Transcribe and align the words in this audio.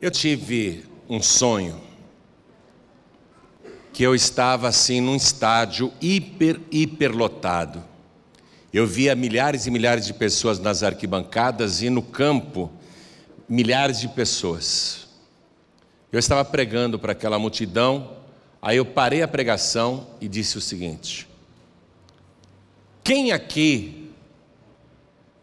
Eu 0.00 0.12
tive 0.12 0.84
um 1.08 1.20
sonho 1.20 1.80
que 3.92 4.04
eu 4.04 4.14
estava 4.14 4.68
assim 4.68 5.00
num 5.00 5.16
estádio 5.16 5.92
hiper, 6.00 6.60
hiper 6.70 7.10
lotado. 7.10 7.82
Eu 8.72 8.86
via 8.86 9.16
milhares 9.16 9.66
e 9.66 9.72
milhares 9.72 10.06
de 10.06 10.14
pessoas 10.14 10.60
nas 10.60 10.84
arquibancadas 10.84 11.82
e 11.82 11.90
no 11.90 12.00
campo, 12.00 12.70
milhares 13.48 13.98
de 13.98 14.06
pessoas. 14.06 15.08
Eu 16.12 16.20
estava 16.20 16.44
pregando 16.44 16.96
para 16.96 17.10
aquela 17.10 17.36
multidão, 17.36 18.18
aí 18.62 18.76
eu 18.76 18.84
parei 18.84 19.20
a 19.22 19.26
pregação 19.26 20.06
e 20.20 20.28
disse 20.28 20.56
o 20.56 20.60
seguinte: 20.60 21.28
Quem 23.02 23.32
aqui 23.32 24.07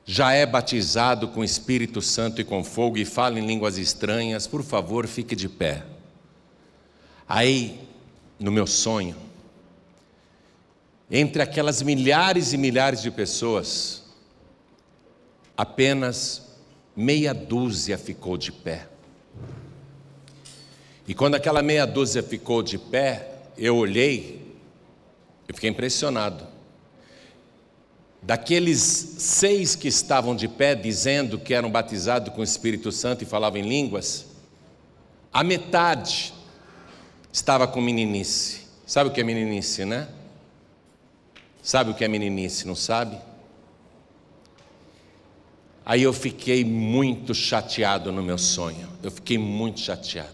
já 0.06 0.32
é 0.32 0.46
batizado 0.46 1.28
com 1.30 1.44
Espírito 1.44 2.00
Santo 2.00 2.40
e 2.40 2.44
com 2.44 2.64
fogo 2.64 2.98
e 2.98 3.04
fala 3.04 3.40
em 3.40 3.46
línguas 3.46 3.80
estranhas, 3.80 4.46
por 4.46 4.64
favor, 4.64 5.08
fique 5.08 5.36
de 5.36 5.50
pé. 5.50 5.84
Aí, 7.28 7.80
no 8.40 8.52
meu 8.52 8.68
sonho, 8.68 9.16
entre 11.10 11.42
aquelas 11.42 11.82
milhares 11.82 12.54
e 12.54 12.58
milhares 12.58 13.02
de 13.02 13.10
pessoas, 13.10 14.04
apenas 15.58 16.56
meia 16.96 17.34
dúzia 17.34 17.98
ficou 17.98 18.38
de 18.38 18.52
pé. 18.52 18.88
E 21.08 21.16
quando 21.16 21.36
aquela 21.36 21.64
meia 21.64 21.86
dúzia 21.86 22.22
ficou 22.22 22.62
de 22.62 22.78
pé, 22.78 23.32
eu 23.58 23.76
olhei, 23.76 24.56
eu 25.48 25.56
fiquei 25.56 25.70
impressionado. 25.70 26.55
Daqueles 28.26 28.80
seis 28.80 29.76
que 29.76 29.88
estavam 29.88 30.36
de 30.36 30.48
pé, 30.48 30.74
dizendo 30.74 31.38
que 31.38 31.54
eram 31.54 31.70
batizados 31.70 32.34
com 32.34 32.42
o 32.42 32.44
Espírito 32.44 32.92
Santo 32.92 33.22
e 33.22 33.26
falavam 33.26 33.60
em 33.60 33.70
línguas, 33.70 34.26
a 35.32 35.44
metade 35.44 36.34
estava 37.32 37.68
com 37.68 37.80
meninice. 37.80 38.62
Sabe 38.84 39.12
o 39.12 39.14
que 39.14 39.22
é 39.22 39.24
meninice, 39.24 39.86
né? 39.86 40.08
Sabe 41.62 41.92
o 41.92 41.94
que 41.94 42.04
é 42.04 42.08
meninice, 42.08 42.66
não 42.66 42.76
sabe? 42.76 43.16
Aí 45.86 46.02
eu 46.02 46.12
fiquei 46.12 46.66
muito 46.66 47.36
chateado 47.36 48.12
no 48.12 48.24
meu 48.24 48.40
sonho. 48.40 48.90
Eu 49.04 49.12
fiquei 49.12 49.38
muito 49.38 49.82
chateado. 49.82 50.34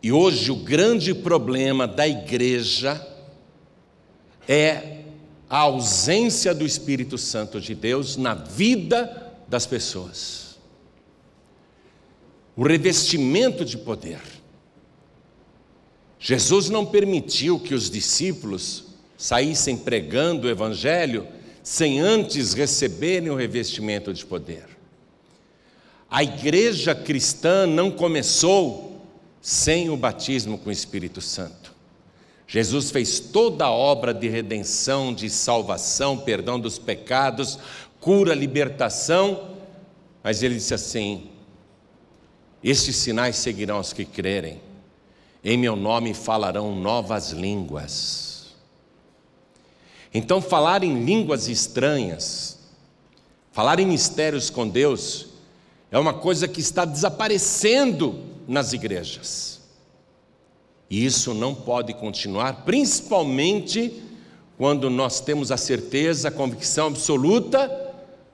E 0.00 0.12
hoje 0.12 0.52
o 0.52 0.56
grande 0.56 1.12
problema 1.12 1.84
da 1.84 2.06
igreja 2.06 3.04
é 4.46 4.97
a 5.48 5.58
ausência 5.58 6.54
do 6.54 6.64
Espírito 6.64 7.16
Santo 7.16 7.60
de 7.60 7.74
Deus 7.74 8.16
na 8.16 8.34
vida 8.34 9.32
das 9.48 9.66
pessoas. 9.66 10.58
O 12.54 12.62
revestimento 12.62 13.64
de 13.64 13.78
poder. 13.78 14.20
Jesus 16.18 16.68
não 16.68 16.84
permitiu 16.84 17.58
que 17.58 17.74
os 17.74 17.90
discípulos 17.90 18.84
saíssem 19.16 19.76
pregando 19.76 20.46
o 20.46 20.50
Evangelho 20.50 21.26
sem 21.62 22.00
antes 22.00 22.54
receberem 22.54 23.30
o 23.30 23.36
revestimento 23.36 24.12
de 24.12 24.24
poder. 24.24 24.66
A 26.10 26.22
igreja 26.22 26.94
cristã 26.94 27.66
não 27.66 27.90
começou 27.90 29.06
sem 29.40 29.90
o 29.90 29.96
batismo 29.96 30.58
com 30.58 30.70
o 30.70 30.72
Espírito 30.72 31.20
Santo. 31.20 31.67
Jesus 32.50 32.90
fez 32.90 33.20
toda 33.20 33.66
a 33.66 33.70
obra 33.70 34.14
de 34.14 34.26
redenção, 34.26 35.12
de 35.12 35.28
salvação, 35.28 36.16
perdão 36.16 36.58
dos 36.58 36.78
pecados, 36.78 37.58
cura, 38.00 38.34
libertação, 38.34 39.54
mas 40.24 40.42
ele 40.42 40.54
disse 40.54 40.72
assim: 40.72 41.28
Estes 42.64 42.96
sinais 42.96 43.36
seguirão 43.36 43.78
os 43.78 43.92
que 43.92 44.06
crerem, 44.06 44.62
em 45.44 45.58
meu 45.58 45.76
nome 45.76 46.14
falarão 46.14 46.74
novas 46.74 47.32
línguas. 47.32 48.54
Então, 50.12 50.40
falar 50.40 50.82
em 50.82 51.04
línguas 51.04 51.48
estranhas, 51.48 52.58
falar 53.52 53.78
em 53.78 53.86
mistérios 53.86 54.48
com 54.48 54.66
Deus, 54.66 55.26
é 55.90 55.98
uma 55.98 56.14
coisa 56.14 56.48
que 56.48 56.60
está 56.60 56.86
desaparecendo 56.86 58.24
nas 58.48 58.72
igrejas. 58.72 59.57
E 60.90 61.04
isso 61.04 61.34
não 61.34 61.54
pode 61.54 61.92
continuar, 61.94 62.64
principalmente 62.64 64.02
quando 64.56 64.88
nós 64.90 65.20
temos 65.20 65.52
a 65.52 65.56
certeza, 65.56 66.28
a 66.28 66.32
convicção 66.32 66.88
absoluta 66.88 67.70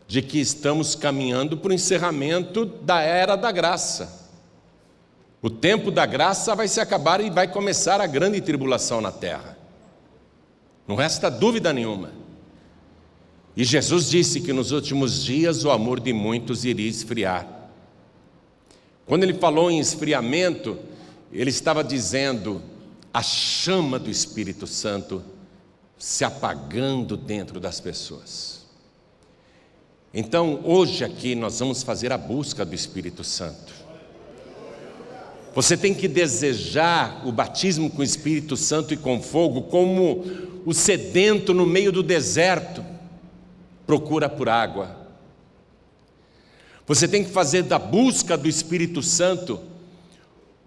de 0.06 0.22
que 0.22 0.38
estamos 0.38 0.94
caminhando 0.94 1.56
para 1.56 1.70
o 1.70 1.74
encerramento 1.74 2.64
da 2.64 3.00
era 3.00 3.36
da 3.36 3.50
graça. 3.50 4.30
O 5.42 5.50
tempo 5.50 5.90
da 5.90 6.06
graça 6.06 6.54
vai 6.54 6.68
se 6.68 6.80
acabar 6.80 7.20
e 7.20 7.28
vai 7.28 7.46
começar 7.48 8.00
a 8.00 8.06
grande 8.06 8.40
tribulação 8.40 9.00
na 9.00 9.12
terra. 9.12 9.58
Não 10.86 10.96
resta 10.96 11.30
dúvida 11.30 11.72
nenhuma. 11.72 12.12
E 13.56 13.64
Jesus 13.64 14.08
disse 14.08 14.40
que 14.40 14.52
nos 14.52 14.72
últimos 14.72 15.22
dias 15.22 15.64
o 15.64 15.70
amor 15.70 16.00
de 16.00 16.12
muitos 16.12 16.64
iria 16.64 16.88
esfriar. 16.88 17.46
Quando 19.06 19.22
ele 19.22 19.34
falou 19.34 19.70
em 19.70 19.78
esfriamento, 19.78 20.78
ele 21.40 21.50
estava 21.50 21.82
dizendo 21.82 22.62
a 23.12 23.22
chama 23.22 23.98
do 23.98 24.10
Espírito 24.10 24.66
Santo 24.66 25.22
se 25.98 26.24
apagando 26.24 27.16
dentro 27.16 27.58
das 27.58 27.80
pessoas. 27.80 28.64
Então, 30.12 30.60
hoje 30.62 31.04
aqui 31.04 31.34
nós 31.34 31.58
vamos 31.58 31.82
fazer 31.82 32.12
a 32.12 32.18
busca 32.18 32.64
do 32.64 32.74
Espírito 32.74 33.24
Santo. 33.24 33.74
Você 35.54 35.76
tem 35.76 35.92
que 35.92 36.06
desejar 36.06 37.26
o 37.26 37.32
batismo 37.32 37.90
com 37.90 38.00
o 38.00 38.04
Espírito 38.04 38.56
Santo 38.56 38.94
e 38.94 38.96
com 38.96 39.20
fogo, 39.20 39.62
como 39.62 40.24
o 40.64 40.72
sedento 40.72 41.52
no 41.52 41.66
meio 41.66 41.90
do 41.90 42.02
deserto 42.02 42.84
procura 43.86 44.28
por 44.28 44.48
água. 44.48 45.04
Você 46.86 47.08
tem 47.08 47.24
que 47.24 47.30
fazer 47.30 47.62
da 47.62 47.78
busca 47.78 48.36
do 48.36 48.48
Espírito 48.48 49.02
Santo 49.02 49.60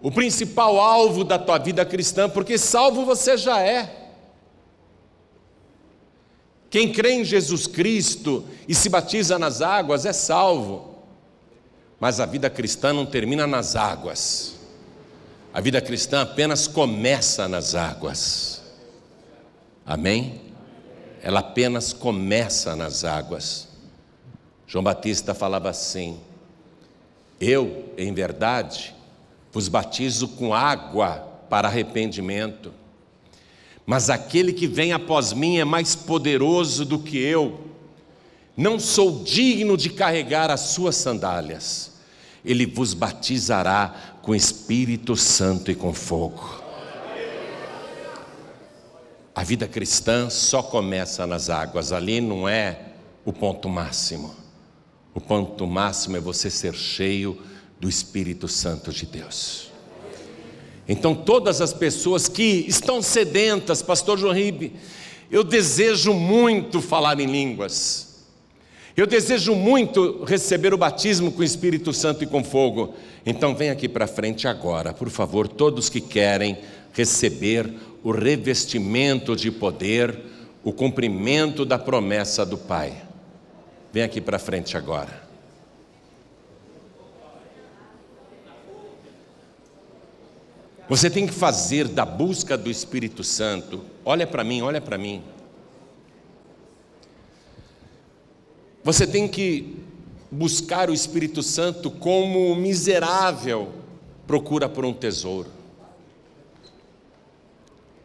o 0.00 0.10
principal 0.10 0.80
alvo 0.80 1.24
da 1.24 1.38
tua 1.38 1.58
vida 1.58 1.84
cristã, 1.84 2.28
porque 2.28 2.56
salvo 2.56 3.04
você 3.04 3.36
já 3.36 3.60
é. 3.60 4.10
Quem 6.70 6.92
crê 6.92 7.12
em 7.12 7.24
Jesus 7.24 7.66
Cristo 7.66 8.44
e 8.68 8.74
se 8.74 8.88
batiza 8.88 9.38
nas 9.38 9.62
águas 9.62 10.04
é 10.04 10.12
salvo. 10.12 10.96
Mas 11.98 12.20
a 12.20 12.26
vida 12.26 12.48
cristã 12.48 12.92
não 12.92 13.06
termina 13.06 13.46
nas 13.46 13.74
águas. 13.74 14.54
A 15.52 15.60
vida 15.60 15.80
cristã 15.80 16.22
apenas 16.22 16.68
começa 16.68 17.48
nas 17.48 17.74
águas. 17.74 18.62
Amém? 19.84 20.42
Ela 21.22 21.40
apenas 21.40 21.92
começa 21.92 22.76
nas 22.76 23.02
águas. 23.02 23.66
João 24.66 24.84
Batista 24.84 25.34
falava 25.34 25.70
assim: 25.70 26.20
Eu, 27.40 27.92
em 27.96 28.12
verdade, 28.12 28.94
vos 29.52 29.68
batizo 29.68 30.28
com 30.28 30.54
água 30.54 31.16
para 31.48 31.68
arrependimento. 31.68 32.72
Mas 33.86 34.10
aquele 34.10 34.52
que 34.52 34.66
vem 34.66 34.92
após 34.92 35.32
mim 35.32 35.58
é 35.58 35.64
mais 35.64 35.94
poderoso 35.94 36.84
do 36.84 36.98
que 36.98 37.16
eu. 37.16 37.60
Não 38.56 38.78
sou 38.78 39.22
digno 39.24 39.76
de 39.76 39.88
carregar 39.90 40.50
as 40.50 40.60
suas 40.60 40.96
sandálias. 40.96 41.92
Ele 42.44 42.66
vos 42.66 42.92
batizará 42.92 44.18
com 44.22 44.34
Espírito 44.34 45.16
Santo 45.16 45.70
e 45.70 45.74
com 45.74 45.94
fogo. 45.94 46.62
A 49.34 49.44
vida 49.44 49.68
cristã 49.68 50.28
só 50.28 50.62
começa 50.62 51.26
nas 51.26 51.48
águas, 51.48 51.92
ali 51.92 52.20
não 52.20 52.48
é 52.48 52.80
o 53.24 53.32
ponto 53.32 53.68
máximo. 53.68 54.34
O 55.14 55.20
ponto 55.20 55.66
máximo 55.66 56.16
é 56.16 56.20
você 56.20 56.50
ser 56.50 56.74
cheio 56.74 57.40
do 57.80 57.88
Espírito 57.88 58.48
Santo 58.48 58.92
de 58.92 59.06
Deus. 59.06 59.68
Então, 60.88 61.14
todas 61.14 61.60
as 61.60 61.72
pessoas 61.72 62.28
que 62.28 62.64
estão 62.66 63.02
sedentas, 63.02 63.82
Pastor 63.82 64.18
João 64.18 64.32
Ribe, 64.32 64.72
eu 65.30 65.44
desejo 65.44 66.14
muito 66.14 66.80
falar 66.80 67.20
em 67.20 67.26
línguas, 67.26 68.24
eu 68.96 69.06
desejo 69.06 69.54
muito 69.54 70.24
receber 70.24 70.72
o 70.74 70.78
batismo 70.78 71.30
com 71.30 71.40
o 71.40 71.44
Espírito 71.44 71.92
Santo 71.92 72.24
e 72.24 72.26
com 72.26 72.42
fogo. 72.42 72.94
Então, 73.24 73.54
vem 73.54 73.70
aqui 73.70 73.88
para 73.88 74.06
frente 74.06 74.48
agora, 74.48 74.92
por 74.92 75.10
favor, 75.10 75.46
todos 75.46 75.88
que 75.88 76.00
querem 76.00 76.58
receber 76.92 77.70
o 78.02 78.10
revestimento 78.10 79.36
de 79.36 79.50
poder, 79.50 80.18
o 80.64 80.72
cumprimento 80.72 81.64
da 81.64 81.78
promessa 81.78 82.44
do 82.44 82.56
Pai. 82.56 83.02
Vem 83.92 84.02
aqui 84.02 84.20
para 84.20 84.38
frente 84.38 84.76
agora. 84.76 85.27
Você 90.88 91.10
tem 91.10 91.26
que 91.26 91.32
fazer 91.32 91.86
da 91.88 92.06
busca 92.06 92.56
do 92.56 92.70
Espírito 92.70 93.22
Santo. 93.22 93.84
Olha 94.04 94.26
para 94.26 94.42
mim, 94.42 94.62
olha 94.62 94.80
para 94.80 94.96
mim. 94.96 95.22
Você 98.82 99.06
tem 99.06 99.28
que 99.28 99.76
buscar 100.30 100.88
o 100.88 100.94
Espírito 100.94 101.42
Santo 101.42 101.90
como 101.90 102.54
miserável 102.56 103.74
procura 104.26 104.68
por 104.68 104.84
um 104.84 104.92
tesouro, 104.92 105.50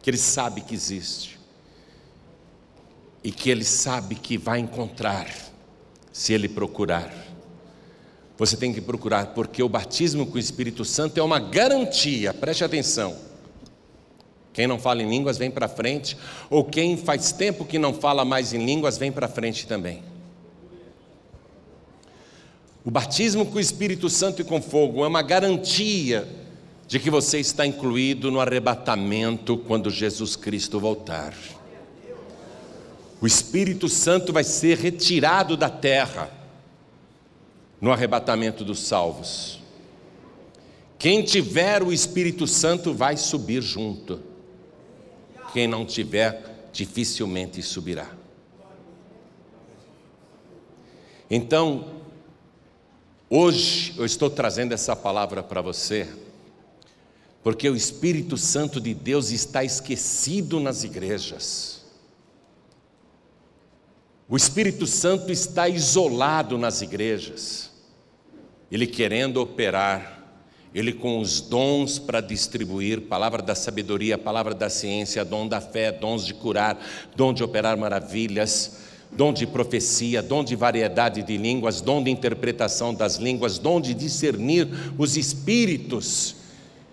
que 0.00 0.08
ele 0.08 0.16
sabe 0.16 0.62
que 0.62 0.74
existe 0.74 1.38
e 3.22 3.30
que 3.30 3.50
ele 3.50 3.64
sabe 3.64 4.14
que 4.14 4.38
vai 4.38 4.58
encontrar 4.58 5.28
se 6.10 6.32
ele 6.32 6.48
procurar. 6.48 7.12
Você 8.36 8.56
tem 8.56 8.72
que 8.72 8.80
procurar, 8.80 9.28
porque 9.28 9.62
o 9.62 9.68
batismo 9.68 10.26
com 10.26 10.36
o 10.36 10.40
Espírito 10.40 10.84
Santo 10.84 11.18
é 11.18 11.22
uma 11.22 11.38
garantia, 11.38 12.34
preste 12.34 12.64
atenção. 12.64 13.16
Quem 14.52 14.66
não 14.66 14.78
fala 14.78 15.02
em 15.02 15.08
línguas 15.08 15.38
vem 15.38 15.50
para 15.50 15.68
frente, 15.68 16.16
ou 16.50 16.64
quem 16.64 16.96
faz 16.96 17.32
tempo 17.32 17.64
que 17.64 17.78
não 17.78 17.94
fala 17.94 18.24
mais 18.24 18.52
em 18.52 18.64
línguas 18.64 18.98
vem 18.98 19.12
para 19.12 19.28
frente 19.28 19.66
também. 19.66 20.02
O 22.84 22.90
batismo 22.90 23.46
com 23.46 23.56
o 23.56 23.60
Espírito 23.60 24.10
Santo 24.10 24.42
e 24.42 24.44
com 24.44 24.60
fogo 24.60 25.04
é 25.04 25.08
uma 25.08 25.22
garantia 25.22 26.28
de 26.86 26.98
que 27.00 27.10
você 27.10 27.38
está 27.38 27.64
incluído 27.64 28.30
no 28.30 28.40
arrebatamento 28.40 29.56
quando 29.56 29.90
Jesus 29.90 30.36
Cristo 30.36 30.78
voltar. 30.78 31.34
O 33.20 33.26
Espírito 33.26 33.88
Santo 33.88 34.32
vai 34.32 34.44
ser 34.44 34.76
retirado 34.76 35.56
da 35.56 35.70
terra 35.70 36.43
no 37.84 37.92
arrebatamento 37.92 38.64
dos 38.64 38.78
salvos. 38.78 39.60
Quem 40.98 41.22
tiver 41.22 41.82
o 41.82 41.92
Espírito 41.92 42.46
Santo 42.46 42.94
vai 42.94 43.14
subir 43.14 43.60
junto. 43.60 44.22
Quem 45.52 45.68
não 45.68 45.84
tiver, 45.84 46.70
dificilmente 46.72 47.62
subirá. 47.62 48.10
Então, 51.30 52.00
hoje 53.28 53.92
eu 53.98 54.06
estou 54.06 54.30
trazendo 54.30 54.72
essa 54.72 54.96
palavra 54.96 55.42
para 55.42 55.60
você, 55.60 56.08
porque 57.42 57.68
o 57.68 57.76
Espírito 57.76 58.38
Santo 58.38 58.80
de 58.80 58.94
Deus 58.94 59.30
está 59.30 59.62
esquecido 59.62 60.58
nas 60.58 60.84
igrejas. 60.84 61.84
O 64.26 64.38
Espírito 64.38 64.86
Santo 64.86 65.30
está 65.30 65.68
isolado 65.68 66.56
nas 66.56 66.80
igrejas 66.80 67.73
ele 68.74 68.88
querendo 68.88 69.36
operar, 69.40 70.20
ele 70.74 70.92
com 70.92 71.20
os 71.20 71.40
dons 71.40 71.96
para 71.96 72.20
distribuir, 72.20 73.02
palavra 73.02 73.40
da 73.40 73.54
sabedoria, 73.54 74.18
palavra 74.18 74.52
da 74.52 74.68
ciência, 74.68 75.24
dom 75.24 75.46
da 75.46 75.60
fé, 75.60 75.92
dons 75.92 76.26
de 76.26 76.34
curar, 76.34 76.84
dom 77.14 77.32
de 77.32 77.44
operar 77.44 77.78
maravilhas, 77.78 78.78
dom 79.12 79.32
de 79.32 79.46
profecia, 79.46 80.20
dom 80.20 80.42
de 80.42 80.56
variedade 80.56 81.22
de 81.22 81.36
línguas, 81.36 81.80
dom 81.80 82.02
de 82.02 82.10
interpretação 82.10 82.92
das 82.92 83.14
línguas, 83.14 83.60
dom 83.60 83.80
de 83.80 83.94
discernir 83.94 84.66
os 84.98 85.16
espíritos. 85.16 86.34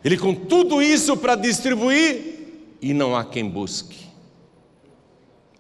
Ele 0.05 0.19
com 0.19 0.35
tudo 0.35 0.83
isso 0.83 1.17
para 1.17 1.33
distribuir 1.33 2.77
e 2.79 2.93
não 2.93 3.15
há 3.15 3.25
quem 3.25 3.49
busque. 3.49 4.05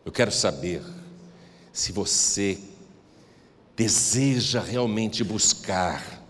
Eu 0.05 0.11
quero 0.11 0.31
saber 0.31 0.83
se 1.73 1.91
você 1.91 2.59
deseja 3.81 4.61
realmente 4.61 5.23
buscar 5.23 6.23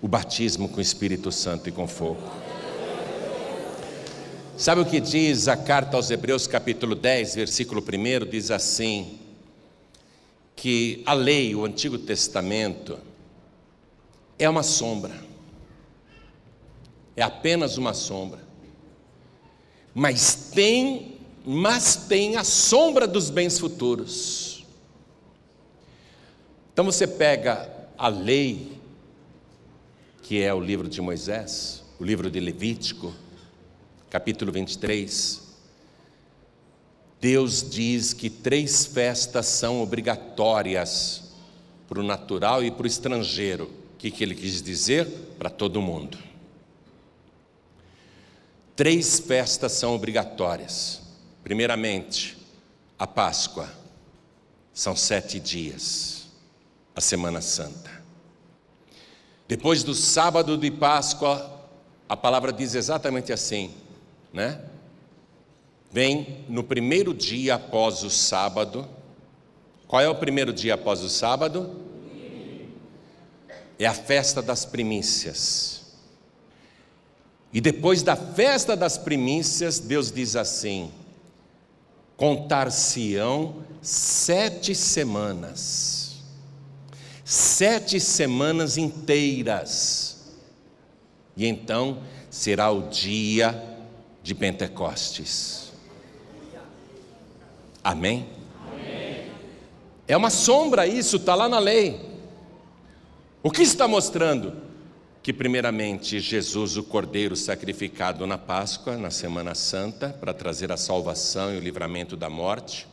o 0.00 0.08
batismo 0.08 0.70
com 0.70 0.78
o 0.78 0.80
Espírito 0.80 1.30
Santo 1.30 1.68
e 1.68 1.72
com 1.72 1.86
fogo. 1.86 2.22
Sabe 4.56 4.80
o 4.80 4.86
que 4.86 5.00
diz 5.00 5.46
a 5.46 5.54
carta 5.54 5.98
aos 5.98 6.10
Hebreus, 6.10 6.46
capítulo 6.46 6.94
10, 6.94 7.34
versículo 7.34 7.82
1? 7.82 8.26
Diz 8.30 8.50
assim: 8.50 9.18
que 10.56 11.02
a 11.04 11.12
lei, 11.12 11.54
o 11.54 11.66
Antigo 11.66 11.98
Testamento, 11.98 12.98
é 14.38 14.48
uma 14.48 14.62
sombra, 14.62 15.22
é 17.14 17.22
apenas 17.22 17.76
uma 17.76 17.92
sombra, 17.92 18.40
mas 19.94 20.48
tem, 20.54 21.18
mas 21.44 21.96
tem 22.08 22.36
a 22.36 22.44
sombra 22.44 23.06
dos 23.06 23.28
bens 23.28 23.58
futuros. 23.58 24.53
Então 26.74 26.84
você 26.84 27.06
pega 27.06 27.70
a 27.96 28.08
lei, 28.08 28.80
que 30.24 30.42
é 30.42 30.52
o 30.52 30.58
livro 30.58 30.88
de 30.88 31.00
Moisés, 31.00 31.84
o 32.00 32.04
livro 32.04 32.28
de 32.28 32.40
Levítico, 32.40 33.14
capítulo 34.10 34.50
23. 34.50 35.40
Deus 37.20 37.70
diz 37.70 38.12
que 38.12 38.28
três 38.28 38.86
festas 38.86 39.46
são 39.46 39.80
obrigatórias 39.80 41.34
para 41.88 42.00
o 42.00 42.02
natural 42.02 42.64
e 42.64 42.72
para 42.72 42.82
o 42.82 42.88
estrangeiro. 42.88 43.66
O 43.94 43.96
que, 43.96 44.10
que 44.10 44.24
ele 44.24 44.34
quis 44.34 44.60
dizer? 44.60 45.06
Para 45.38 45.50
todo 45.50 45.80
mundo. 45.80 46.18
Três 48.74 49.20
festas 49.20 49.70
são 49.70 49.94
obrigatórias. 49.94 51.02
Primeiramente, 51.44 52.36
a 52.98 53.06
Páscoa, 53.06 53.72
são 54.72 54.96
sete 54.96 55.38
dias 55.38 56.23
a 56.94 57.00
Semana 57.00 57.40
Santa. 57.40 57.90
Depois 59.48 59.82
do 59.82 59.94
sábado 59.94 60.56
de 60.56 60.70
Páscoa, 60.70 61.50
a 62.08 62.16
palavra 62.16 62.52
diz 62.52 62.74
exatamente 62.74 63.32
assim, 63.32 63.74
né? 64.32 64.60
Vem 65.90 66.44
no 66.48 66.64
primeiro 66.64 67.12
dia 67.12 67.56
após 67.56 68.02
o 68.02 68.10
sábado. 68.10 68.88
Qual 69.86 70.00
é 70.00 70.08
o 70.08 70.14
primeiro 70.14 70.52
dia 70.52 70.74
após 70.74 71.02
o 71.02 71.08
sábado? 71.08 71.80
É 73.78 73.86
a 73.86 73.94
festa 73.94 74.40
das 74.40 74.64
primícias. 74.64 75.82
E 77.52 77.60
depois 77.60 78.02
da 78.02 78.16
festa 78.16 78.76
das 78.76 78.98
primícias, 78.98 79.78
Deus 79.78 80.10
diz 80.10 80.34
assim: 80.34 80.90
contar-se-ão 82.16 83.62
sete 83.80 84.74
semanas 84.74 86.03
sete 87.24 87.98
semanas 87.98 88.76
inteiras. 88.76 90.34
E 91.36 91.46
então 91.46 92.02
será 92.30 92.70
o 92.70 92.88
dia 92.88 93.60
de 94.22 94.34
Pentecostes. 94.34 95.72
Amém? 97.82 98.28
Amém. 98.70 99.30
É 100.06 100.16
uma 100.16 100.30
sombra 100.30 100.86
isso, 100.86 101.16
está 101.16 101.34
lá 101.34 101.48
na 101.48 101.58
lei. 101.58 102.00
O 103.42 103.50
que 103.50 103.62
está 103.62 103.88
mostrando? 103.88 104.62
Que, 105.22 105.32
primeiramente, 105.32 106.20
Jesus, 106.20 106.76
o 106.76 106.82
Cordeiro 106.82 107.34
sacrificado 107.34 108.26
na 108.26 108.38
Páscoa, 108.38 108.96
na 108.96 109.10
Semana 109.10 109.54
Santa, 109.54 110.10
para 110.10 110.34
trazer 110.34 110.70
a 110.70 110.76
salvação 110.76 111.54
e 111.54 111.58
o 111.58 111.60
livramento 111.60 112.16
da 112.16 112.30
morte, 112.30 112.86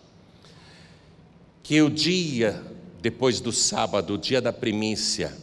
que 1.63 1.81
o 1.81 1.89
dia 1.89 2.61
depois 3.01 3.41
do 3.41 3.51
sábado, 3.51 4.13
o 4.13 4.17
dia 4.17 4.39
da 4.39 4.53
primícia, 4.53 5.36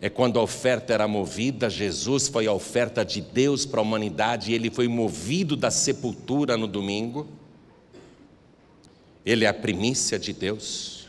é 0.00 0.10
quando 0.10 0.38
a 0.38 0.42
oferta 0.42 0.92
era 0.92 1.06
movida, 1.06 1.70
Jesus 1.70 2.26
foi 2.26 2.46
a 2.46 2.52
oferta 2.52 3.04
de 3.04 3.20
Deus 3.20 3.64
para 3.64 3.80
a 3.80 3.82
humanidade 3.82 4.50
e 4.50 4.54
ele 4.54 4.68
foi 4.68 4.88
movido 4.88 5.56
da 5.56 5.70
sepultura 5.70 6.56
no 6.56 6.66
domingo. 6.66 7.28
Ele 9.24 9.44
é 9.44 9.48
a 9.48 9.54
primícia 9.54 10.18
de 10.18 10.32
Deus, 10.32 11.06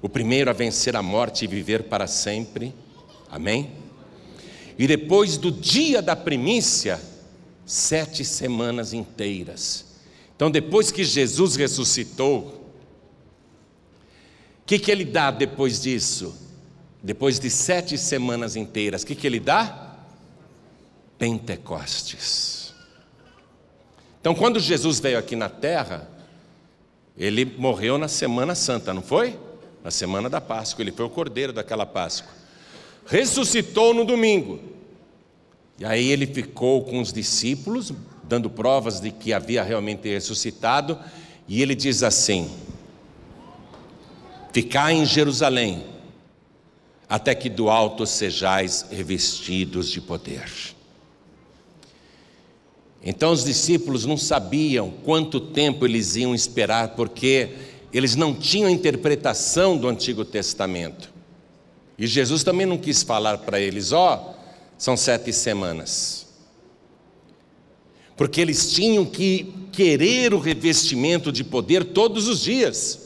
o 0.00 0.08
primeiro 0.08 0.48
a 0.48 0.52
vencer 0.54 0.96
a 0.96 1.02
morte 1.02 1.44
e 1.44 1.48
viver 1.48 1.84
para 1.84 2.06
sempre. 2.06 2.72
Amém? 3.28 3.72
E 4.78 4.86
depois 4.86 5.36
do 5.36 5.50
dia 5.50 6.00
da 6.00 6.16
primícia, 6.16 7.00
sete 7.66 8.24
semanas 8.24 8.92
inteiras. 8.92 9.86
Então, 10.34 10.50
depois 10.50 10.90
que 10.90 11.04
Jesus 11.04 11.56
ressuscitou, 11.56 12.59
que, 14.70 14.78
que 14.78 14.90
ele 14.92 15.04
dá 15.04 15.32
depois 15.32 15.80
disso? 15.80 16.32
Depois 17.02 17.40
de 17.40 17.50
sete 17.50 17.98
semanas 17.98 18.54
inteiras, 18.54 19.02
o 19.02 19.06
que, 19.06 19.16
que 19.16 19.26
ele 19.26 19.40
dá? 19.40 19.96
Pentecostes. 21.18 22.72
Então, 24.20 24.32
quando 24.32 24.60
Jesus 24.60 25.00
veio 25.00 25.18
aqui 25.18 25.34
na 25.34 25.48
terra, 25.48 26.08
ele 27.18 27.44
morreu 27.44 27.98
na 27.98 28.06
Semana 28.06 28.54
Santa, 28.54 28.94
não 28.94 29.02
foi? 29.02 29.36
Na 29.82 29.90
semana 29.90 30.30
da 30.30 30.40
Páscoa, 30.40 30.84
ele 30.84 30.92
foi 30.92 31.06
o 31.06 31.10
cordeiro 31.10 31.52
daquela 31.52 31.84
Páscoa. 31.84 32.30
Ressuscitou 33.06 33.92
no 33.92 34.04
domingo. 34.04 34.60
E 35.80 35.84
aí 35.84 36.12
ele 36.12 36.28
ficou 36.28 36.84
com 36.84 37.00
os 37.00 37.12
discípulos, 37.12 37.92
dando 38.22 38.48
provas 38.48 39.00
de 39.00 39.10
que 39.10 39.32
havia 39.32 39.64
realmente 39.64 40.08
ressuscitado, 40.08 40.96
e 41.48 41.60
ele 41.60 41.74
diz 41.74 42.04
assim: 42.04 42.48
Ficai 44.52 44.94
em 44.94 45.06
Jerusalém, 45.06 45.84
até 47.08 47.34
que 47.34 47.48
do 47.48 47.68
alto 47.68 48.06
sejais 48.06 48.86
revestidos 48.90 49.90
de 49.90 50.00
poder. 50.00 50.50
Então 53.02 53.32
os 53.32 53.44
discípulos 53.44 54.04
não 54.04 54.16
sabiam 54.16 54.90
quanto 55.04 55.40
tempo 55.40 55.86
eles 55.86 56.16
iam 56.16 56.34
esperar, 56.34 56.90
porque 56.90 57.50
eles 57.92 58.14
não 58.14 58.34
tinham 58.34 58.68
interpretação 58.68 59.76
do 59.76 59.88
Antigo 59.88 60.24
Testamento. 60.24 61.10
E 61.98 62.06
Jesus 62.06 62.44
também 62.44 62.66
não 62.66 62.78
quis 62.78 63.02
falar 63.02 63.38
para 63.38 63.60
eles: 63.60 63.92
ó, 63.92 64.16
oh, 64.16 64.40
são 64.76 64.96
sete 64.96 65.32
semanas. 65.32 66.26
Porque 68.16 68.40
eles 68.40 68.72
tinham 68.72 69.04
que 69.06 69.52
querer 69.72 70.34
o 70.34 70.38
revestimento 70.38 71.32
de 71.32 71.42
poder 71.42 71.84
todos 71.84 72.28
os 72.28 72.42
dias. 72.42 72.99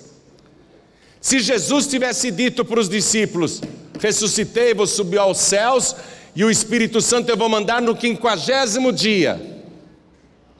Se 1.24 1.40
Jesus 1.40 1.86
tivesse 1.86 2.30
dito 2.30 2.66
para 2.66 2.78
os 2.78 2.86
discípulos: 2.86 3.62
ressuscitei, 3.98 4.74
vou 4.74 4.86
subir 4.86 5.16
aos 5.16 5.38
céus, 5.38 5.96
e 6.36 6.44
o 6.44 6.50
Espírito 6.50 7.00
Santo 7.00 7.30
eu 7.30 7.36
vou 7.36 7.48
mandar 7.48 7.80
no 7.80 7.96
quinquagésimo 7.96 8.92
dia, 8.92 9.40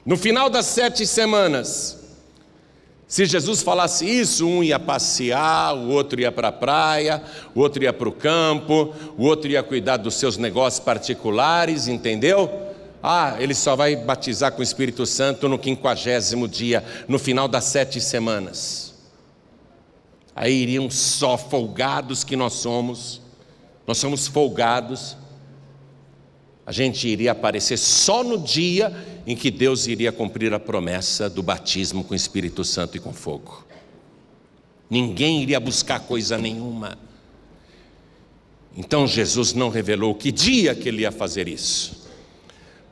no 0.03 0.17
final 0.17 0.49
das 0.49 0.65
sete 0.65 1.05
semanas. 1.05 1.99
Se 3.07 3.25
Jesus 3.25 3.61
falasse 3.61 4.07
isso, 4.07 4.47
um 4.47 4.63
ia 4.63 4.79
passear, 4.79 5.75
o 5.75 5.89
outro 5.89 6.19
ia 6.19 6.31
para 6.31 6.47
a 6.47 6.51
praia, 6.51 7.21
o 7.53 7.59
outro 7.59 7.83
ia 7.83 7.93
para 7.93 8.09
o 8.09 8.11
campo, 8.11 8.91
o 9.15 9.25
outro 9.25 9.47
ia 9.47 9.61
cuidar 9.61 9.97
dos 9.97 10.15
seus 10.15 10.35
negócios 10.35 10.83
particulares, 10.83 11.87
entendeu? 11.87 12.49
Ah, 13.03 13.35
ele 13.37 13.53
só 13.53 13.75
vai 13.75 13.95
batizar 13.95 14.51
com 14.53 14.61
o 14.61 14.63
Espírito 14.63 15.05
Santo 15.05 15.47
no 15.47 15.59
quinquagésimo 15.59 16.47
dia, 16.47 16.83
no 17.07 17.19
final 17.19 17.47
das 17.47 17.65
sete 17.65 18.01
semanas. 18.01 18.84
Aí 20.35 20.53
iriam 20.53 20.89
só 20.89 21.37
folgados 21.37 22.25
que 22.25 22.35
nós 22.35 22.53
somos, 22.53 23.21
nós 23.87 23.97
somos 23.97 24.27
folgados, 24.27 25.15
a 26.65 26.71
gente 26.71 27.07
iria 27.07 27.31
aparecer 27.31 27.77
só 27.77 28.23
no 28.23 28.37
dia 28.37 28.93
em 29.25 29.35
que 29.35 29.49
Deus 29.49 29.87
iria 29.87 30.11
cumprir 30.11 30.53
a 30.53 30.59
promessa 30.59 31.29
do 31.29 31.41
batismo 31.41 32.03
com 32.03 32.13
o 32.13 32.17
Espírito 32.17 32.63
Santo 32.65 32.97
e 32.97 32.99
com 32.99 33.13
fogo. 33.13 33.65
Ninguém 34.89 35.41
iria 35.41 35.59
buscar 35.59 35.99
coisa 36.01 36.37
nenhuma. 36.37 36.97
Então 38.75 39.07
Jesus 39.07 39.53
não 39.53 39.69
revelou 39.69 40.13
que 40.15 40.31
dia 40.31 40.75
que 40.75 40.89
ele 40.89 41.03
ia 41.03 41.11
fazer 41.11 41.47
isso. 41.47 42.03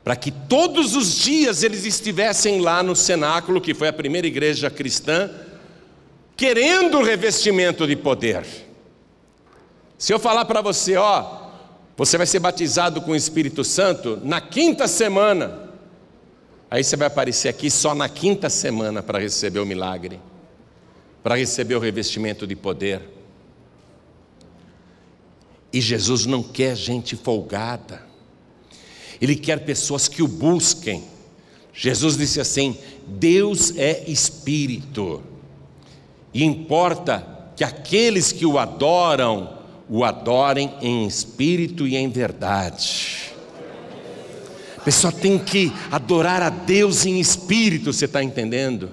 Para 0.02 0.16
que 0.16 0.30
todos 0.30 0.94
os 0.94 1.18
dias 1.18 1.62
eles 1.62 1.84
estivessem 1.84 2.60
lá 2.60 2.82
no 2.82 2.94
cenáculo, 2.94 3.60
que 3.60 3.74
foi 3.74 3.88
a 3.88 3.92
primeira 3.92 4.26
igreja 4.26 4.70
cristã, 4.70 5.30
querendo 6.36 6.98
o 6.98 7.02
revestimento 7.02 7.86
de 7.86 7.96
poder. 7.96 8.44
Se 9.96 10.12
eu 10.12 10.18
falar 10.18 10.44
para 10.44 10.60
você, 10.60 10.96
ó, 10.96 11.44
você 11.96 12.18
vai 12.18 12.26
ser 12.26 12.40
batizado 12.40 13.00
com 13.00 13.12
o 13.12 13.16
Espírito 13.16 13.62
Santo 13.62 14.20
na 14.22 14.40
quinta 14.40 14.88
semana. 14.88 15.70
Aí 16.70 16.82
você 16.82 16.96
vai 16.96 17.06
aparecer 17.06 17.48
aqui 17.48 17.70
só 17.70 17.94
na 17.94 18.08
quinta 18.08 18.50
semana 18.50 19.02
para 19.02 19.20
receber 19.20 19.60
o 19.60 19.66
milagre, 19.66 20.20
para 21.22 21.36
receber 21.36 21.76
o 21.76 21.80
revestimento 21.80 22.46
de 22.46 22.56
poder. 22.56 23.00
E 25.72 25.80
Jesus 25.80 26.26
não 26.26 26.42
quer 26.42 26.76
gente 26.76 27.16
folgada, 27.16 28.02
Ele 29.20 29.36
quer 29.36 29.64
pessoas 29.64 30.08
que 30.08 30.22
o 30.22 30.28
busquem. 30.28 31.04
Jesus 31.72 32.16
disse 32.16 32.40
assim: 32.40 32.76
Deus 33.06 33.76
é 33.76 34.04
espírito, 34.08 35.22
e 36.34 36.42
importa 36.42 37.24
que 37.56 37.62
aqueles 37.62 38.32
que 38.32 38.44
o 38.44 38.58
adoram 38.58 39.54
o 39.88 40.04
adorem 40.04 40.74
em 40.80 41.06
espírito 41.06 41.86
e 41.86 41.96
em 41.96 42.08
verdade. 42.08 43.32
A 44.76 44.80
pessoa 44.80 45.12
tem 45.12 45.38
que 45.38 45.72
adorar 45.90 46.42
a 46.42 46.50
Deus 46.50 47.06
em 47.06 47.20
espírito, 47.20 47.92
você 47.92 48.06
está 48.06 48.22
entendendo? 48.22 48.90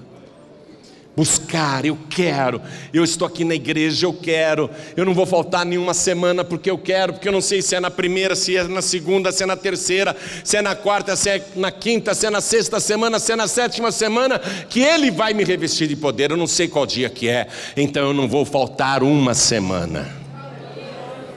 Buscar, 1.14 1.84
eu 1.84 1.98
quero, 2.08 2.58
eu 2.90 3.04
estou 3.04 3.28
aqui 3.28 3.44
na 3.44 3.54
igreja, 3.54 4.06
eu 4.06 4.14
quero, 4.14 4.70
eu 4.96 5.04
não 5.04 5.12
vou 5.12 5.26
faltar 5.26 5.66
nenhuma 5.66 5.92
semana 5.92 6.42
porque 6.42 6.70
eu 6.70 6.78
quero, 6.78 7.12
porque 7.12 7.28
eu 7.28 7.32
não 7.32 7.42
sei 7.42 7.60
se 7.60 7.74
é 7.74 7.80
na 7.80 7.90
primeira, 7.90 8.34
se 8.34 8.56
é 8.56 8.64
na 8.64 8.80
segunda, 8.80 9.30
se 9.30 9.42
é 9.42 9.46
na 9.46 9.54
terceira, 9.54 10.16
se 10.42 10.56
é 10.56 10.62
na 10.62 10.74
quarta, 10.74 11.14
se 11.14 11.28
é 11.28 11.44
na 11.54 11.70
quinta, 11.70 12.14
se 12.14 12.24
é 12.24 12.30
na 12.30 12.40
sexta 12.40 12.80
semana, 12.80 13.18
se 13.18 13.30
é 13.30 13.36
na 13.36 13.46
sétima 13.46 13.92
semana, 13.92 14.38
que 14.70 14.80
Ele 14.80 15.10
vai 15.10 15.34
me 15.34 15.44
revestir 15.44 15.86
de 15.86 15.96
poder, 15.96 16.30
eu 16.30 16.36
não 16.36 16.46
sei 16.46 16.66
qual 16.66 16.86
dia 16.86 17.10
que 17.10 17.28
é, 17.28 17.46
então 17.76 18.06
eu 18.06 18.14
não 18.14 18.26
vou 18.26 18.46
faltar 18.46 19.02
uma 19.02 19.34
semana. 19.34 20.16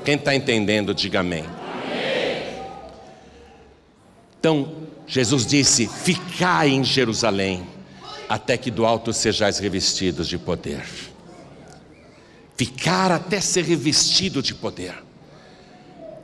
Quem 0.05 0.15
está 0.15 0.33
entendendo, 0.33 0.93
diga 0.93 1.19
amém. 1.19 1.43
Então, 4.39 4.71
Jesus 5.05 5.45
disse: 5.45 5.87
Ficai 5.87 6.69
em 6.69 6.83
Jerusalém, 6.83 7.74
até 8.27 8.57
que 8.57 8.71
do 8.71 8.85
alto 8.85 9.13
sejais 9.13 9.59
revestidos 9.59 10.27
de 10.27 10.37
poder. 10.37 10.83
Ficar 12.55 13.11
até 13.11 13.41
ser 13.41 13.63
revestido 13.65 14.41
de 14.41 14.53
poder. 14.53 14.95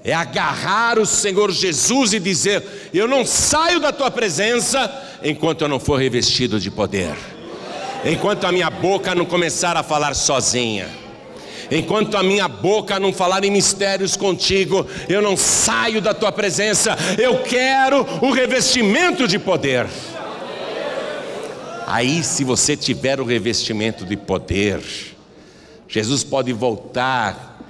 É 0.03 0.13
agarrar 0.13 0.98
o 0.98 1.05
Senhor 1.05 1.51
Jesus 1.51 2.13
e 2.13 2.20
dizer: 2.20 2.89
Eu 2.93 3.08
não 3.08 3.25
saio 3.25 3.79
da 3.79 3.91
tua 3.91 4.10
presença 4.10 5.20
enquanto 5.24 5.62
eu 5.62 5.67
não 5.67 5.79
for 5.79 6.00
revestido 6.00 6.60
de 6.60 6.72
poder, 6.72 7.15
enquanto 8.03 8.46
a 8.46 8.51
minha 8.51 8.70
boca 8.70 9.13
não 9.13 9.25
começar 9.25 9.77
a 9.77 9.84
falar 9.84 10.15
sozinha 10.15 11.01
enquanto 11.72 12.17
a 12.17 12.22
minha 12.22 12.48
boca 12.50 13.00
não 13.00 13.13
falar 13.13 13.46
em 13.46 13.50
mistérios 13.50 14.17
contigo, 14.17 14.86
eu 15.08 15.22
não 15.22 15.38
saio 15.38 16.01
da 16.01 16.13
tua 16.13 16.31
presença. 16.31 16.98
Eu 17.17 17.39
quero 17.39 18.05
o 18.22 18.31
revestimento 18.31 19.25
de 19.25 19.39
poder. 19.39 19.88
Aí, 21.91 22.24
se 22.24 22.45
você 22.45 22.77
tiver 22.77 23.19
o 23.19 23.25
revestimento 23.25 24.05
de 24.05 24.15
poder, 24.15 24.81
Jesus 25.89 26.24
pode 26.24 26.53
voltar 26.53 27.62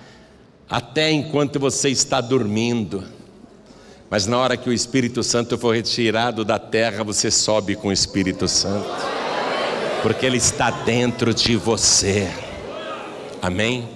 até 0.69 1.09
enquanto 1.09 1.59
você 1.59 1.89
está 1.89 2.21
dormindo. 2.21 3.03
Mas 4.11 4.27
na 4.27 4.37
hora 4.37 4.55
que 4.55 4.69
o 4.69 4.73
Espírito 4.73 5.23
Santo 5.23 5.57
for 5.57 5.73
retirado 5.73 6.45
da 6.45 6.59
terra, 6.59 7.03
você 7.03 7.31
sobe 7.31 7.75
com 7.75 7.87
o 7.87 7.91
Espírito 7.91 8.47
Santo, 8.47 8.87
porque 10.03 10.27
ele 10.27 10.37
está 10.37 10.69
dentro 10.69 11.33
de 11.33 11.55
você. 11.55 12.29
Amém? 13.41 13.89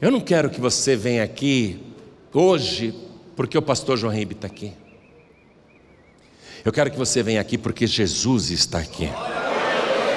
Eu 0.00 0.10
não 0.10 0.22
quero 0.22 0.48
que 0.48 0.58
você 0.58 0.96
venha 0.96 1.22
aqui 1.22 1.78
hoje 2.32 2.94
porque 3.36 3.58
o 3.58 3.62
pastor 3.62 3.98
João 3.98 4.10
Ribe 4.14 4.36
está 4.36 4.46
aqui. 4.46 4.72
Eu 6.64 6.72
quero 6.72 6.90
que 6.90 6.98
você 6.98 7.22
venha 7.22 7.40
aqui 7.40 7.56
porque 7.56 7.86
Jesus 7.86 8.50
está 8.50 8.78
aqui. 8.78 9.10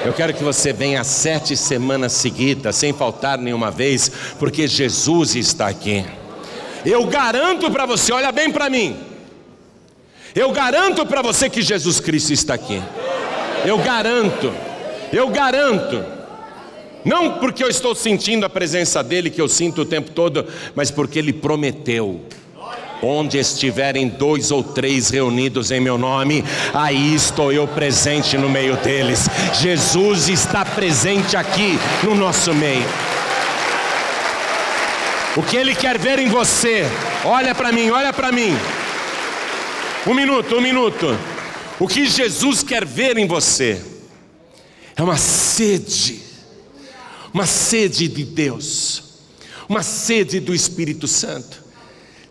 Eu 0.04 0.12
quero 0.12 0.34
que 0.34 0.44
você 0.44 0.72
venha 0.72 1.02
sete 1.02 1.56
semanas 1.56 2.12
seguidas, 2.12 2.76
sem 2.76 2.92
faltar 2.92 3.38
nenhuma 3.38 3.70
vez, 3.70 4.10
porque 4.38 4.68
Jesus 4.68 5.34
está 5.34 5.68
aqui. 5.68 6.04
Eu 6.84 7.06
garanto 7.06 7.70
para 7.70 7.86
você, 7.86 8.12
olha 8.12 8.30
bem 8.30 8.50
para 8.50 8.68
mim. 8.68 8.94
Eu 10.34 10.52
garanto 10.52 11.06
para 11.06 11.22
você 11.22 11.48
que 11.48 11.62
Jesus 11.62 12.00
Cristo 12.00 12.32
está 12.32 12.54
aqui. 12.54 12.82
Eu 13.64 13.78
garanto. 13.78 14.52
Eu 15.10 15.30
garanto. 15.30 16.04
Não 17.04 17.38
porque 17.38 17.64
eu 17.64 17.68
estou 17.68 17.94
sentindo 17.94 18.44
a 18.44 18.50
presença 18.50 19.02
dele, 19.02 19.30
que 19.30 19.40
eu 19.40 19.48
sinto 19.48 19.82
o 19.82 19.86
tempo 19.86 20.10
todo, 20.10 20.46
mas 20.74 20.90
porque 20.90 21.18
ele 21.18 21.32
prometeu. 21.32 22.20
Onde 23.04 23.38
estiverem 23.38 24.08
dois 24.08 24.50
ou 24.50 24.62
três 24.62 25.10
reunidos 25.10 25.70
em 25.70 25.80
meu 25.80 25.98
nome, 25.98 26.44
aí 26.72 27.14
estou 27.14 27.52
eu 27.52 27.68
presente 27.68 28.38
no 28.38 28.48
meio 28.48 28.76
deles. 28.78 29.28
Jesus 29.60 30.28
está 30.28 30.64
presente 30.64 31.36
aqui 31.36 31.78
no 32.02 32.14
nosso 32.14 32.54
meio. 32.54 32.86
O 35.36 35.42
que 35.42 35.56
Ele 35.56 35.74
quer 35.74 35.98
ver 35.98 36.18
em 36.18 36.28
você, 36.28 36.84
olha 37.24 37.54
para 37.54 37.72
mim, 37.72 37.90
olha 37.90 38.12
para 38.12 38.32
mim. 38.32 38.56
Um 40.06 40.14
minuto, 40.14 40.56
um 40.56 40.60
minuto. 40.60 41.18
O 41.78 41.88
que 41.88 42.06
Jesus 42.06 42.62
quer 42.62 42.84
ver 42.84 43.18
em 43.18 43.26
você 43.26 43.80
é 44.96 45.02
uma 45.02 45.16
sede 45.16 46.24
uma 47.34 47.46
sede 47.46 48.06
de 48.06 48.22
Deus, 48.22 49.02
uma 49.68 49.82
sede 49.82 50.38
do 50.38 50.54
Espírito 50.54 51.08
Santo. 51.08 51.63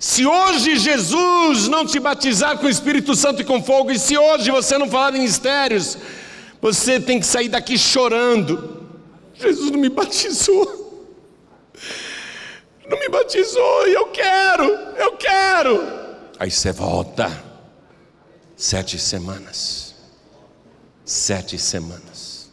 Se 0.03 0.25
hoje 0.25 0.75
Jesus 0.75 1.69
não 1.69 1.85
te 1.85 1.97
batizar 1.97 2.57
com 2.57 2.65
o 2.65 2.69
Espírito 2.69 3.15
Santo 3.15 3.41
e 3.41 3.45
com 3.45 3.63
fogo, 3.63 3.89
e 3.89 3.97
se 3.97 4.17
hoje 4.17 4.51
você 4.51 4.77
não 4.77 4.89
falar 4.89 5.15
em 5.15 5.21
mistérios, 5.21 5.97
você 6.61 6.99
tem 6.99 7.21
que 7.21 7.25
sair 7.25 7.47
daqui 7.47 7.77
chorando. 7.77 8.85
Jesus 9.33 9.71
não 9.71 9.79
me 9.79 9.87
batizou. 9.87 11.09
Não 12.85 12.99
me 12.99 13.07
batizou 13.07 13.87
e 13.87 13.93
eu 13.93 14.07
quero, 14.07 14.65
eu 14.97 15.13
quero. 15.13 15.81
Aí 16.37 16.51
você 16.51 16.73
volta. 16.73 17.31
Sete 18.57 18.99
semanas. 18.99 19.95
Sete 21.05 21.57
semanas. 21.57 22.51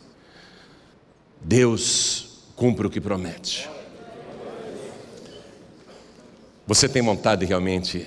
Deus 1.41 2.45
cumpre 2.55 2.87
o 2.87 2.91
que 2.91 3.01
promete. 3.01 3.69
Você 6.71 6.89
tem 6.89 7.03
vontade 7.03 7.45
realmente? 7.45 8.07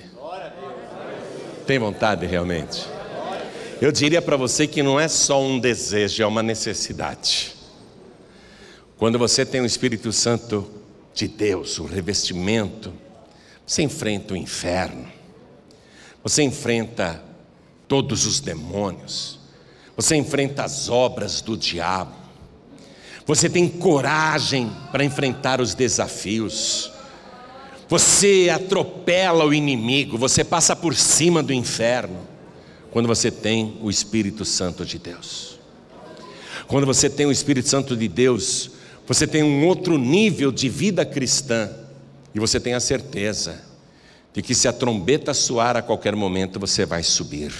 Tem 1.66 1.78
vontade 1.78 2.24
realmente? 2.24 2.86
Eu 3.78 3.92
diria 3.92 4.22
para 4.22 4.38
você 4.38 4.66
que 4.66 4.82
não 4.82 4.98
é 4.98 5.06
só 5.06 5.38
um 5.38 5.58
desejo, 5.58 6.22
é 6.22 6.26
uma 6.26 6.42
necessidade. 6.42 7.54
Quando 8.96 9.18
você 9.18 9.44
tem 9.44 9.60
o 9.60 9.66
Espírito 9.66 10.10
Santo 10.14 10.66
de 11.12 11.28
Deus, 11.28 11.78
o 11.78 11.84
revestimento, 11.84 12.90
você 13.66 13.82
enfrenta 13.82 14.32
o 14.32 14.36
inferno, 14.36 15.08
você 16.22 16.42
enfrenta 16.42 17.22
todos 17.86 18.24
os 18.24 18.40
demônios, 18.40 19.38
você 19.94 20.16
enfrenta 20.16 20.64
as 20.64 20.88
obras 20.88 21.42
do 21.42 21.54
diabo, 21.54 22.14
você 23.26 23.50
tem 23.50 23.68
coragem 23.68 24.72
para 24.90 25.04
enfrentar 25.04 25.60
os 25.60 25.74
desafios, 25.74 26.93
você 27.88 28.50
atropela 28.52 29.44
o 29.44 29.52
inimigo, 29.52 30.16
você 30.16 30.42
passa 30.42 30.74
por 30.74 30.94
cima 30.94 31.42
do 31.42 31.52
inferno, 31.52 32.20
quando 32.90 33.06
você 33.06 33.30
tem 33.30 33.76
o 33.82 33.90
Espírito 33.90 34.44
Santo 34.44 34.84
de 34.84 34.98
Deus. 34.98 35.58
Quando 36.66 36.86
você 36.86 37.10
tem 37.10 37.26
o 37.26 37.32
Espírito 37.32 37.68
Santo 37.68 37.96
de 37.96 38.08
Deus, 38.08 38.70
você 39.06 39.26
tem 39.26 39.42
um 39.42 39.66
outro 39.66 39.98
nível 39.98 40.50
de 40.50 40.68
vida 40.68 41.04
cristã 41.04 41.70
e 42.34 42.40
você 42.40 42.58
tem 42.58 42.74
a 42.74 42.80
certeza 42.80 43.60
de 44.32 44.42
que 44.42 44.54
se 44.54 44.66
a 44.66 44.72
trombeta 44.72 45.34
soar 45.34 45.76
a 45.76 45.82
qualquer 45.82 46.16
momento 46.16 46.58
você 46.58 46.86
vai 46.86 47.02
subir. 47.02 47.52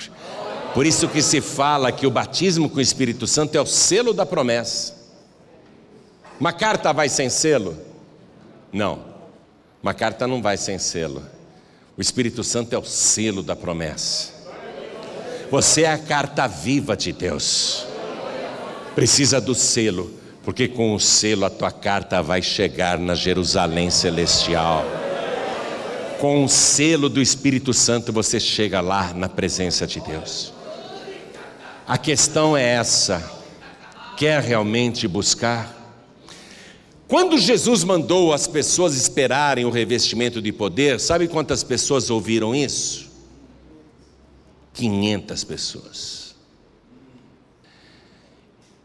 Por 0.72 0.84
isso 0.84 1.08
que 1.08 1.22
se 1.22 1.40
fala 1.40 1.92
que 1.92 2.06
o 2.06 2.10
batismo 2.10 2.68
com 2.68 2.78
o 2.78 2.80
Espírito 2.80 3.26
Santo 3.26 3.56
é 3.56 3.60
o 3.60 3.66
selo 3.66 4.12
da 4.12 4.26
promessa. 4.26 4.94
Uma 6.40 6.52
carta 6.52 6.92
vai 6.92 7.08
sem 7.08 7.28
selo? 7.28 7.76
Não. 8.72 9.13
Uma 9.84 9.92
carta 9.92 10.26
não 10.26 10.40
vai 10.40 10.56
sem 10.56 10.78
selo. 10.78 11.22
O 11.94 12.00
Espírito 12.00 12.42
Santo 12.42 12.74
é 12.74 12.78
o 12.78 12.84
selo 12.86 13.42
da 13.42 13.54
promessa. 13.54 14.32
Você 15.50 15.82
é 15.82 15.92
a 15.92 15.98
carta 15.98 16.46
viva 16.46 16.96
de 16.96 17.12
Deus. 17.12 17.86
Precisa 18.94 19.42
do 19.42 19.54
selo, 19.54 20.10
porque 20.42 20.68
com 20.68 20.94
o 20.94 20.98
selo 20.98 21.44
a 21.44 21.50
tua 21.50 21.70
carta 21.70 22.22
vai 22.22 22.40
chegar 22.40 22.98
na 22.98 23.14
Jerusalém 23.14 23.90
celestial. 23.90 24.86
Com 26.18 26.42
o 26.42 26.48
selo 26.48 27.10
do 27.10 27.20
Espírito 27.20 27.74
Santo 27.74 28.10
você 28.10 28.40
chega 28.40 28.80
lá 28.80 29.12
na 29.12 29.28
presença 29.28 29.86
de 29.86 30.00
Deus. 30.00 30.50
A 31.86 31.98
questão 31.98 32.56
é 32.56 32.64
essa: 32.64 33.22
quer 34.16 34.40
realmente 34.40 35.06
buscar? 35.06 35.83
Quando 37.06 37.36
Jesus 37.38 37.84
mandou 37.84 38.32
as 38.32 38.46
pessoas 38.46 38.96
esperarem 38.96 39.64
o 39.64 39.70
revestimento 39.70 40.40
de 40.40 40.52
poder, 40.52 40.98
sabe 40.98 41.28
quantas 41.28 41.62
pessoas 41.62 42.08
ouviram 42.08 42.54
isso? 42.54 43.10
500 44.72 45.44
pessoas. 45.44 46.34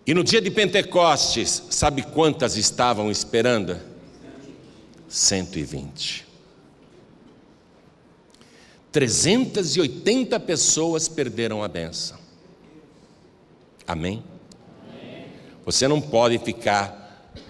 E 0.05 0.13
no 0.13 0.23
dia 0.23 0.41
de 0.41 0.51
Pentecostes, 0.51 1.63
sabe 1.69 2.01
quantas 2.01 2.57
estavam 2.57 3.09
esperando? 3.09 3.77
120. 5.07 6.27
380 8.91 10.39
pessoas 10.39 11.07
perderam 11.07 11.63
a 11.63 11.67
benção. 11.67 12.17
Amém? 13.87 14.23
Você 15.63 15.87
não 15.87 16.01
pode 16.01 16.39
ficar 16.39 16.98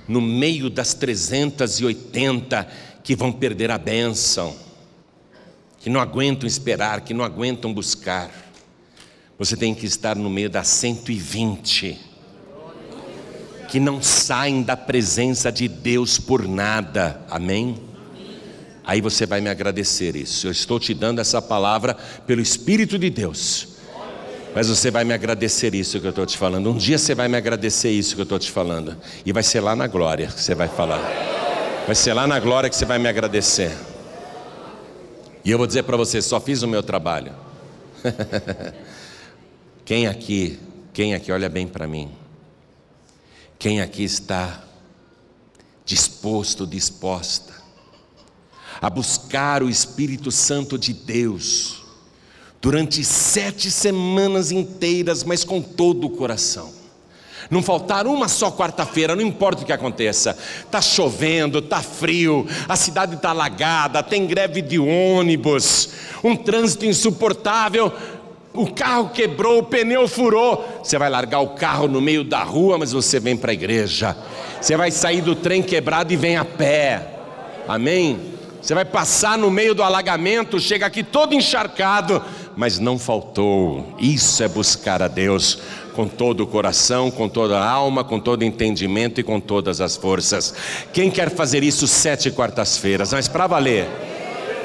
no 0.10 0.20
meio 0.20 0.70
das 0.72 0.96
380 0.96 2.68
que 3.04 3.16
vão 3.16 3.32
perder 3.32 3.70
a 3.70 3.78
bênção, 3.78 4.56
que 5.80 5.90
não 5.90 6.02
aguentam 6.02 6.48
esperar, 6.48 7.02
que 7.02 7.14
não 7.14 7.24
aguentam 7.24 7.72
buscar. 7.72 8.32
Você 9.38 9.56
tem 9.56 9.74
que 9.74 9.86
estar 9.86 10.16
no 10.16 10.30
meio 10.30 10.50
das 10.50 10.68
120 10.68 12.10
que 13.70 13.80
não 13.80 14.02
saem 14.02 14.64
da 14.64 14.76
presença 14.76 15.52
de 15.52 15.68
Deus 15.68 16.20
por 16.20 16.48
nada. 16.48 17.24
Amém? 17.30 17.78
Aí 18.84 19.00
você 19.00 19.28
vai 19.28 19.40
me 19.42 19.50
agradecer 19.50 20.16
isso. 20.16 20.48
Eu 20.48 20.52
estou 20.52 20.80
te 20.80 20.92
dando 20.92 21.22
essa 21.22 21.40
palavra 21.40 21.96
pelo 22.26 22.42
Espírito 22.42 22.98
de 22.98 23.12
Deus 23.12 23.79
mas 24.56 24.68
você 24.68 24.90
vai 24.90 25.04
me 25.04 25.14
agradecer 25.14 25.76
isso 25.76 26.00
que 26.00 26.06
eu 26.08 26.10
estou 26.10 26.26
te 26.26 26.38
falando. 26.38 26.72
Um 26.72 26.78
dia 26.78 26.98
você 26.98 27.14
vai 27.14 27.28
me 27.28 27.38
agradecer 27.38 27.92
isso 27.92 28.16
que 28.16 28.22
eu 28.22 28.24
estou 28.24 28.40
te 28.40 28.52
falando. 28.52 28.98
E 29.26 29.32
vai 29.32 29.44
ser 29.44 29.60
lá 29.62 29.76
na 29.76 29.88
glória 29.88 30.28
que 30.28 30.42
você 30.42 30.56
vai 30.56 30.68
falar. 30.68 31.02
Vai 31.86 31.96
ser 31.96 32.14
lá 32.14 32.26
na 32.26 32.40
glória 32.40 32.70
que 32.70 32.76
você 32.76 32.86
vai 32.86 32.98
me 32.98 33.08
agradecer. 33.08 33.72
E 35.46 35.52
eu 35.52 35.58
vou 35.58 35.68
dizer 35.68 35.84
para 35.84 35.98
você: 35.98 36.22
só 36.22 36.40
fiz 36.40 36.64
o 36.64 36.68
meu 36.68 36.82
trabalho. 36.82 37.34
quem 39.86 40.08
aqui, 40.08 40.60
quem 40.94 41.14
aqui, 41.14 41.32
olha 41.32 41.50
bem 41.50 41.68
para 41.68 41.88
mim. 41.88 42.12
Quem 43.58 43.82
aqui 43.82 44.04
está 44.04 44.64
disposto, 45.86 46.66
disposta 46.66 47.60
a 48.82 48.90
buscar 48.90 49.62
o 49.62 49.70
Espírito 49.70 50.32
Santo 50.32 50.78
de 50.78 50.94
Deus 50.94 51.84
durante 52.62 53.04
sete 53.04 53.72
semanas 53.72 54.52
inteiras, 54.52 55.24
mas 55.24 55.44
com 55.44 55.62
todo 55.62 56.08
o 56.08 56.10
coração. 56.10 56.80
Não 57.50 57.64
faltar 57.64 58.06
uma 58.06 58.28
só 58.28 58.52
quarta-feira, 58.52 59.16
não 59.16 59.24
importa 59.24 59.64
o 59.64 59.66
que 59.66 59.74
aconteça. 59.74 60.38
Está 60.64 60.82
chovendo, 60.82 61.60
está 61.60 61.82
frio, 61.82 62.46
a 62.68 62.76
cidade 62.76 63.16
está 63.16 63.32
alagada, 63.32 64.04
tem 64.04 64.28
greve 64.28 64.62
de 64.62 64.78
ônibus, 64.78 65.90
um 66.24 66.36
trânsito 66.36 66.86
insuportável, 66.86 67.92
o 68.54 68.72
carro 68.72 69.10
quebrou, 69.10 69.60
o 69.60 69.64
pneu 69.64 70.08
furou. 70.08 70.82
Você 70.84 70.98
vai 70.98 71.10
largar 71.10 71.40
o 71.40 71.50
carro 71.50 71.88
no 71.88 72.02
meio 72.02 72.24
da 72.24 72.44
rua, 72.44 72.78
mas 72.78 72.92
você 72.92 73.20
vem 73.20 73.38
para 73.38 73.52
a 73.52 73.54
igreja. 73.54 74.16
Você 74.60 74.76
vai 74.76 74.92
sair 74.92 75.22
do 75.22 75.36
trem 75.36 75.64
quebrado 75.64 76.12
e 76.12 76.18
vem 76.18 76.36
a 76.36 76.46
pé. 76.46 77.16
Amém? 77.68 78.20
Você 78.62 78.74
vai 78.74 78.84
passar 78.84 79.38
no 79.38 79.50
meio 79.50 79.74
do 79.74 79.82
alagamento, 79.82 80.60
chega 80.60 80.86
aqui 80.86 81.02
todo 81.02 81.34
encharcado, 81.34 82.22
mas 82.56 82.80
não 82.80 82.98
faltou. 82.98 83.96
Isso 84.00 84.44
é 84.44 84.48
buscar 84.48 85.02
a 85.02 85.08
Deus 85.08 85.60
com 85.96 86.08
todo 86.08 86.42
o 86.42 86.48
coração, 86.48 87.12
com 87.12 87.28
toda 87.28 87.60
a 87.60 87.70
alma, 87.70 88.04
com 88.04 88.20
todo 88.20 88.44
entendimento 88.44 89.20
e 89.20 89.24
com 89.24 89.40
todas 89.40 89.82
as 89.82 89.96
forças. 89.98 90.54
Quem 90.94 91.12
quer 91.12 91.30
fazer 91.30 91.64
isso 91.64 91.88
sete 91.88 92.32
quartas-feiras? 92.32 93.12
Mas 93.12 93.28
para 93.28 93.48
valer. 93.48 93.88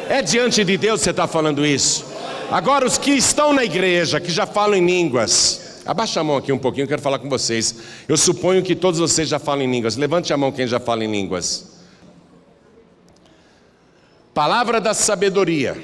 É 0.09 0.23
diante 0.23 0.63
de 0.63 0.77
Deus 0.77 1.01
que 1.01 1.05
você 1.05 1.11
está 1.11 1.27
falando 1.27 1.65
isso. 1.65 2.05
Agora, 2.51 2.87
os 2.87 2.99
que 2.99 3.11
estão 3.11 3.53
na 3.53 3.65
igreja, 3.65 4.21
que 4.21 4.31
já 4.31 4.47
falam 4.47 4.77
em 4.77 4.85
línguas, 4.85 5.81
abaixa 5.87 6.21
a 6.21 6.25
mão 6.25 6.37
aqui 6.37 6.53
um 6.53 6.59
pouquinho, 6.59 6.85
eu 6.85 6.89
quero 6.89 7.03
falar 7.03 7.19
com 7.19 7.29
vocês. 7.29 7.75
Eu 8.07 8.17
suponho 8.17 8.63
que 8.63 8.77
todos 8.77 9.01
vocês 9.01 9.29
já 9.29 9.39
falam 9.39 9.65
em 9.65 9.71
línguas. 9.71 9.97
Levante 9.97 10.33
a 10.33 10.37
mão 10.37 10.53
quem 10.53 10.67
já 10.67 10.79
fala 10.79 11.05
em 11.05 11.11
línguas. 11.11 11.73
Palavra 14.35 14.81
da 14.81 14.93
sabedoria, 14.93 15.77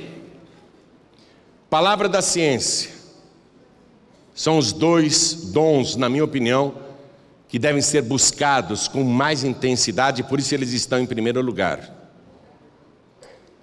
palavra 1.70 2.08
da 2.08 2.20
ciência, 2.20 2.90
são 4.34 4.58
os 4.58 4.72
dois 4.72 5.34
dons, 5.52 5.96
na 5.96 6.08
minha 6.08 6.24
opinião, 6.24 6.74
que 7.48 7.58
devem 7.58 7.80
ser 7.80 8.02
buscados 8.02 8.88
com 8.88 9.02
mais 9.04 9.44
intensidade, 9.44 10.22
por 10.22 10.38
isso 10.38 10.54
eles 10.54 10.72
estão 10.72 10.98
em 10.98 11.06
primeiro 11.06 11.40
lugar. 11.40 11.96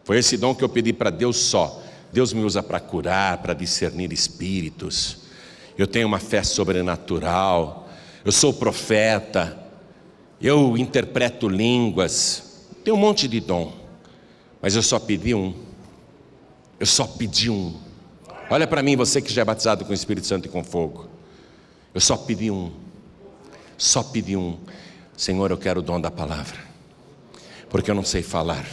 Foi 0.03 0.17
esse 0.17 0.37
dom 0.37 0.55
que 0.55 0.63
eu 0.63 0.69
pedi 0.69 0.93
para 0.93 1.09
Deus 1.09 1.37
só. 1.37 1.83
Deus 2.13 2.31
me 2.31 2.41
usa 2.41 2.63
para 2.63 2.79
curar, 2.79 3.39
para 3.39 3.53
discernir 3.53 4.13
espíritos. 4.13 5.17
Eu 5.77 5.85
tenho 5.85 6.07
uma 6.07 6.19
fé 6.19 6.43
sobrenatural. 6.43 7.89
Eu 8.23 8.31
sou 8.31 8.53
profeta. 8.53 9.57
Eu 10.41 10.77
interpreto 10.77 11.49
línguas. 11.49 12.67
Tem 12.83 12.93
um 12.93 12.97
monte 12.97 13.27
de 13.27 13.41
dom. 13.41 13.73
Mas 14.61 14.75
eu 14.75 14.81
só 14.81 14.97
pedi 14.97 15.35
um. 15.35 15.53
Eu 16.79 16.85
só 16.85 17.05
pedi 17.05 17.49
um. 17.49 17.86
Olha 18.49 18.65
para 18.65 18.81
mim, 18.81 18.95
você 18.95 19.21
que 19.21 19.33
já 19.33 19.41
é 19.41 19.45
batizado 19.45 19.83
com 19.83 19.91
o 19.91 19.93
Espírito 19.93 20.25
Santo 20.25 20.45
e 20.45 20.49
com 20.49 20.63
fogo. 20.63 21.07
Eu 21.93 21.99
só 21.99 22.15
pedi 22.15 22.49
um. 22.49 22.71
Só 23.77 24.01
pedi 24.01 24.37
um. 24.37 24.57
Senhor, 25.17 25.51
eu 25.51 25.57
quero 25.57 25.81
o 25.81 25.83
dom 25.83 25.99
da 25.99 26.09
palavra. 26.09 26.57
Porque 27.69 27.91
eu 27.91 27.95
não 27.95 28.05
sei 28.05 28.23
falar. 28.23 28.65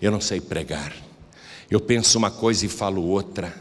Eu 0.00 0.12
não 0.12 0.20
sei 0.20 0.40
pregar. 0.40 0.92
Eu 1.68 1.80
penso 1.80 2.16
uma 2.16 2.30
coisa 2.30 2.66
e 2.66 2.68
falo 2.68 3.02
outra. 3.02 3.52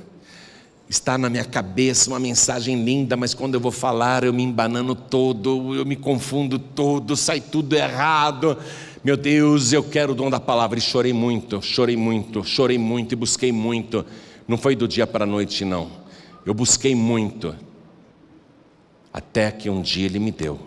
Está 0.88 1.18
na 1.18 1.32
minha 1.32 1.46
cabeça 1.46 2.12
uma 2.12 2.20
mensagem 2.20 2.84
linda, 2.84 3.18
mas 3.18 3.34
quando 3.34 3.56
eu 3.56 3.60
vou 3.60 3.72
falar, 3.72 4.24
eu 4.24 4.34
me 4.34 4.44
embanano 4.44 4.94
todo, 4.94 5.74
eu 5.74 5.84
me 5.84 5.96
confundo 5.96 6.60
todo, 6.60 7.18
sai 7.18 7.42
tudo 7.42 7.74
errado. 7.74 8.56
Meu 9.04 9.18
Deus, 9.18 9.74
eu 9.74 9.84
quero 9.84 10.12
o 10.12 10.16
dom 10.16 10.30
da 10.30 10.40
palavra. 10.40 10.78
E 10.78 10.82
chorei 10.82 11.12
muito, 11.12 11.60
chorei 11.64 11.98
muito, 11.98 12.44
chorei 12.44 12.78
muito 12.78 13.14
e 13.14 13.16
busquei 13.16 13.52
muito. 13.52 14.06
Não 14.48 14.58
foi 14.58 14.76
do 14.76 14.88
dia 14.88 15.08
para 15.08 15.24
a 15.24 15.28
noite, 15.28 15.64
não. 15.64 15.90
Eu 16.46 16.54
busquei 16.54 16.96
muito. 16.96 17.56
Até 19.14 19.52
que 19.52 19.70
um 19.70 19.82
dia 19.82 20.06
ele 20.06 20.20
me 20.20 20.32
deu. 20.32 20.60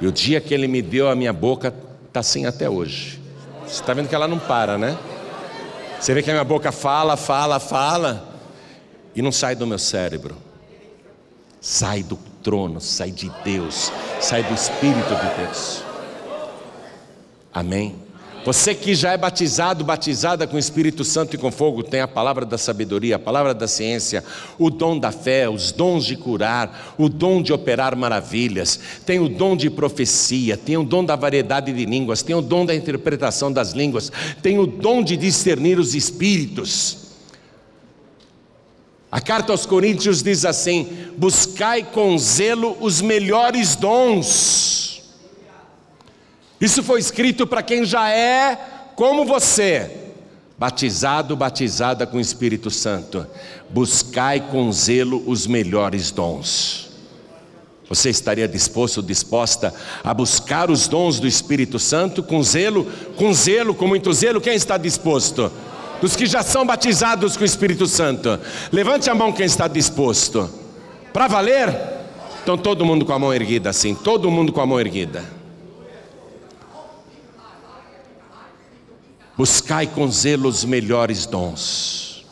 E 0.00 0.06
o 0.06 0.12
dia 0.12 0.40
que 0.40 0.54
ele 0.54 0.68
me 0.68 0.80
deu, 0.80 1.08
a 1.08 1.14
minha 1.14 1.32
boca 1.32 1.74
está 2.06 2.20
assim 2.20 2.46
até 2.46 2.68
hoje. 2.68 3.20
Você 3.66 3.80
está 3.80 3.92
vendo 3.92 4.08
que 4.08 4.14
ela 4.14 4.28
não 4.28 4.38
para, 4.38 4.78
né? 4.78 4.96
Você 5.98 6.14
vê 6.14 6.22
que 6.22 6.30
a 6.30 6.34
minha 6.34 6.44
boca 6.44 6.70
fala, 6.70 7.16
fala, 7.16 7.58
fala, 7.58 8.36
e 9.14 9.22
não 9.22 9.32
sai 9.32 9.56
do 9.56 9.66
meu 9.66 9.78
cérebro. 9.78 10.36
Sai 11.60 12.02
do 12.02 12.16
trono, 12.42 12.80
sai 12.80 13.10
de 13.10 13.30
Deus, 13.42 13.90
sai 14.20 14.42
do 14.44 14.54
Espírito 14.54 15.14
de 15.14 15.42
Deus. 15.42 15.82
Amém? 17.52 18.05
Você 18.46 18.76
que 18.76 18.94
já 18.94 19.10
é 19.10 19.16
batizado, 19.16 19.82
batizada 19.82 20.46
com 20.46 20.54
o 20.54 20.58
Espírito 20.58 21.02
Santo 21.02 21.34
e 21.34 21.38
com 21.38 21.50
fogo, 21.50 21.82
tem 21.82 22.00
a 22.00 22.06
palavra 22.06 22.46
da 22.46 22.56
sabedoria, 22.56 23.16
a 23.16 23.18
palavra 23.18 23.52
da 23.52 23.66
ciência, 23.66 24.22
o 24.56 24.70
dom 24.70 24.96
da 24.96 25.10
fé, 25.10 25.48
os 25.48 25.72
dons 25.72 26.04
de 26.04 26.14
curar, 26.14 26.94
o 26.96 27.08
dom 27.08 27.42
de 27.42 27.52
operar 27.52 27.96
maravilhas, 27.96 28.78
tem 29.04 29.18
o 29.18 29.28
dom 29.28 29.56
de 29.56 29.68
profecia, 29.68 30.56
tem 30.56 30.76
o 30.76 30.84
dom 30.84 31.04
da 31.04 31.16
variedade 31.16 31.72
de 31.72 31.84
línguas, 31.84 32.22
tem 32.22 32.36
o 32.36 32.40
dom 32.40 32.64
da 32.64 32.72
interpretação 32.72 33.50
das 33.50 33.72
línguas, 33.72 34.12
tem 34.40 34.60
o 34.60 34.66
dom 34.68 35.02
de 35.02 35.16
discernir 35.16 35.76
os 35.76 35.96
espíritos. 35.96 36.98
A 39.10 39.20
carta 39.20 39.50
aos 39.50 39.66
Coríntios 39.66 40.22
diz 40.22 40.44
assim: 40.44 40.86
buscai 41.16 41.82
com 41.82 42.16
zelo 42.16 42.76
os 42.80 43.00
melhores 43.00 43.74
dons 43.74 44.95
isso 46.60 46.82
foi 46.82 47.00
escrito 47.00 47.46
para 47.46 47.62
quem 47.62 47.84
já 47.84 48.08
é 48.08 48.58
como 48.94 49.26
você, 49.26 49.90
batizado, 50.56 51.36
batizada 51.36 52.06
com 52.06 52.16
o 52.16 52.20
Espírito 52.20 52.70
Santo. 52.70 53.26
Buscai 53.68 54.40
com 54.40 54.72
zelo 54.72 55.22
os 55.26 55.46
melhores 55.46 56.10
dons. 56.10 56.86
Você 57.88 58.10
estaria 58.10 58.48
disposto, 58.48 59.02
disposta 59.02 59.72
a 60.02 60.12
buscar 60.12 60.70
os 60.70 60.88
dons 60.88 61.20
do 61.20 61.26
Espírito 61.26 61.78
Santo 61.78 62.22
com 62.22 62.42
zelo, 62.42 62.90
com 63.16 63.32
zelo, 63.32 63.74
com 63.74 63.86
muito 63.86 64.12
zelo? 64.12 64.40
Quem 64.40 64.54
está 64.54 64.76
disposto? 64.76 65.52
Dos 66.00 66.16
que 66.16 66.26
já 66.26 66.42
são 66.42 66.66
batizados 66.66 67.36
com 67.36 67.42
o 67.42 67.46
Espírito 67.46 67.86
Santo. 67.86 68.40
Levante 68.72 69.08
a 69.08 69.14
mão 69.14 69.32
quem 69.32 69.46
está 69.46 69.68
disposto. 69.68 70.50
Para 71.12 71.28
valer? 71.28 71.74
Então 72.42 72.58
todo 72.58 72.84
mundo 72.84 73.04
com 73.04 73.12
a 73.12 73.18
mão 73.18 73.32
erguida 73.32 73.70
assim, 73.70 73.94
todo 73.94 74.30
mundo 74.30 74.52
com 74.52 74.60
a 74.60 74.66
mão 74.66 74.80
erguida. 74.80 75.35
Buscai 79.36 79.86
com 79.86 80.10
zelo 80.10 80.48
os 80.48 80.64
melhores 80.64 81.26
dons. 81.26 82.24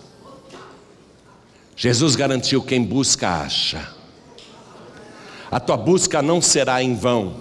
Jesus 1.77 2.17
garantiu: 2.17 2.63
quem 2.63 2.83
busca, 2.83 3.29
acha. 3.29 3.87
A 5.51 5.61
tua 5.61 5.77
busca 5.77 6.23
não 6.23 6.41
será 6.41 6.83
em 6.83 6.95
vão. 6.95 7.35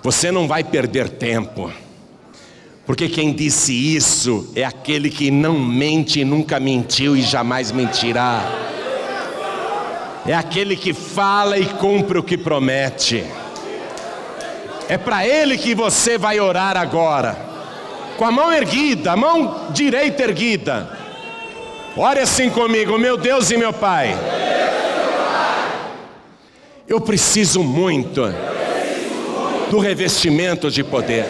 Você 0.00 0.30
não 0.30 0.46
vai 0.46 0.62
perder 0.62 1.08
tempo. 1.08 1.72
Porque 2.86 3.08
quem 3.08 3.34
disse 3.34 3.72
isso 3.72 4.52
é 4.54 4.64
aquele 4.64 5.10
que 5.10 5.28
não 5.28 5.58
mente, 5.58 6.24
nunca 6.24 6.60
mentiu 6.60 7.16
e 7.16 7.22
jamais 7.22 7.72
mentirá. 7.72 8.44
É 10.24 10.34
aquele 10.34 10.76
que 10.76 10.94
fala 10.94 11.58
e 11.58 11.66
cumpre 11.66 12.18
o 12.18 12.22
que 12.22 12.38
promete. 12.38 13.24
É 14.88 14.96
para 14.96 15.26
ele 15.26 15.58
que 15.58 15.74
você 15.74 16.16
vai 16.16 16.38
orar 16.38 16.76
agora 16.76 17.45
com 18.16 18.24
a 18.24 18.30
mão 18.30 18.52
erguida, 18.52 19.12
a 19.12 19.16
mão 19.16 19.68
direita 19.70 20.22
erguida. 20.22 20.88
Ore 21.96 22.20
assim 22.20 22.50
comigo, 22.50 22.98
meu 22.98 23.16
Deus 23.16 23.50
e 23.50 23.56
meu 23.56 23.72
Pai. 23.72 24.16
Eu 26.88 27.00
preciso 27.00 27.62
muito 27.62 28.22
do 29.70 29.78
revestimento 29.78 30.70
de 30.70 30.84
poder. 30.84 31.24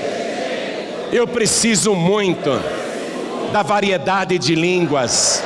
Eu 1.12 1.27
preciso 1.27 1.94
muito 1.94 2.51
da 3.53 3.62
variedade 3.62 4.38
de 4.38 4.55
línguas. 4.55 5.42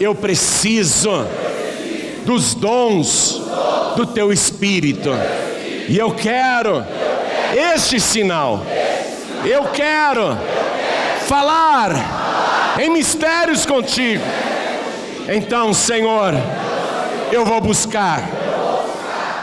Eu 0.00 0.14
preciso 0.14 1.26
dos 2.24 2.54
dons 2.54 3.40
do 3.96 4.04
teu 4.06 4.32
espírito. 4.32 5.10
E 5.88 5.96
eu 5.96 6.10
quero 6.10 6.84
este 7.54 8.00
sinal 8.00 8.60
eu 9.44 9.64
quero 9.64 10.36
falar 11.26 12.76
em 12.78 12.90
mistérios 12.90 13.66
contigo. 13.66 14.22
Então, 15.28 15.74
Senhor, 15.74 16.34
eu 17.32 17.44
vou 17.44 17.60
buscar. 17.60 18.22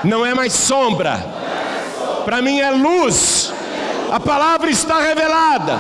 Não 0.04 0.26
é 0.26 0.34
mais 0.34 0.54
sombra, 0.54 1.24
para 2.26 2.42
mim 2.42 2.60
é 2.60 2.72
luz. 2.72 3.54
A 4.12 4.20
palavra 4.20 4.70
está 4.70 5.00
revelada. 5.00 5.80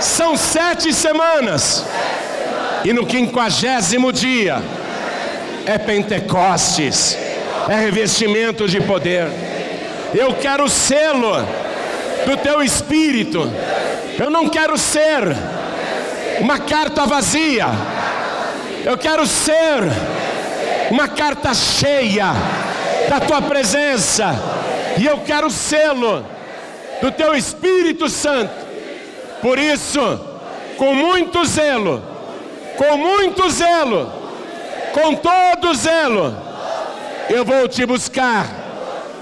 São 0.00 0.36
sete 0.36 0.92
semanas, 0.92 1.84
e 2.84 2.92
no 2.92 3.06
quinquagésimo 3.06 4.12
dia 4.12 4.62
é 5.64 5.78
Pentecostes, 5.78 7.16
é 7.68 7.74
revestimento 7.74 8.68
de 8.68 8.80
poder. 8.80 9.28
Eu 10.14 10.34
quero 10.34 10.68
selo 10.68 11.46
do 12.24 12.36
teu 12.36 12.62
espírito. 12.62 13.50
Eu 14.18 14.30
não 14.30 14.48
quero 14.48 14.78
ser 14.78 15.36
uma 16.40 16.58
carta 16.58 17.04
vazia. 17.06 17.66
Eu 18.84 18.96
quero 18.96 19.26
ser 19.26 19.82
uma 20.90 21.08
carta 21.08 21.52
cheia 21.52 22.32
da 23.08 23.20
tua 23.20 23.42
presença. 23.42 24.34
E 24.98 25.04
eu 25.04 25.18
quero 25.18 25.50
selo 25.50 26.24
do 27.00 27.10
teu 27.10 27.34
Espírito 27.34 28.08
Santo. 28.08 28.66
Por 29.42 29.58
isso, 29.58 30.00
com 30.78 30.94
muito 30.94 31.44
zelo, 31.44 32.02
com 32.76 32.96
muito 32.96 33.50
zelo, 33.50 34.12
com 34.92 35.14
todo 35.14 35.74
zelo, 35.74 36.34
eu 37.28 37.44
vou 37.44 37.68
te 37.68 37.84
buscar 37.84 38.46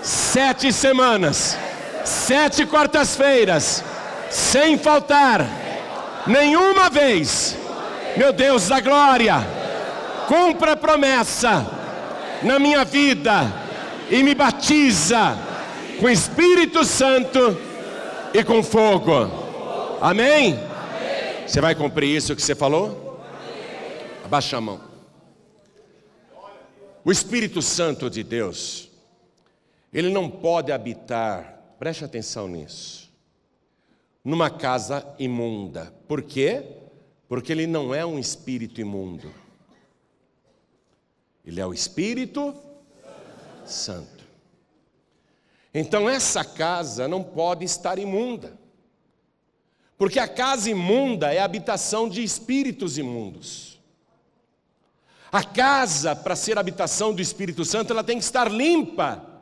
sete 0.03 0.73
semanas 0.73 1.57
sete 2.05 2.67
quartas-feiras, 2.67 3.83
sem 4.31 4.79
faltar 4.79 5.47
nenhuma 6.27 6.91
vez. 6.91 7.57
Meu 8.17 8.33
Deus 8.33 8.69
da 8.69 8.81
glória, 8.81 9.37
cumpra 10.29 10.73
a 10.73 10.77
promessa 10.77 11.67
na 12.43 12.59
minha 12.59 12.85
vida 12.85 13.53
e 14.11 14.23
me 14.23 14.35
batiza 14.35 15.37
com 15.99 16.09
Espírito 16.09 16.85
Santo 16.85 17.59
e 18.33 18.45
com 18.45 18.63
fogo. 18.63 19.99
Amém? 20.01 20.59
Você 21.47 21.61
vai 21.61 21.75
cumprir 21.75 22.15
isso 22.15 22.37
que 22.37 22.43
você 22.43 22.55
falou? 22.55 23.21
Abaixa 24.25 24.57
a 24.57 24.61
mão. 24.61 24.81
O 27.05 27.13
Espírito 27.13 27.61
Santo 27.61 28.09
de 28.09 28.23
Deus, 28.23 28.89
ele 29.93 30.09
não 30.09 30.29
pode 30.29 30.73
habitar 30.73 31.54
Preste 31.85 32.03
atenção 32.03 32.49
nisso. 32.49 33.13
Numa 34.25 34.49
casa 34.49 35.07
imunda. 35.19 35.95
Por 36.09 36.23
quê? 36.23 36.65
Porque 37.29 37.53
ele 37.53 37.67
não 37.67 37.95
é 37.95 38.07
um 38.07 38.19
espírito 38.19 38.81
imundo. 38.81 39.31
Ele 41.45 41.61
é 41.61 41.67
o 41.67 41.75
Espírito 41.75 42.55
Santo. 43.67 44.25
Então 45.75 46.09
essa 46.09 46.43
casa 46.43 47.07
não 47.07 47.23
pode 47.23 47.67
estar 47.67 47.99
imunda. 47.99 48.59
Porque 49.99 50.19
a 50.19 50.27
casa 50.27 50.71
imunda 50.71 51.35
é 51.35 51.41
a 51.41 51.45
habitação 51.45 52.09
de 52.09 52.25
espíritos 52.25 52.97
imundos. 52.97 53.79
A 55.31 55.45
casa, 55.45 56.17
para 56.17 56.35
ser 56.35 56.57
habitação 56.57 57.13
do 57.13 57.21
Espírito 57.21 57.63
Santo, 57.63 57.93
ela 57.93 58.03
tem 58.03 58.17
que 58.17 58.25
estar 58.25 58.51
limpa. 58.51 59.34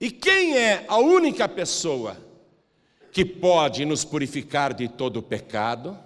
E 0.00 0.10
quem 0.12 0.56
é 0.56 0.84
a 0.86 0.98
única 0.98 1.48
pessoa 1.48 2.16
que 3.10 3.24
pode 3.24 3.84
nos 3.84 4.04
purificar 4.04 4.72
de 4.72 4.86
todo 4.86 5.20
pecado, 5.20 5.98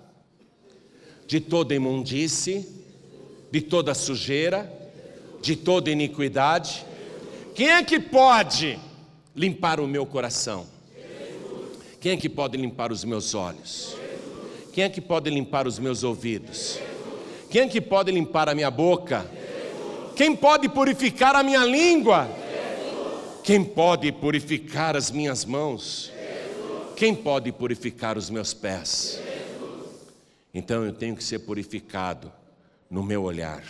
de 1.26 1.40
toda 1.40 1.74
imundície, 1.74 2.66
de 3.50 3.60
toda 3.60 3.92
sujeira, 3.92 4.72
de 5.42 5.56
toda 5.56 5.90
iniquidade? 5.90 6.86
Quem 7.54 7.70
é 7.70 7.82
que 7.82 8.00
pode 8.00 8.78
limpar 9.36 9.78
o 9.78 9.86
meu 9.86 10.06
coração? 10.06 10.66
Quem 12.00 12.12
é 12.12 12.16
que 12.16 12.30
pode 12.30 12.56
limpar 12.56 12.90
os 12.90 13.04
meus 13.04 13.34
olhos? 13.34 13.94
Quem 14.72 14.84
é 14.84 14.88
que 14.88 15.02
pode 15.02 15.28
limpar 15.28 15.66
os 15.66 15.78
meus 15.78 16.02
ouvidos? 16.02 16.78
Quem 17.50 17.62
é 17.62 17.68
que 17.68 17.80
pode 17.80 18.10
limpar 18.10 18.48
a 18.48 18.54
minha 18.54 18.70
boca? 18.70 19.30
Quem 20.16 20.34
pode 20.34 20.66
purificar 20.70 21.36
a 21.36 21.42
minha 21.42 21.62
língua? 21.66 22.26
Quem 23.42 23.64
pode 23.64 24.12
purificar 24.12 24.96
as 24.96 25.10
minhas 25.10 25.44
mãos? 25.44 26.12
Quem 26.96 27.12
pode 27.12 27.50
purificar 27.50 28.16
os 28.16 28.30
meus 28.30 28.54
pés? 28.54 29.20
Então 30.54 30.84
eu 30.84 30.92
tenho 30.92 31.16
que 31.16 31.24
ser 31.24 31.40
purificado 31.40 32.32
no 32.88 33.02
meu 33.02 33.24
olhar. 33.24 33.64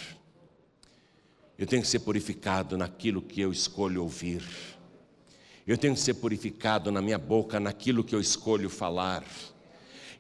Eu 1.56 1.66
tenho 1.66 1.80
que 1.80 1.88
ser 1.88 2.00
purificado 2.00 2.76
naquilo 2.76 3.22
que 3.22 3.40
eu 3.40 3.50
escolho 3.50 4.02
ouvir. 4.02 4.42
Eu 5.66 5.78
tenho 5.78 5.94
que 5.94 6.00
ser 6.00 6.14
purificado 6.14 6.92
na 6.92 7.00
minha 7.00 7.18
boca, 7.18 7.58
naquilo 7.58 8.04
que 8.04 8.14
eu 8.14 8.20
escolho 8.20 8.68
falar. 8.68 9.24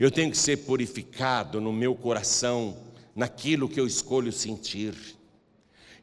Eu 0.00 0.10
tenho 0.10 0.30
que 0.30 0.38
ser 0.38 0.64
purificado 0.64 1.60
no 1.60 1.74
meu 1.74 1.94
coração, 1.94 2.78
naquilo 3.14 3.68
que 3.68 3.78
eu 3.78 3.86
escolho 3.86 4.32
sentir. 4.32 4.94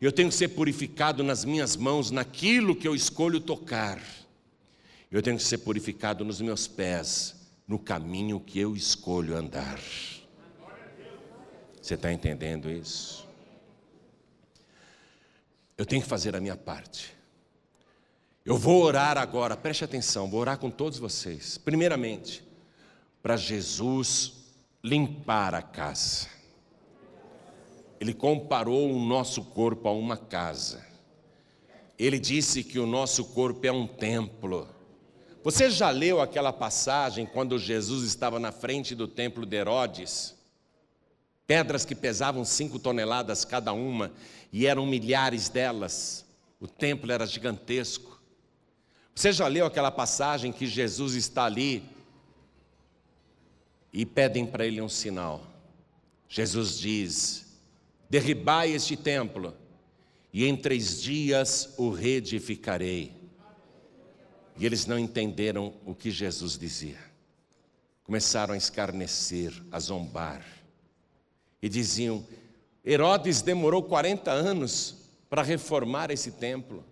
Eu 0.01 0.11
tenho 0.11 0.29
que 0.29 0.35
ser 0.35 0.49
purificado 0.49 1.23
nas 1.23 1.43
minhas 1.43 1.75
mãos, 1.75 2.09
naquilo 2.09 2.75
que 2.75 2.87
eu 2.87 2.95
escolho 2.95 3.39
tocar. 3.41 4.01
Eu 5.11 5.21
tenho 5.21 5.37
que 5.37 5.43
ser 5.43 5.57
purificado 5.59 6.23
nos 6.23 6.39
meus 6.39 6.67
pés, 6.67 7.35
no 7.67 7.77
caminho 7.77 8.39
que 8.39 8.59
eu 8.59 8.75
escolho 8.75 9.35
andar. 9.35 9.79
Você 11.81 11.95
está 11.95 12.13
entendendo 12.13 12.69
isso? 12.69 13.27
Eu 15.77 15.85
tenho 15.85 16.01
que 16.01 16.07
fazer 16.07 16.35
a 16.35 16.39
minha 16.39 16.55
parte. 16.55 17.13
Eu 18.45 18.57
vou 18.57 18.83
orar 18.83 19.17
agora, 19.17 19.57
preste 19.57 19.83
atenção, 19.83 20.29
vou 20.29 20.39
orar 20.39 20.57
com 20.57 20.69
todos 20.69 20.97
vocês. 20.97 21.57
Primeiramente, 21.57 22.43
para 23.21 23.35
Jesus 23.35 24.33
limpar 24.83 25.53
a 25.53 25.61
casa. 25.61 26.27
Ele 27.99 28.13
comparou 28.13 28.89
o 28.89 28.99
nosso 28.99 29.43
corpo 29.43 29.87
a 29.87 29.91
uma 29.91 30.15
casa. 30.15 30.85
Ele 31.97 32.17
disse 32.17 32.63
que 32.63 32.79
o 32.79 32.85
nosso 32.85 33.25
corpo 33.25 33.67
é 33.67 33.71
um 33.71 33.85
templo. 33.85 34.67
Você 35.43 35.69
já 35.69 35.89
leu 35.89 36.21
aquela 36.21 36.53
passagem 36.53 37.25
quando 37.25 37.59
Jesus 37.59 38.05
estava 38.05 38.39
na 38.39 38.51
frente 38.53 38.95
do 38.95 39.07
templo 39.07 39.45
de 39.45 39.57
Herodes? 39.57 40.35
Pedras 41.45 41.83
que 41.83 41.95
pesavam 41.95 42.45
cinco 42.45 42.79
toneladas 42.79 43.43
cada 43.43 43.73
uma, 43.73 44.13
e 44.53 44.65
eram 44.65 44.85
milhares 44.85 45.49
delas. 45.49 46.25
O 46.59 46.67
templo 46.67 47.11
era 47.11 47.25
gigantesco. 47.25 48.21
Você 49.15 49.33
já 49.33 49.47
leu 49.47 49.65
aquela 49.65 49.91
passagem 49.91 50.53
que 50.53 50.65
Jesus 50.65 51.15
está 51.15 51.45
ali 51.45 51.83
e 53.91 54.05
pedem 54.05 54.45
para 54.45 54.65
ele 54.65 54.81
um 54.81 54.87
sinal? 54.87 55.43
Jesus 56.29 56.77
diz: 56.79 57.48
Derribai 58.09 58.71
este 58.71 58.97
templo, 58.97 59.53
e 60.33 60.45
em 60.45 60.55
três 60.55 61.01
dias 61.01 61.73
o 61.77 61.89
reedificarei. 61.89 63.13
E 64.57 64.65
eles 64.65 64.85
não 64.85 64.97
entenderam 64.97 65.73
o 65.85 65.93
que 65.93 66.11
Jesus 66.11 66.57
dizia. 66.57 66.97
Começaram 68.03 68.53
a 68.53 68.57
escarnecer, 68.57 69.53
a 69.71 69.79
zombar. 69.79 70.45
E 71.61 71.69
diziam: 71.69 72.25
Herodes 72.85 73.41
demorou 73.41 73.83
40 73.83 74.31
anos 74.31 74.95
para 75.29 75.43
reformar 75.43 76.09
esse 76.09 76.31
templo. 76.31 76.83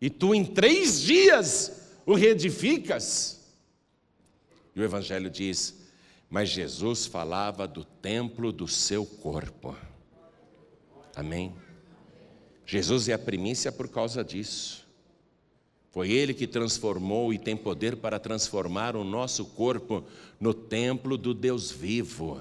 E 0.00 0.10
tu 0.10 0.34
em 0.34 0.44
três 0.44 1.00
dias 1.00 1.72
o 2.04 2.14
reedificas? 2.14 3.40
E 4.74 4.80
o 4.80 4.84
Evangelho 4.84 5.30
diz: 5.30 5.83
Mas 6.34 6.48
Jesus 6.48 7.06
falava 7.06 7.64
do 7.64 7.84
templo 7.84 8.50
do 8.50 8.66
seu 8.66 9.06
corpo. 9.06 9.76
Amém? 11.14 11.54
Jesus 12.66 13.08
é 13.08 13.12
a 13.12 13.18
primícia 13.20 13.70
por 13.70 13.88
causa 13.88 14.24
disso. 14.24 14.84
Foi 15.92 16.10
Ele 16.10 16.34
que 16.34 16.48
transformou 16.48 17.32
e 17.32 17.38
tem 17.38 17.56
poder 17.56 17.98
para 17.98 18.18
transformar 18.18 18.96
o 18.96 19.04
nosso 19.04 19.44
corpo 19.44 20.02
no 20.40 20.52
templo 20.52 21.16
do 21.16 21.32
Deus 21.32 21.70
vivo. 21.70 22.40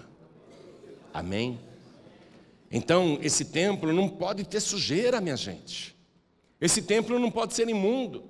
Amém? 1.14 1.60
Então, 2.72 3.20
esse 3.22 3.46
templo 3.46 3.94
não 3.94 4.10
pode 4.10 4.44
ter 4.44 4.60
sujeira, 4.60 5.22
minha 5.22 5.38
gente. 5.38 5.96
Esse 6.60 6.82
templo 6.82 7.20
não 7.20 7.30
pode 7.30 7.54
ser 7.54 7.70
imundo. 7.70 8.24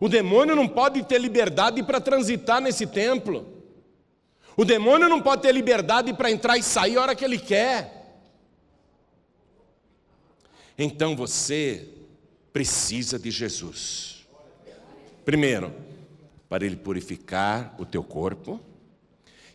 O 0.00 0.08
demônio 0.08 0.56
não 0.56 0.66
pode 0.66 1.02
ter 1.02 1.20
liberdade 1.20 1.82
para 1.82 2.00
transitar 2.00 2.58
nesse 2.58 2.86
templo. 2.86 3.53
O 4.56 4.64
demônio 4.64 5.08
não 5.08 5.20
pode 5.20 5.42
ter 5.42 5.52
liberdade 5.52 6.12
para 6.12 6.30
entrar 6.30 6.56
e 6.56 6.62
sair 6.62 6.96
a 6.96 7.02
hora 7.02 7.14
que 7.14 7.24
ele 7.24 7.38
quer. 7.38 8.20
Então 10.78 11.16
você 11.16 11.88
precisa 12.52 13.18
de 13.18 13.30
Jesus. 13.30 14.24
Primeiro, 15.24 15.72
para 16.48 16.64
ele 16.64 16.76
purificar 16.76 17.74
o 17.78 17.84
teu 17.84 18.04
corpo. 18.04 18.60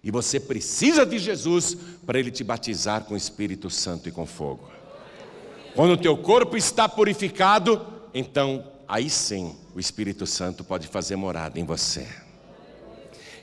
E 0.04 0.12
você 0.12 0.40
precisa 0.40 1.06
de 1.06 1.18
Jesus 1.18 1.78
para 2.06 2.20
ele 2.20 2.32
te 2.32 2.44
batizar 2.44 3.04
com 3.04 3.14
o 3.14 3.18
Espírito 3.18 3.70
Santo 3.70 4.10
e 4.10 4.12
com 4.12 4.26
fogo. 4.26 4.70
Quando 5.76 5.92
o 5.92 5.98
teu 5.98 6.18
corpo 6.18 6.58
está 6.58 6.90
purificado, 6.90 7.86
então 8.14 8.70
aí 8.88 9.10
sim 9.10 9.56
o 9.76 9.80
Espírito 9.80 10.26
Santo 10.26 10.64
pode 10.64 10.88
fazer 10.88 11.16
morada 11.16 11.60
em 11.60 11.66
você. 11.66 12.08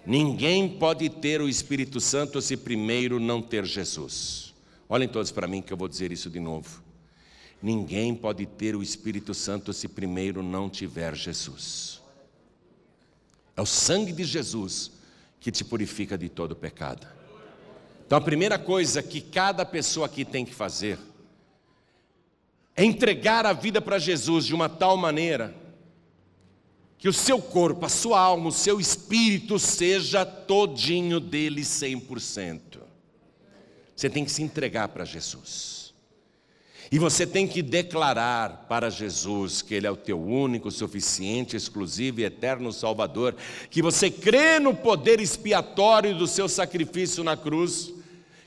Ninguém 0.06 0.68
pode 0.68 1.08
ter 1.10 1.40
o 1.42 1.48
Espírito 1.48 2.00
Santo 2.00 2.40
se 2.40 2.56
primeiro 2.56 3.18
não 3.18 3.42
ter 3.42 3.64
Jesus. 3.64 4.54
Olhem 4.88 5.08
todos 5.08 5.32
para 5.32 5.48
mim 5.48 5.60
que 5.60 5.72
eu 5.72 5.76
vou 5.76 5.88
dizer 5.88 6.12
isso 6.12 6.30
de 6.30 6.38
novo. 6.38 6.80
Ninguém 7.60 8.14
pode 8.14 8.46
ter 8.46 8.76
o 8.76 8.82
Espírito 8.82 9.34
Santo 9.34 9.72
se 9.72 9.88
primeiro 9.88 10.44
não 10.44 10.70
tiver 10.70 11.16
Jesus. 11.16 12.00
É 13.56 13.60
o 13.60 13.66
sangue 13.66 14.12
de 14.12 14.22
Jesus 14.22 14.92
que 15.40 15.50
te 15.50 15.64
purifica 15.64 16.16
de 16.16 16.28
todo 16.28 16.54
pecado. 16.54 17.04
Então 18.06 18.16
a 18.16 18.20
primeira 18.20 18.60
coisa 18.60 19.02
que 19.02 19.20
cada 19.20 19.64
pessoa 19.64 20.06
aqui 20.06 20.24
tem 20.24 20.44
que 20.44 20.54
fazer 20.54 21.00
é 22.76 22.84
entregar 22.84 23.44
a 23.44 23.52
vida 23.52 23.80
para 23.80 23.98
Jesus 23.98 24.44
de 24.44 24.54
uma 24.54 24.68
tal 24.68 24.96
maneira 24.96 25.52
que 27.06 27.10
o 27.10 27.12
seu 27.12 27.40
corpo, 27.40 27.86
a 27.86 27.88
sua 27.88 28.18
alma, 28.18 28.48
o 28.48 28.52
seu 28.52 28.80
espírito 28.80 29.60
seja 29.60 30.26
todinho 30.26 31.20
dele 31.20 31.60
100%. 31.60 32.80
Você 33.94 34.10
tem 34.10 34.24
que 34.24 34.30
se 34.32 34.42
entregar 34.42 34.88
para 34.88 35.04
Jesus. 35.04 35.94
E 36.90 36.98
você 36.98 37.24
tem 37.24 37.46
que 37.46 37.62
declarar 37.62 38.66
para 38.68 38.90
Jesus 38.90 39.62
que 39.62 39.72
Ele 39.72 39.86
é 39.86 39.90
o 39.90 39.94
teu 39.94 40.20
único, 40.20 40.68
suficiente, 40.68 41.56
exclusivo 41.56 42.18
e 42.18 42.24
eterno 42.24 42.72
Salvador, 42.72 43.36
que 43.70 43.80
você 43.80 44.10
crê 44.10 44.58
no 44.58 44.74
poder 44.74 45.20
expiatório 45.20 46.12
do 46.12 46.26
seu 46.26 46.48
sacrifício 46.48 47.22
na 47.22 47.36
cruz, 47.36 47.92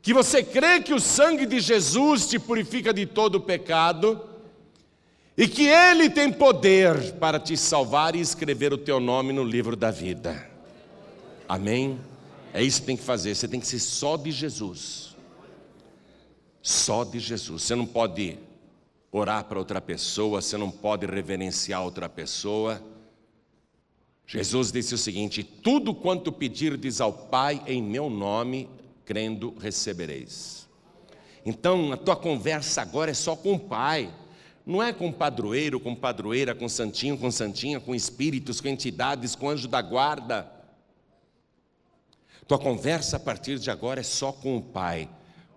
que 0.01 0.13
você 0.13 0.43
crê 0.43 0.81
que 0.81 0.93
o 0.93 0.99
sangue 0.99 1.45
de 1.45 1.61
Jesus 1.61 2.27
te 2.27 2.37
purifica 2.37 2.93
de 2.93 3.05
todo 3.05 3.35
o 3.35 3.41
pecado, 3.41 4.21
e 5.39 5.47
que 5.47 5.69
Ele 5.69 6.09
tem 6.09 6.29
poder 6.33 7.13
para 7.13 7.39
te 7.39 7.55
salvar 7.55 8.13
e 8.13 8.19
escrever 8.19 8.73
o 8.73 8.77
teu 8.77 8.99
nome 8.99 9.31
no 9.31 9.41
livro 9.41 9.73
da 9.73 9.89
vida. 9.89 10.45
Amém? 11.47 11.97
É 12.53 12.61
isso 12.61 12.81
que 12.81 12.87
tem 12.87 12.97
que 12.97 13.03
fazer, 13.03 13.33
você 13.33 13.47
tem 13.47 13.61
que 13.61 13.65
ser 13.65 13.79
só 13.79 14.17
de 14.17 14.31
Jesus. 14.31 15.15
Só 16.61 17.05
de 17.05 17.19
Jesus. 17.19 17.63
Você 17.63 17.73
não 17.73 17.85
pode 17.85 18.37
orar 19.13 19.45
para 19.45 19.57
outra 19.57 19.79
pessoa, 19.79 20.41
você 20.41 20.57
não 20.57 20.69
pode 20.69 21.05
reverenciar 21.05 21.85
outra 21.85 22.09
pessoa. 22.09 22.83
Jesus 24.27 24.73
disse 24.73 24.93
o 24.93 24.97
seguinte: 24.97 25.41
Tudo 25.41 25.95
quanto 25.95 26.33
pedirdes 26.33 26.99
ao 26.99 27.13
Pai 27.13 27.63
em 27.65 27.81
meu 27.81 28.09
nome, 28.09 28.69
crendo, 29.05 29.55
recebereis. 29.57 30.67
Então, 31.45 31.93
a 31.93 31.97
tua 31.97 32.17
conversa 32.17 32.81
agora 32.81 33.11
é 33.11 33.13
só 33.13 33.37
com 33.37 33.53
o 33.53 33.59
Pai. 33.59 34.13
Não 34.69 34.83
é 34.83 34.93
com 34.93 35.11
padroeiro, 35.11 35.79
com 35.79 35.95
padroeira, 35.95 36.53
com 36.53 36.69
santinho, 36.69 37.17
com 37.17 37.31
santinha, 37.31 37.79
com 37.79 37.95
espíritos, 37.95 38.61
com 38.61 38.67
entidades, 38.67 39.35
com 39.35 39.49
anjo 39.49 39.67
da 39.67 39.81
guarda. 39.81 40.47
Tua 42.47 42.59
conversa 42.59 43.17
a 43.17 43.19
partir 43.19 43.57
de 43.57 43.71
agora 43.71 44.01
é 44.01 44.03
só 44.03 44.31
com 44.31 44.57
o 44.57 44.61
Pai 44.61 45.09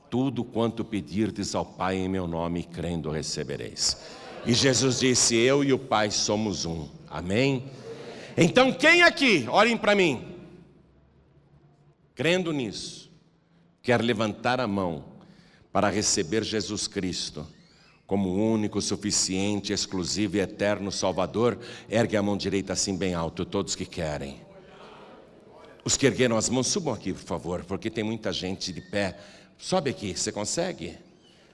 tudo 0.09 0.43
quanto 0.43 0.83
pedirdes 0.83 1.55
ao 1.55 1.63
Pai 1.63 1.99
em 1.99 2.09
meu 2.09 2.27
nome, 2.27 2.63
crendo 2.63 3.11
recebereis. 3.11 3.99
E 4.47 4.55
Jesus 4.55 5.01
disse: 5.01 5.37
Eu 5.37 5.63
e 5.63 5.75
o 5.75 5.79
Pai 5.79 6.11
somos 6.11 6.65
um. 6.65 6.89
Amém? 7.11 7.67
Então, 8.35 8.73
quem 8.73 9.03
aqui, 9.03 9.47
olhem 9.51 9.77
para 9.77 9.95
mim, 9.95 10.27
crendo 12.15 12.51
nisso, 12.51 13.11
quer 13.83 14.01
levantar 14.01 14.59
a 14.59 14.67
mão 14.67 15.05
para 15.71 15.91
receber 15.91 16.43
Jesus 16.43 16.87
Cristo 16.89 17.47
como 18.07 18.35
único, 18.35 18.81
suficiente, 18.81 19.73
exclusivo 19.73 20.37
e 20.37 20.41
eterno 20.41 20.93
Salvador, 20.93 21.59
ergue 21.89 22.17
a 22.17 22.23
mão 22.23 22.37
direita 22.37 22.73
assim 22.73 22.97
bem 22.97 23.15
alto, 23.15 23.45
todos 23.45 23.75
que 23.75 23.87
querem. 23.87 24.41
Os 25.85 25.97
que 25.97 26.07
ergueram 26.07 26.37
as 26.37 26.49
mãos, 26.49 26.67
subam 26.69 26.95
aqui, 26.95 27.13
por 27.13 27.23
favor, 27.23 27.65
porque 27.65 27.91
tem 27.91 28.05
muita 28.05 28.33
gente 28.33 28.73
de 28.73 28.81
pé 28.81 29.17
Sobe 29.63 29.91
aqui, 29.91 30.13
você 30.13 30.33
consegue? 30.33 30.99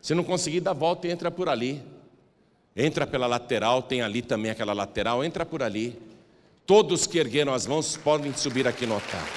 Se 0.00 0.14
não 0.14 0.24
conseguir, 0.24 0.60
dá 0.60 0.72
volta 0.72 1.06
e 1.06 1.10
entra 1.10 1.30
por 1.30 1.46
ali. 1.46 1.82
Entra 2.74 3.06
pela 3.06 3.26
lateral, 3.26 3.82
tem 3.82 4.00
ali 4.00 4.22
também 4.22 4.50
aquela 4.50 4.72
lateral, 4.72 5.22
entra 5.22 5.44
por 5.44 5.62
ali. 5.62 6.00
Todos 6.64 7.06
que 7.06 7.18
ergueram 7.18 7.52
as 7.52 7.66
mãos 7.66 7.98
podem 7.98 8.32
subir 8.32 8.66
aqui 8.66 8.86
no 8.86 8.94
altar. 8.94 9.28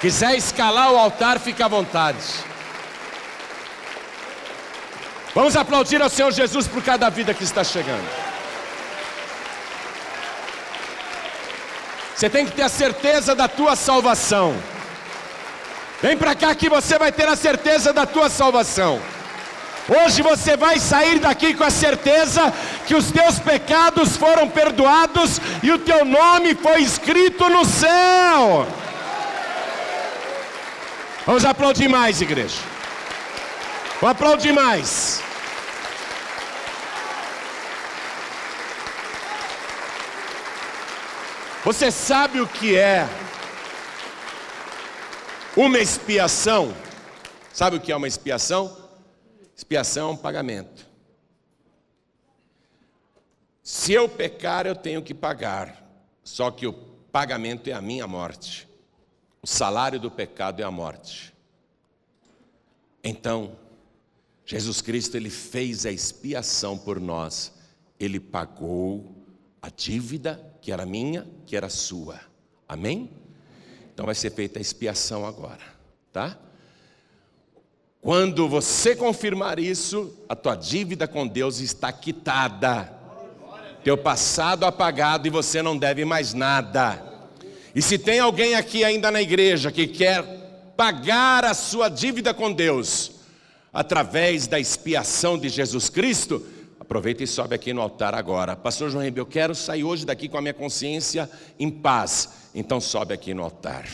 Quiser 0.00 0.34
escalar 0.34 0.90
o 0.90 0.96
altar, 0.96 1.38
fica 1.38 1.66
à 1.66 1.68
vontade. 1.68 2.24
Vamos 5.38 5.54
aplaudir 5.54 6.02
ao 6.02 6.08
Senhor 6.10 6.32
Jesus 6.32 6.66
por 6.66 6.82
cada 6.82 7.08
vida 7.08 7.32
que 7.32 7.44
está 7.44 7.62
chegando. 7.62 8.04
Você 12.12 12.28
tem 12.28 12.44
que 12.44 12.50
ter 12.50 12.62
a 12.62 12.68
certeza 12.68 13.36
da 13.36 13.46
tua 13.46 13.76
salvação. 13.76 14.56
Vem 16.02 16.16
para 16.16 16.34
cá 16.34 16.52
que 16.56 16.68
você 16.68 16.98
vai 16.98 17.12
ter 17.12 17.28
a 17.28 17.36
certeza 17.36 17.92
da 17.92 18.04
tua 18.04 18.28
salvação. 18.28 19.00
Hoje 19.88 20.22
você 20.22 20.56
vai 20.56 20.80
sair 20.80 21.20
daqui 21.20 21.54
com 21.54 21.62
a 21.62 21.70
certeza 21.70 22.52
que 22.88 22.96
os 22.96 23.12
teus 23.12 23.38
pecados 23.38 24.16
foram 24.16 24.48
perdoados 24.48 25.40
e 25.62 25.70
o 25.70 25.78
teu 25.78 26.04
nome 26.04 26.56
foi 26.56 26.82
escrito 26.82 27.48
no 27.48 27.64
céu. 27.64 28.66
Vamos 31.24 31.44
aplaudir 31.44 31.86
mais, 31.86 32.20
igreja. 32.20 32.58
Vamos 34.00 34.16
aplaudir 34.16 34.52
mais. 34.52 35.27
Você 41.68 41.90
sabe 41.90 42.40
o 42.40 42.48
que 42.48 42.78
é 42.78 43.06
uma 45.54 45.78
expiação? 45.78 46.74
Sabe 47.52 47.76
o 47.76 47.80
que 47.82 47.92
é 47.92 47.96
uma 47.96 48.08
expiação? 48.08 48.74
Expiação 49.54 50.08
é 50.08 50.12
um 50.12 50.16
pagamento. 50.16 50.88
Se 53.62 53.92
eu 53.92 54.08
pecar, 54.08 54.66
eu 54.66 54.74
tenho 54.74 55.02
que 55.02 55.12
pagar. 55.12 55.86
Só 56.24 56.50
que 56.50 56.66
o 56.66 56.72
pagamento 56.72 57.68
é 57.68 57.74
a 57.74 57.82
minha 57.82 58.06
morte. 58.06 58.66
O 59.42 59.46
salário 59.46 60.00
do 60.00 60.10
pecado 60.10 60.62
é 60.62 60.64
a 60.64 60.70
morte. 60.70 61.34
Então, 63.04 63.58
Jesus 64.46 64.80
Cristo 64.80 65.18
ele 65.18 65.28
fez 65.28 65.84
a 65.84 65.92
expiação 65.92 66.78
por 66.78 66.98
nós. 66.98 67.52
Ele 68.00 68.18
pagou 68.18 69.14
a 69.60 69.68
dívida 69.68 70.47
que 70.60 70.72
era 70.72 70.84
minha, 70.84 71.26
que 71.46 71.56
era 71.56 71.68
sua. 71.68 72.20
Amém? 72.68 73.10
Então 73.92 74.06
vai 74.06 74.14
ser 74.14 74.30
feita 74.30 74.58
a 74.58 74.62
expiação 74.62 75.26
agora, 75.26 75.62
tá? 76.12 76.38
Quando 78.00 78.48
você 78.48 78.94
confirmar 78.94 79.58
isso, 79.58 80.14
a 80.28 80.36
tua 80.36 80.54
dívida 80.54 81.08
com 81.08 81.26
Deus 81.26 81.58
está 81.58 81.92
quitada. 81.92 82.92
Teu 83.82 83.98
passado 83.98 84.64
apagado 84.64 85.26
e 85.26 85.30
você 85.30 85.62
não 85.62 85.76
deve 85.76 86.04
mais 86.04 86.32
nada. 86.32 87.02
E 87.74 87.82
se 87.82 87.98
tem 87.98 88.20
alguém 88.20 88.54
aqui 88.54 88.84
ainda 88.84 89.10
na 89.10 89.20
igreja 89.20 89.72
que 89.72 89.86
quer 89.86 90.22
pagar 90.76 91.44
a 91.44 91.54
sua 91.54 91.88
dívida 91.88 92.32
com 92.32 92.52
Deus 92.52 93.12
através 93.72 94.46
da 94.46 94.58
expiação 94.58 95.36
de 95.38 95.48
Jesus 95.48 95.88
Cristo, 95.88 96.44
aproveita 96.88 97.22
e 97.22 97.26
sobe 97.26 97.54
aqui 97.54 97.74
no 97.74 97.82
altar 97.82 98.14
agora. 98.14 98.56
Pastor 98.56 98.88
João 98.88 99.04
Ribeiro, 99.04 99.28
eu 99.28 99.30
quero 99.30 99.54
sair 99.54 99.84
hoje 99.84 100.06
daqui 100.06 100.26
com 100.26 100.38
a 100.38 100.40
minha 100.40 100.54
consciência 100.54 101.30
em 101.58 101.70
paz. 101.70 102.48
Então 102.54 102.80
sobe 102.80 103.12
aqui 103.12 103.34
no 103.34 103.42
altar. 103.42 103.86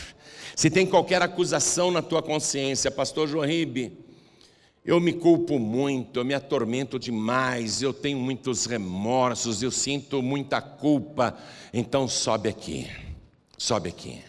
Se 0.55 0.69
tem 0.69 0.85
qualquer 0.85 1.21
acusação 1.21 1.91
na 1.91 2.01
tua 2.01 2.23
consciência, 2.23 2.89
Pastor 2.89 3.27
João 3.27 3.45
Ribeiro, 3.45 3.97
eu 4.85 5.01
me 5.01 5.11
culpo 5.11 5.59
muito, 5.59 6.21
eu 6.21 6.23
me 6.23 6.33
atormento 6.33 6.97
demais, 6.97 7.81
eu 7.81 7.91
tenho 7.91 8.17
muitos 8.17 8.65
remorsos, 8.65 9.61
eu 9.61 9.71
sinto 9.71 10.21
muita 10.21 10.61
culpa. 10.61 11.37
Então 11.73 12.07
sobe 12.07 12.47
aqui. 12.47 12.89
Sobe 13.57 13.89
aqui. 13.89 14.21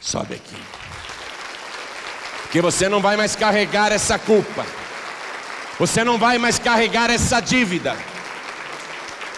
Sobe 0.00 0.36
aqui. 0.36 0.56
Porque 2.44 2.62
você 2.62 2.88
não 2.88 3.02
vai 3.02 3.18
mais 3.18 3.36
carregar 3.36 3.92
essa 3.92 4.18
culpa. 4.18 4.64
Você 5.78 6.04
não 6.04 6.18
vai 6.18 6.38
mais 6.38 6.58
carregar 6.58 7.10
essa 7.10 7.40
dívida. 7.40 7.96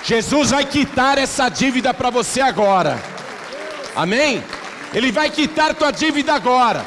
Jesus 0.04 0.50
vai 0.50 0.64
quitar 0.64 1.18
essa 1.18 1.48
dívida 1.48 1.92
para 1.94 2.10
você 2.10 2.40
agora. 2.40 3.02
Amém? 3.94 4.44
Ele 4.92 5.10
vai 5.10 5.30
quitar 5.30 5.74
tua 5.74 5.90
dívida 5.90 6.34
agora. 6.34 6.84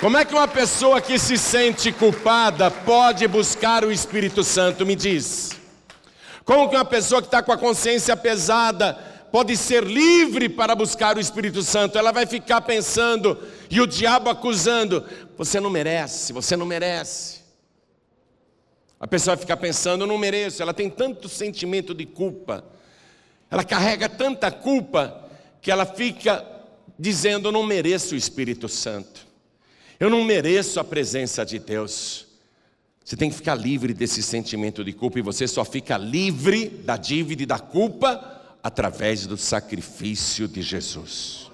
Como 0.00 0.18
é 0.18 0.24
que 0.24 0.34
uma 0.34 0.48
pessoa 0.48 1.00
que 1.00 1.18
se 1.18 1.38
sente 1.38 1.92
culpada 1.92 2.70
pode 2.70 3.26
buscar 3.28 3.84
o 3.84 3.92
Espírito 3.92 4.42
Santo? 4.42 4.84
Me 4.84 4.96
diz. 4.96 5.50
Como 6.44 6.68
que 6.68 6.74
uma 6.74 6.84
pessoa 6.84 7.20
que 7.20 7.28
está 7.28 7.42
com 7.42 7.52
a 7.52 7.58
consciência 7.58 8.16
pesada 8.16 8.98
pode 9.30 9.56
ser 9.56 9.84
livre 9.84 10.48
para 10.48 10.74
buscar 10.74 11.16
o 11.16 11.20
Espírito 11.20 11.62
Santo. 11.62 11.96
Ela 11.96 12.12
vai 12.12 12.26
ficar 12.26 12.60
pensando 12.62 13.38
e 13.70 13.80
o 13.80 13.86
diabo 13.86 14.28
acusando: 14.28 15.04
você 15.38 15.60
não 15.60 15.70
merece, 15.70 16.32
você 16.32 16.56
não 16.56 16.66
merece. 16.66 17.39
A 19.00 19.06
pessoa 19.06 19.34
vai 19.34 19.40
ficar 19.40 19.56
pensando: 19.56 20.02
eu 20.02 20.06
não 20.06 20.18
mereço. 20.18 20.62
Ela 20.62 20.74
tem 20.74 20.90
tanto 20.90 21.28
sentimento 21.28 21.94
de 21.94 22.04
culpa, 22.04 22.62
ela 23.50 23.64
carrega 23.64 24.08
tanta 24.08 24.50
culpa 24.50 25.28
que 25.62 25.70
ela 25.70 25.86
fica 25.86 26.46
dizendo: 26.98 27.48
eu 27.48 27.52
não 27.52 27.62
mereço 27.62 28.14
o 28.14 28.18
Espírito 28.18 28.68
Santo, 28.68 29.26
eu 29.98 30.10
não 30.10 30.22
mereço 30.22 30.78
a 30.78 30.84
presença 30.84 31.44
de 31.44 31.58
Deus. 31.58 32.26
Você 33.02 33.16
tem 33.16 33.30
que 33.30 33.36
ficar 33.36 33.54
livre 33.54 33.94
desse 33.94 34.22
sentimento 34.22 34.84
de 34.84 34.92
culpa 34.92 35.18
e 35.18 35.22
você 35.22 35.48
só 35.48 35.64
fica 35.64 35.96
livre 35.96 36.68
da 36.68 36.96
dívida 36.96 37.42
e 37.42 37.46
da 37.46 37.58
culpa 37.58 38.38
através 38.62 39.26
do 39.26 39.36
sacrifício 39.36 40.46
de 40.46 40.62
Jesus, 40.62 41.50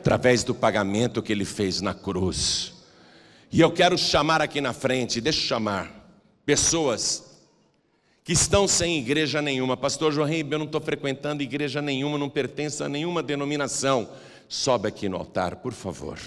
através 0.00 0.42
do 0.42 0.54
pagamento 0.54 1.22
que 1.22 1.30
ele 1.30 1.44
fez 1.44 1.80
na 1.80 1.94
cruz. 1.94 2.72
E 3.52 3.60
eu 3.60 3.70
quero 3.70 3.96
chamar 3.98 4.40
aqui 4.40 4.60
na 4.60 4.72
frente, 4.72 5.20
deixa 5.20 5.40
eu 5.40 5.46
chamar, 5.46 6.01
pessoas 6.44 7.40
que 8.24 8.32
estão 8.32 8.68
sem 8.68 8.98
igreja 8.98 9.42
nenhuma. 9.42 9.76
Pastor 9.76 10.12
João 10.12 10.28
eu 10.28 10.58
não 10.58 10.66
estou 10.66 10.80
frequentando 10.80 11.42
igreja 11.42 11.82
nenhuma, 11.82 12.18
não 12.18 12.28
pertenço 12.28 12.84
a 12.84 12.88
nenhuma 12.88 13.22
denominação. 13.22 14.08
Sobe 14.48 14.88
aqui 14.88 15.08
no 15.08 15.16
altar, 15.16 15.56
por 15.56 15.72
favor. 15.72 16.18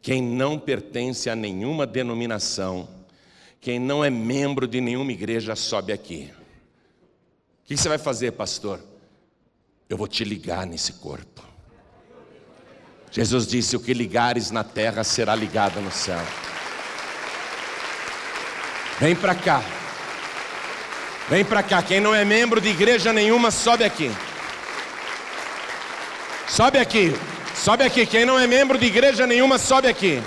Quem 0.00 0.20
não 0.20 0.58
pertence 0.58 1.30
a 1.30 1.36
nenhuma 1.36 1.86
denominação, 1.86 2.88
quem 3.60 3.78
não 3.78 4.04
é 4.04 4.10
membro 4.10 4.66
de 4.66 4.80
nenhuma 4.80 5.12
igreja, 5.12 5.54
sobe 5.54 5.92
aqui. 5.92 6.30
O 7.62 7.66
que 7.66 7.76
você 7.76 7.88
vai 7.88 7.98
fazer, 7.98 8.32
pastor? 8.32 8.80
eu 9.92 9.98
vou 9.98 10.08
te 10.08 10.24
ligar 10.24 10.66
nesse 10.66 10.94
corpo. 10.94 11.42
Jesus 13.10 13.46
disse: 13.46 13.76
O 13.76 13.80
que 13.80 13.92
ligares 13.92 14.50
na 14.50 14.64
terra 14.64 15.04
será 15.04 15.34
ligado 15.34 15.82
no 15.82 15.92
céu. 15.92 16.18
Vem 19.02 19.16
para 19.16 19.34
cá. 19.34 19.60
Vem 21.28 21.44
para 21.44 21.60
cá. 21.60 21.82
Quem 21.82 21.98
não 21.98 22.14
é 22.14 22.24
membro 22.24 22.60
de 22.60 22.68
igreja 22.68 23.12
nenhuma, 23.12 23.50
sobe 23.50 23.82
aqui. 23.82 24.08
Sobe 26.48 26.78
aqui. 26.78 27.12
Sobe 27.52 27.82
aqui. 27.82 28.06
Quem 28.06 28.24
não 28.24 28.38
é 28.38 28.46
membro 28.46 28.78
de 28.78 28.86
igreja 28.86 29.26
nenhuma, 29.26 29.58
sobe 29.58 29.88
aqui. 29.88 30.22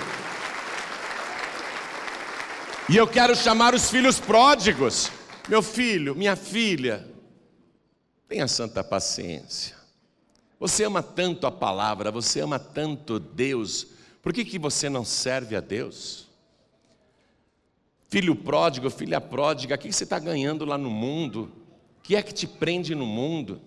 E 2.89 2.97
eu 2.97 3.07
quero 3.07 3.33
chamar 3.33 3.73
os 3.73 3.89
filhos 3.89 4.19
pródigos. 4.19 5.09
Meu 5.47 5.61
filho, 5.61 6.13
minha 6.13 6.35
filha, 6.35 7.07
Tenha 8.27 8.47
santa 8.49 8.83
paciência. 8.83 9.73
Você 10.59 10.83
ama 10.83 11.01
tanto 11.01 11.47
a 11.47 11.51
palavra, 11.51 12.11
você 12.11 12.41
ama 12.41 12.59
tanto 12.59 13.21
Deus, 13.21 13.87
por 14.21 14.33
que, 14.33 14.43
que 14.43 14.59
você 14.59 14.89
não 14.89 15.05
serve 15.05 15.55
a 15.55 15.61
Deus? 15.61 16.27
Filho 18.15 18.33
pródigo, 18.33 18.89
filha 18.89 19.19
pródiga, 19.19 19.75
o 19.75 19.77
que 19.77 19.91
você 19.91 20.05
está 20.05 20.17
ganhando 20.17 20.63
lá 20.63 20.77
no 20.77 20.89
mundo? 20.89 21.51
O 21.99 22.01
que 22.01 22.15
é 22.15 22.21
que 22.21 22.33
te 22.33 22.47
prende 22.47 22.95
no 22.95 23.05
mundo? 23.05 23.59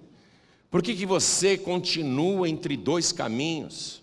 Por 0.71 0.83
que, 0.83 0.95
que 0.95 1.05
você 1.05 1.59
continua 1.59 2.49
entre 2.49 2.75
dois 2.75 3.13
caminhos? 3.13 4.03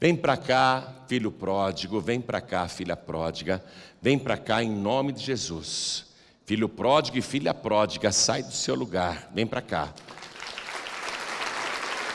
Vem 0.00 0.14
para 0.14 0.36
cá, 0.36 0.88
filho 1.08 1.32
pródigo, 1.32 2.00
vem 2.00 2.20
para 2.20 2.40
cá, 2.40 2.68
filha 2.68 2.96
pródiga, 2.96 3.60
vem 4.00 4.20
para 4.20 4.36
cá 4.36 4.62
em 4.62 4.70
nome 4.70 5.10
de 5.10 5.24
Jesus. 5.24 6.06
Filho 6.46 6.68
pródigo 6.68 7.18
e 7.18 7.20
filha 7.20 7.52
pródiga, 7.52 8.12
sai 8.12 8.40
do 8.40 8.52
seu 8.52 8.76
lugar, 8.76 9.32
vem 9.34 9.48
para 9.48 9.60
cá. 9.60 9.92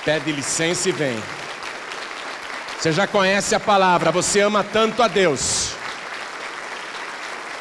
Pede 0.06 0.32
licença 0.32 0.88
e 0.88 0.94
vem. 0.94 1.18
Você 2.80 2.94
já 2.94 3.06
conhece 3.06 3.54
a 3.54 3.60
palavra, 3.60 4.10
você 4.10 4.40
ama 4.40 4.64
tanto 4.64 5.04
a 5.04 5.10
Deus. 5.10 5.59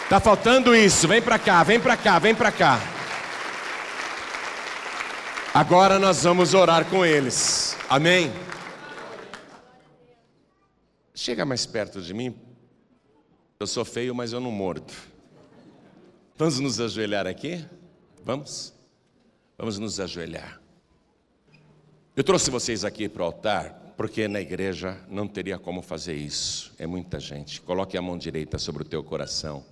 Tá 0.09 0.19
faltando 0.19 0.75
isso, 0.75 1.07
vem 1.07 1.21
para 1.21 1.39
cá, 1.39 1.63
vem 1.63 1.79
para 1.79 1.95
cá, 1.95 2.19
vem 2.19 2.35
para 2.35 2.51
cá. 2.51 2.81
Agora 5.53 5.99
nós 5.99 6.23
vamos 6.23 6.55
orar 6.55 6.87
com 6.87 7.05
eles. 7.05 7.77
Amém. 7.91 8.33
Chega 11.15 11.45
mais 11.45 11.67
perto 11.67 12.01
de 12.01 12.15
mim. 12.15 12.35
Eu 13.61 13.67
sou 13.67 13.85
feio, 13.85 14.15
mas 14.15 14.33
eu 14.33 14.41
não 14.41 14.51
mordo. 14.51 14.95
Vamos 16.39 16.59
nos 16.59 16.81
ajoelhar 16.81 17.27
aqui? 17.27 17.67
Vamos? 18.25 18.73
Vamos 19.59 19.79
nos 19.79 20.01
ajoelhar. 20.01 20.59
Eu 22.17 22.25
trouxe 22.25 22.51
vocês 22.51 22.83
aqui 22.83 23.11
para 23.11 23.23
o 23.23 23.27
altar 23.27 23.95
porque 23.95 24.27
na 24.27 24.41
igreja 24.41 24.99
não 25.09 25.29
teria 25.29 25.59
como 25.59 25.83
fazer 25.83 26.15
isso. 26.15 26.73
É 26.79 26.87
muita 26.87 27.21
gente. 27.21 27.61
Coloque 27.61 27.99
a 27.99 28.01
mão 28.01 28.17
direita 28.17 28.59
sobre 28.59 28.85
o 28.85 28.87
teu 28.87 29.05
coração. 29.05 29.65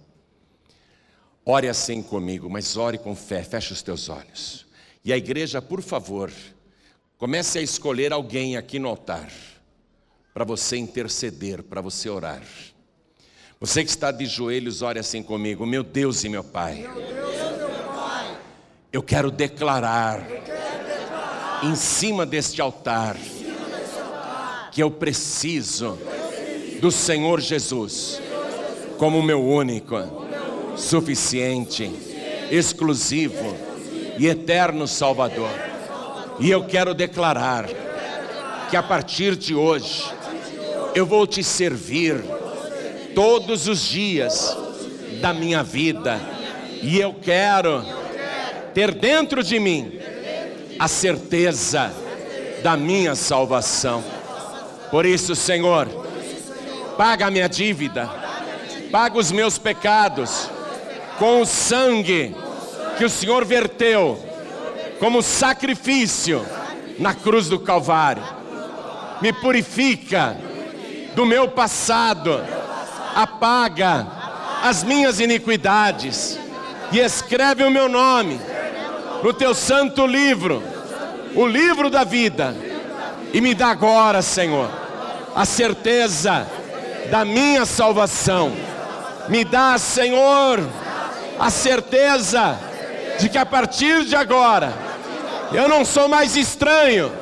Ore 1.48 1.68
assim 1.68 2.02
comigo, 2.02 2.50
mas 2.50 2.76
ore 2.76 2.98
com 2.98 3.14
fé. 3.14 3.44
Feche 3.44 3.72
os 3.72 3.80
teus 3.80 4.08
olhos. 4.08 4.66
E 5.04 5.12
a 5.12 5.16
igreja, 5.16 5.62
por 5.62 5.80
favor, 5.80 6.32
comece 7.16 7.60
a 7.60 7.62
escolher 7.62 8.12
alguém 8.12 8.56
aqui 8.56 8.80
no 8.80 8.88
altar 8.88 9.30
para 10.34 10.44
você 10.44 10.76
interceder, 10.76 11.62
para 11.62 11.80
você 11.80 12.08
orar. 12.10 12.42
Você 13.60 13.84
que 13.84 13.90
está 13.90 14.10
de 14.10 14.26
joelhos, 14.26 14.82
ore 14.82 14.98
assim 14.98 15.22
comigo. 15.22 15.64
Meu 15.64 15.84
Deus 15.84 16.24
e 16.24 16.28
meu 16.28 16.42
Pai. 16.42 16.84
Eu 18.92 19.00
quero 19.00 19.30
declarar 19.30 20.26
em 21.62 21.76
cima 21.76 22.26
deste 22.26 22.60
altar 22.60 23.16
que 24.72 24.82
eu 24.82 24.90
preciso 24.90 25.96
do 26.80 26.90
Senhor 26.90 27.40
Jesus 27.40 28.20
como 28.98 29.22
meu 29.22 29.42
único, 29.42 30.25
suficiente, 30.76 31.90
exclusivo 32.50 33.56
e 34.18 34.26
eterno 34.26 34.86
Salvador. 34.86 35.50
E 36.38 36.50
eu 36.50 36.64
quero 36.64 36.94
declarar 36.94 37.66
que 38.70 38.76
a 38.76 38.82
partir 38.82 39.36
de 39.36 39.54
hoje 39.54 40.04
eu 40.94 41.06
vou 41.06 41.26
te 41.26 41.42
servir 41.42 42.22
todos 43.14 43.66
os 43.66 43.80
dias 43.80 44.56
da 45.20 45.32
minha 45.32 45.62
vida. 45.62 46.20
E 46.82 46.98
eu 46.98 47.14
quero 47.14 47.84
ter 48.74 48.92
dentro 48.92 49.42
de 49.42 49.58
mim 49.58 49.98
a 50.78 50.86
certeza 50.88 51.92
da 52.62 52.76
minha 52.76 53.14
salvação. 53.14 54.04
Por 54.90 55.06
isso, 55.06 55.34
Senhor, 55.34 55.88
paga 56.96 57.26
a 57.26 57.30
minha 57.30 57.48
dívida, 57.48 58.08
paga 58.90 59.18
os 59.18 59.32
meus 59.32 59.58
pecados 59.58 60.50
com 61.18 61.40
o 61.40 61.46
sangue 61.46 62.34
que 62.98 63.04
o 63.04 63.10
Senhor 63.10 63.44
verteu 63.44 64.18
como 64.98 65.22
sacrifício 65.22 66.44
na 66.98 67.14
cruz 67.14 67.48
do 67.48 67.58
Calvário. 67.58 68.22
Me 69.20 69.32
purifica 69.32 70.36
do 71.14 71.24
meu 71.26 71.48
passado 71.48 72.42
apaga 73.16 74.06
as 74.62 74.84
minhas 74.84 75.20
iniquidades 75.20 76.38
e 76.92 76.98
escreve 76.98 77.64
o 77.64 77.70
meu 77.70 77.88
nome 77.88 78.38
no 79.22 79.32
teu 79.32 79.54
santo 79.54 80.06
livro, 80.06 80.62
o 81.34 81.46
livro 81.46 81.88
da 81.88 82.04
vida, 82.04 82.54
e 83.32 83.40
me 83.40 83.54
dá 83.54 83.68
agora, 83.68 84.20
Senhor, 84.20 84.68
a 85.34 85.46
certeza 85.46 86.46
da 87.10 87.24
minha 87.24 87.64
salvação. 87.64 88.52
Me 89.30 89.44
dá, 89.44 89.78
Senhor, 89.78 90.60
a 91.38 91.50
certeza 91.50 92.58
de 93.18 93.28
que 93.28 93.38
a 93.38 93.46
partir 93.46 94.04
de 94.04 94.16
agora 94.16 94.72
eu 95.52 95.68
não 95.68 95.84
sou 95.84 96.08
mais 96.08 96.36
estranho 96.36 97.12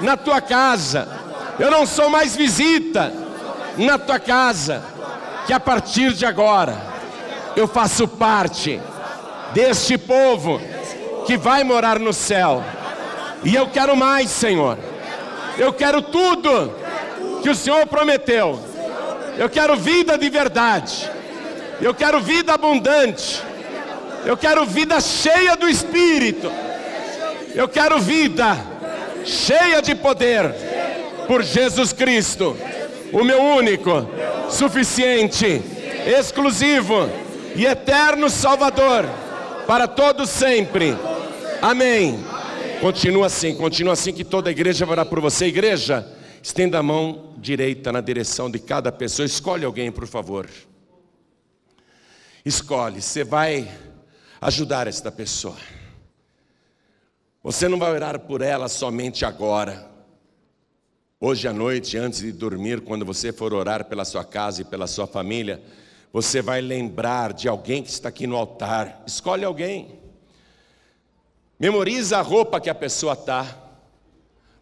na 0.00 0.16
tua 0.16 0.40
casa, 0.40 1.08
eu 1.58 1.70
não 1.70 1.86
sou 1.86 2.08
mais 2.08 2.36
visita 2.36 3.12
na 3.76 3.98
tua 3.98 4.18
casa 4.18 4.82
que 5.46 5.52
a 5.52 5.60
partir 5.60 6.12
de 6.12 6.24
agora 6.26 6.76
eu 7.56 7.66
faço 7.66 8.06
parte 8.06 8.80
deste 9.52 9.98
povo 9.98 10.60
que 11.26 11.36
vai 11.36 11.64
morar 11.64 11.98
no 11.98 12.12
céu. 12.12 12.62
E 13.44 13.54
eu 13.54 13.68
quero 13.68 13.96
mais, 13.96 14.30
Senhor. 14.30 14.78
Eu 15.56 15.72
quero 15.72 16.02
tudo 16.02 16.72
que 17.42 17.50
o 17.50 17.54
Senhor 17.54 17.86
prometeu. 17.86 18.60
Eu 19.36 19.48
quero 19.48 19.76
vida 19.76 20.16
de 20.16 20.28
verdade. 20.28 21.10
Eu 21.80 21.94
quero 21.94 22.20
vida 22.20 22.54
abundante. 22.54 23.42
Eu 24.24 24.36
quero 24.36 24.66
vida 24.66 25.00
cheia 25.00 25.56
do 25.56 25.68
Espírito. 25.68 26.50
Eu 27.54 27.68
quero 27.68 27.98
vida 27.98 28.56
cheia 29.24 29.80
de 29.82 29.94
poder 29.94 30.54
por 31.26 31.42
Jesus 31.42 31.92
Cristo 31.92 32.56
o 33.12 33.24
meu 33.24 33.40
único, 33.40 34.06
suficiente, 34.50 35.62
exclusivo 36.06 37.08
e 37.56 37.64
eterno 37.64 38.28
Salvador, 38.28 39.04
para 39.66 39.88
todos 39.88 40.28
sempre. 40.30 40.96
Amém. 41.60 42.22
Continua 42.80 43.26
assim, 43.26 43.54
continua 43.54 43.94
assim 43.94 44.12
que 44.12 44.24
toda 44.24 44.48
a 44.48 44.52
igreja 44.52 44.86
vai 44.86 44.94
orar 44.94 45.06
por 45.06 45.20
você. 45.20 45.46
Igreja, 45.46 46.06
estenda 46.42 46.78
a 46.78 46.82
mão 46.82 47.34
direita 47.38 47.90
na 47.90 48.00
direção 48.00 48.50
de 48.50 48.58
cada 48.58 48.92
pessoa. 48.92 49.26
Escolhe 49.26 49.64
alguém, 49.64 49.90
por 49.90 50.06
favor. 50.06 50.48
Escolhe, 52.44 53.02
você 53.02 53.24
vai 53.24 53.68
ajudar 54.40 54.86
esta 54.86 55.10
pessoa. 55.10 55.56
Você 57.42 57.68
não 57.68 57.78
vai 57.78 57.92
orar 57.92 58.20
por 58.20 58.42
ela 58.42 58.68
somente 58.68 59.24
agora. 59.24 59.88
Hoje 61.20 61.48
à 61.48 61.52
noite, 61.52 61.96
antes 61.96 62.20
de 62.20 62.30
dormir, 62.30 62.80
quando 62.82 63.04
você 63.04 63.32
for 63.32 63.52
orar 63.52 63.84
pela 63.86 64.04
sua 64.04 64.24
casa 64.24 64.62
e 64.62 64.64
pela 64.64 64.86
sua 64.86 65.06
família, 65.06 65.62
você 66.12 66.40
vai 66.40 66.60
lembrar 66.60 67.32
de 67.32 67.48
alguém 67.48 67.82
que 67.82 67.90
está 67.90 68.08
aqui 68.08 68.26
no 68.26 68.36
altar. 68.36 69.02
Escolhe 69.06 69.44
alguém. 69.44 69.98
Memoriza 71.58 72.18
a 72.18 72.22
roupa 72.22 72.60
que 72.60 72.70
a 72.70 72.74
pessoa 72.74 73.14
está. 73.14 73.46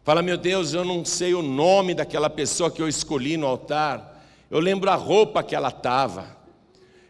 Fala, 0.03 0.21
meu 0.21 0.37
Deus, 0.37 0.73
eu 0.73 0.83
não 0.83 1.05
sei 1.05 1.33
o 1.33 1.43
nome 1.43 1.93
daquela 1.93 2.29
pessoa 2.29 2.71
que 2.71 2.81
eu 2.81 2.87
escolhi 2.87 3.37
no 3.37 3.45
altar. 3.45 4.23
Eu 4.49 4.59
lembro 4.59 4.89
a 4.89 4.95
roupa 4.95 5.43
que 5.43 5.55
ela 5.55 5.69
estava. 5.69 6.37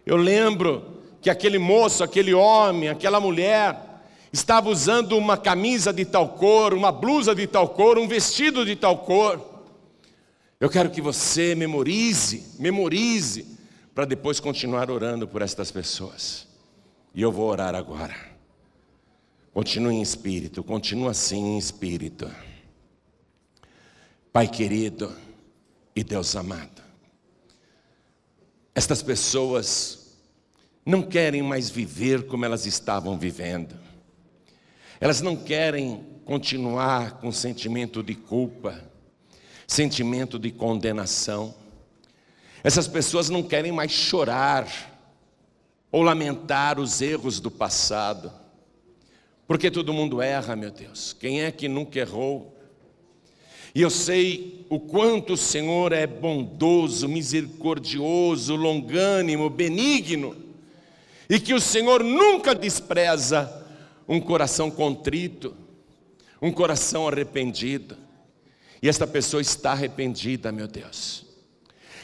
Eu 0.06 0.18
lembro 0.18 0.97
que 1.28 1.32
aquele 1.32 1.60
moço, 1.60 2.06
aquele 2.06 2.34
homem, 2.34 2.88
aquela 2.88 3.20
mulher 3.20 3.78
estava 4.32 4.70
usando 4.70 5.18
uma 5.18 5.36
camisa 5.36 5.92
de 5.92 6.06
tal 6.06 6.30
cor, 6.30 6.74
uma 6.74 6.90
blusa 6.90 7.36
de 7.36 7.46
tal 7.46 7.68
cor, 7.68 7.98
um 7.98 8.08
vestido 8.08 8.66
de 8.66 8.78
tal 8.78 9.00
cor. 9.00 9.66
Eu 10.58 10.70
quero 10.70 10.90
que 10.90 11.02
você 11.02 11.54
memorize, 11.54 12.56
memorize, 12.58 13.46
para 13.94 14.06
depois 14.06 14.40
continuar 14.40 14.90
orando 14.90 15.28
por 15.28 15.42
estas 15.42 15.70
pessoas. 15.70 16.48
E 17.14 17.22
eu 17.22 17.30
vou 17.30 17.50
orar 17.50 17.76
agora. 17.76 18.16
Continue 19.54 19.96
em 19.96 20.02
espírito, 20.02 20.64
continue 20.64 21.10
assim 21.10 21.56
em 21.56 21.58
espírito. 21.58 22.32
Pai 24.32 24.48
querido 24.48 25.14
e 25.94 26.06
Deus 26.06 26.38
amado, 26.38 26.82
estas 28.74 29.02
pessoas 29.04 30.07
não 30.88 31.04
querem 31.04 31.44
mais 31.44 31.70
viver 31.70 32.28
como 32.28 32.46
elas 32.46 32.66
estavam 32.66 33.20
vivendo. 33.20 33.76
Elas 35.02 35.20
não 35.20 35.36
querem 35.36 36.02
continuar 36.24 37.20
com 37.20 37.30
sentimento 37.30 38.02
de 38.02 38.16
culpa, 38.16 38.90
sentimento 39.68 40.40
de 40.40 40.50
condenação. 40.50 41.54
Essas 42.64 42.88
pessoas 42.88 43.30
não 43.30 43.44
querem 43.44 43.70
mais 43.70 43.92
chorar 43.92 44.66
ou 45.92 46.02
lamentar 46.02 46.80
os 46.80 47.02
erros 47.02 47.42
do 47.42 47.52
passado, 47.52 48.32
porque 49.46 49.70
todo 49.70 49.92
mundo 49.94 50.22
erra, 50.22 50.56
meu 50.56 50.72
Deus. 50.72 51.12
Quem 51.12 51.42
é 51.42 51.52
que 51.52 51.68
nunca 51.68 52.00
errou? 52.00 52.58
E 53.76 53.82
eu 53.82 53.90
sei 53.90 54.66
o 54.70 54.80
quanto 54.80 55.34
o 55.34 55.38
Senhor 55.38 55.92
é 55.92 56.08
bondoso, 56.08 57.10
misericordioso, 57.10 58.56
longânimo, 58.56 59.50
benigno, 59.50 60.47
e 61.30 61.40
que 61.40 61.54
o 61.54 61.60
Senhor 61.60 62.04
nunca 62.04 62.56
despreza 62.56 63.66
um 64.08 64.20
coração 64.20 64.72
contrito, 64.72 65.54
um 66.42 66.52
coração 66.52 67.08
arrependido. 67.08 67.98
E 68.82 68.88
esta 68.88 69.06
pessoa 69.06 69.42
está 69.42 69.72
arrependida, 69.72 70.52
meu 70.52 70.68
Deus. 70.68 71.26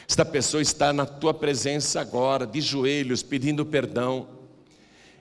Esta 0.08 0.24
pessoa 0.24 0.60
está 0.60 0.92
na 0.92 1.06
tua 1.06 1.32
presença 1.32 2.00
agora, 2.00 2.46
de 2.46 2.60
joelhos, 2.60 3.22
pedindo 3.22 3.64
perdão. 3.64 4.28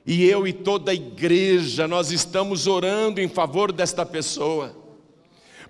E 0.05 0.25
eu 0.25 0.45
e 0.45 0.51
toda 0.51 0.91
a 0.91 0.95
igreja, 0.95 1.87
nós 1.87 2.11
estamos 2.11 2.67
orando 2.67 3.21
em 3.21 3.29
favor 3.29 3.71
desta 3.71 4.05
pessoa, 4.05 4.75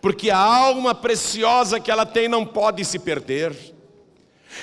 porque 0.01 0.31
a 0.31 0.37
alma 0.37 0.95
preciosa 0.95 1.79
que 1.79 1.91
ela 1.91 2.05
tem 2.05 2.27
não 2.27 2.43
pode 2.43 2.83
se 2.83 2.97
perder. 2.97 3.72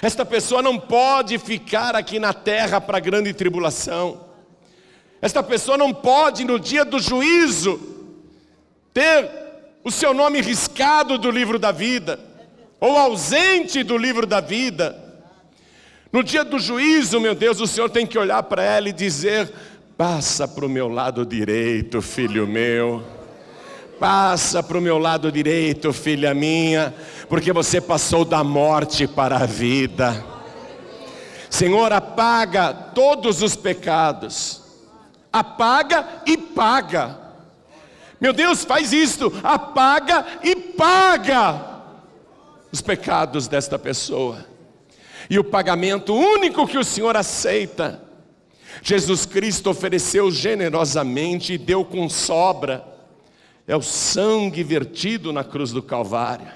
Esta 0.03 0.25
pessoa 0.25 0.63
não 0.63 0.79
pode 0.79 1.39
ficar 1.39 1.95
aqui 1.95 2.19
na 2.19 2.33
terra 2.33 2.81
para 2.81 3.01
grande 3.01 3.33
tribulação. 3.33 4.29
Esta 5.21 5.43
pessoa 5.43 5.77
não 5.77 5.93
pode, 5.93 6.45
no 6.45 6.59
dia 6.59 6.85
do 6.85 6.99
juízo, 6.99 7.79
ter 8.95 9.29
o 9.85 9.91
seu 9.91 10.15
nome 10.15 10.41
riscado 10.41 11.19
do 11.19 11.31
livro 11.31 11.59
da 11.59 11.73
vida, 11.73 12.19
ou 12.79 12.97
ausente 12.97 13.83
do 13.83 13.97
livro 13.99 14.27
da 14.27 14.41
vida. 14.41 14.99
No 16.13 16.23
dia 16.23 16.45
do 16.45 16.59
juízo, 16.59 17.21
meu 17.21 17.35
Deus, 17.35 17.61
o 17.61 17.67
Senhor 17.67 17.91
tem 17.91 18.07
que 18.07 18.19
olhar 18.19 18.43
para 18.45 18.63
ela 18.63 18.89
e 18.89 18.93
dizer: 18.93 19.53
passa 19.97 20.49
para 20.49 20.65
o 20.65 20.69
meu 20.69 20.89
lado 20.89 21.27
direito, 21.27 22.01
filho 22.01 22.47
meu. 22.47 23.20
Passa 24.01 24.63
para 24.63 24.79
o 24.79 24.81
meu 24.81 24.99
lado 24.99 25.31
direito, 25.31 25.93
filha 25.93 26.35
minha, 26.35 26.93
porque 27.29 27.53
você 27.53 27.81
passou 27.81 28.25
da 28.25 28.43
morte 28.43 29.07
para 29.07 29.37
a 29.37 29.47
vida. 29.47 30.25
Senhor, 31.49 31.93
apaga 31.93 32.73
todos 32.73 33.43
os 33.43 33.55
pecados 33.55 34.61
apaga 35.33 36.23
e 36.27 36.37
paga. 36.37 37.19
Meu 38.21 38.33
Deus, 38.33 38.65
faz 38.65 38.93
isto, 38.93 39.33
apaga 39.43 40.27
e 40.43 40.55
paga 40.55 41.83
os 42.71 42.81
pecados 42.81 43.49
desta 43.49 43.79
pessoa. 43.79 44.45
E 45.29 45.39
o 45.39 45.45
pagamento 45.45 46.15
único 46.15 46.67
que 46.67 46.77
o 46.77 46.85
Senhor 46.85 47.17
aceita, 47.17 48.03
Jesus 48.83 49.25
Cristo 49.25 49.71
ofereceu 49.71 50.31
generosamente 50.31 51.55
e 51.55 51.59
deu 51.59 51.85
com 51.85 52.09
sobra, 52.09 52.85
é 53.71 53.77
o 53.77 53.83
sangue 53.83 54.63
vertido 54.63 55.33
na 55.33 55.45
cruz 55.45 55.71
do 55.71 55.83
Calvário. 55.83 56.49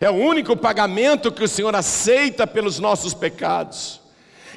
É 0.00 0.10
o 0.10 0.14
único 0.14 0.56
pagamento 0.56 1.30
que 1.30 1.44
o 1.44 1.48
Senhor 1.48 1.74
aceita 1.74 2.46
pelos 2.46 2.78
nossos 2.78 3.14
pecados. 3.14 4.00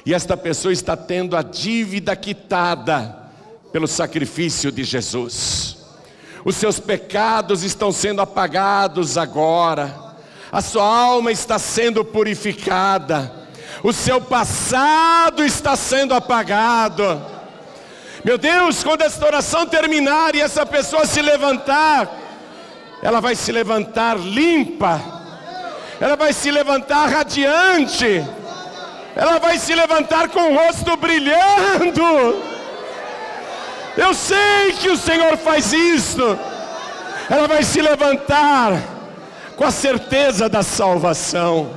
E 0.04 0.12
esta 0.12 0.36
pessoa 0.36 0.72
está 0.72 0.96
tendo 0.96 1.36
a 1.36 1.42
dívida 1.42 2.14
quitada 2.16 3.30
pelo 3.72 3.86
sacrifício 3.86 4.72
de 4.72 4.82
Jesus. 4.82 5.78
Os 6.44 6.56
seus 6.56 6.80
pecados 6.80 7.62
estão 7.62 7.92
sendo 7.92 8.20
apagados 8.20 9.16
agora 9.16 10.08
a 10.50 10.62
sua 10.62 10.84
alma 10.84 11.30
está 11.30 11.58
sendo 11.58 12.04
purificada, 12.04 13.30
o 13.82 13.92
seu 13.92 14.20
passado 14.20 15.44
está 15.44 15.76
sendo 15.76 16.14
apagado. 16.14 17.37
Meu 18.28 18.36
Deus, 18.36 18.84
quando 18.84 19.00
esta 19.00 19.24
oração 19.24 19.64
terminar 19.64 20.34
e 20.34 20.42
essa 20.42 20.66
pessoa 20.66 21.06
se 21.06 21.22
levantar, 21.22 22.06
ela 23.02 23.22
vai 23.22 23.34
se 23.34 23.50
levantar 23.50 24.18
limpa, 24.18 25.00
ela 25.98 26.14
vai 26.14 26.34
se 26.34 26.50
levantar 26.50 27.08
radiante, 27.08 28.22
ela 29.16 29.38
vai 29.38 29.58
se 29.58 29.74
levantar 29.74 30.28
com 30.28 30.40
o 30.40 30.54
rosto 30.54 30.94
brilhando. 30.98 32.42
Eu 33.96 34.12
sei 34.12 34.72
que 34.78 34.90
o 34.90 34.98
Senhor 34.98 35.38
faz 35.38 35.72
isso, 35.72 36.38
ela 37.30 37.48
vai 37.48 37.62
se 37.62 37.80
levantar 37.80 38.78
com 39.56 39.64
a 39.64 39.70
certeza 39.70 40.50
da 40.50 40.62
salvação, 40.62 41.70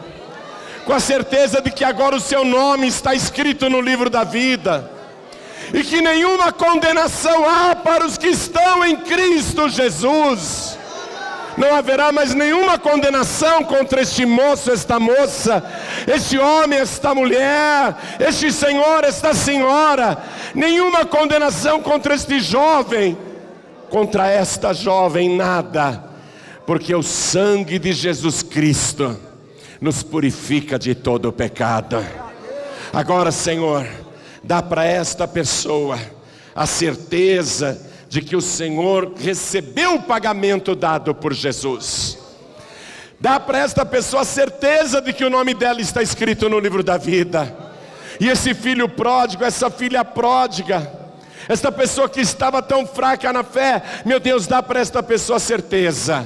com 0.84 0.92
a 0.92 1.00
certeza 1.00 1.62
de 1.62 1.72
que 1.72 1.86
agora 1.86 2.18
o 2.18 2.20
seu 2.20 2.44
nome 2.44 2.88
está 2.88 3.16
escrito 3.16 3.70
no 3.70 3.80
livro 3.80 4.10
da 4.10 4.26
vida, 4.26 5.00
e 5.74 5.84
que 5.84 6.02
nenhuma 6.02 6.52
condenação 6.52 7.48
há 7.48 7.76
para 7.76 8.06
os 8.06 8.18
que 8.18 8.28
estão 8.28 8.86
em 8.86 8.98
Cristo 8.98 9.70
Jesus. 9.70 10.78
Não 11.58 11.76
haverá 11.76 12.12
mais 12.12 12.34
nenhuma 12.34 12.80
condenação 12.80 13.64
contra 13.64 14.02
este 14.02 14.26
moço, 14.26 14.72
esta 14.72 15.00
moça, 15.00 15.64
este 16.08 16.38
homem, 16.38 16.80
esta 16.80 17.14
mulher, 17.14 17.96
este 18.20 18.52
senhor, 18.52 19.04
esta 19.04 19.34
senhora, 19.34 20.18
nenhuma 20.56 21.06
condenação 21.06 21.82
contra 21.82 22.16
este 22.16 22.40
jovem, 22.40 23.18
contra 23.90 24.30
esta 24.30 24.74
jovem, 24.74 25.36
nada 25.36 26.12
porque 26.66 26.96
o 26.96 27.04
sangue 27.04 27.80
de 27.80 27.92
Jesus 27.92 28.42
Cristo 28.42 29.18
nos 29.82 30.04
purifica 30.04 30.80
de 30.80 30.96
todo 30.96 31.28
o 31.28 31.34
pecado. 31.34 31.98
Agora, 32.94 33.30
Senhor, 33.30 33.86
dá 34.44 34.62
para 34.62 34.86
esta 34.86 35.28
pessoa 35.28 36.00
a 36.54 36.66
certeza 36.66 37.90
de 38.10 38.22
que 38.22 38.36
o 38.36 38.42
Senhor 38.42 39.14
recebeu 39.16 39.96
o 39.96 40.04
pagamento 40.04 40.76
dado 40.76 41.16
por 41.16 41.34
Jesus. 41.34 42.18
Dá 43.20 43.40
para 43.40 43.60
esta 43.60 43.86
pessoa 43.86 44.24
a 44.24 44.26
certeza 44.26 45.00
de 45.02 45.14
que 45.14 45.24
o 45.24 45.30
nome 45.30 45.54
dela 45.54 45.80
está 45.80 46.02
escrito 46.02 46.50
no 46.50 46.60
livro 46.60 46.84
da 46.84 46.98
vida. 46.98 47.56
E 48.20 48.28
esse 48.28 48.54
filho 48.54 48.90
pródigo, 48.90 49.44
essa 49.44 49.70
filha 49.70 50.04
pródiga, 50.04 50.92
esta 51.48 51.72
pessoa 51.72 52.10
que 52.10 52.20
estava 52.20 52.62
tão 52.62 52.86
fraca 52.86 53.32
na 53.32 53.44
fé, 53.44 53.82
meu 54.06 54.20
Deus, 54.20 54.48
dá 54.48 54.62
para 54.62 54.80
esta 54.80 55.02
pessoa 55.02 55.38
a 55.38 55.40
certeza 55.40 56.26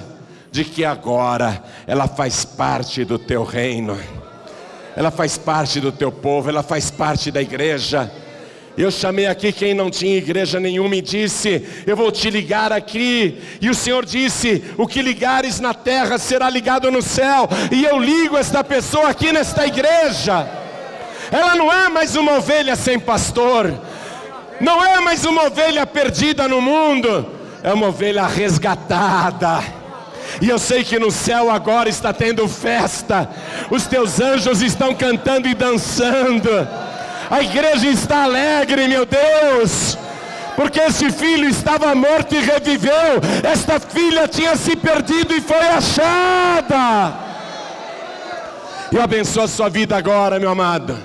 de 0.51 0.63
que 0.63 0.85
agora 0.85 1.63
ela 1.85 2.07
faz 2.07 2.45
parte 2.45 3.03
do 3.03 3.19
teu 3.19 3.43
reino, 3.43 3.99
ela 4.95 5.11
faz 5.11 5.37
parte 5.37 5.81
do 5.81 5.91
teu 5.91 6.11
povo, 6.11 6.49
ela 6.49 6.63
faz 6.63 6.89
parte 6.89 7.29
da 7.29 7.41
igreja. 7.41 8.09
Eu 8.77 8.89
chamei 8.89 9.25
aqui 9.27 9.51
quem 9.51 9.73
não 9.73 9.89
tinha 9.89 10.17
igreja 10.17 10.59
nenhuma 10.59 10.95
e 10.95 11.01
disse: 11.01 11.65
Eu 11.85 11.95
vou 11.95 12.11
te 12.11 12.29
ligar 12.29 12.71
aqui. 12.71 13.41
E 13.61 13.69
o 13.69 13.75
Senhor 13.75 14.05
disse: 14.05 14.63
O 14.77 14.87
que 14.87 15.01
ligares 15.01 15.59
na 15.59 15.73
terra 15.73 16.17
será 16.17 16.49
ligado 16.49 16.89
no 16.89 17.01
céu. 17.01 17.47
E 17.71 17.83
eu 17.83 17.99
ligo 17.99 18.37
esta 18.37 18.63
pessoa 18.63 19.09
aqui 19.09 19.31
nesta 19.31 19.65
igreja. 19.65 20.47
Ela 21.31 21.55
não 21.55 21.71
é 21.71 21.89
mais 21.89 22.15
uma 22.15 22.37
ovelha 22.37 22.75
sem 22.75 22.99
pastor, 22.99 23.73
não 24.61 24.83
é 24.83 24.99
mais 24.99 25.25
uma 25.25 25.45
ovelha 25.47 25.85
perdida 25.85 26.47
no 26.47 26.61
mundo, 26.61 27.25
é 27.63 27.73
uma 27.73 27.87
ovelha 27.87 28.27
resgatada 28.27 29.74
e 30.41 30.49
eu 30.49 30.59
sei 30.59 30.83
que 30.83 30.99
no 30.99 31.11
céu 31.11 31.49
agora 31.49 31.89
está 31.89 32.11
tendo 32.11 32.47
festa. 32.47 33.29
Os 33.69 33.85
teus 33.85 34.19
anjos 34.19 34.61
estão 34.61 34.93
cantando 34.93 35.47
e 35.47 35.53
dançando. 35.53 36.49
A 37.29 37.41
igreja 37.41 37.87
está 37.87 38.23
alegre, 38.23 38.87
meu 38.87 39.05
Deus. 39.05 39.97
Porque 40.55 40.79
esse 40.79 41.11
filho 41.11 41.49
estava 41.49 41.93
morto 41.95 42.33
e 42.35 42.39
reviveu. 42.39 43.21
Esta 43.43 43.79
filha 43.79 44.27
tinha 44.27 44.55
se 44.55 44.75
perdido 44.75 45.33
e 45.33 45.41
foi 45.41 45.67
achada. 45.67 47.13
Eu 48.91 49.01
abençoo 49.01 49.43
a 49.43 49.47
sua 49.47 49.69
vida 49.69 49.97
agora, 49.97 50.39
meu 50.39 50.49
amado. 50.49 50.97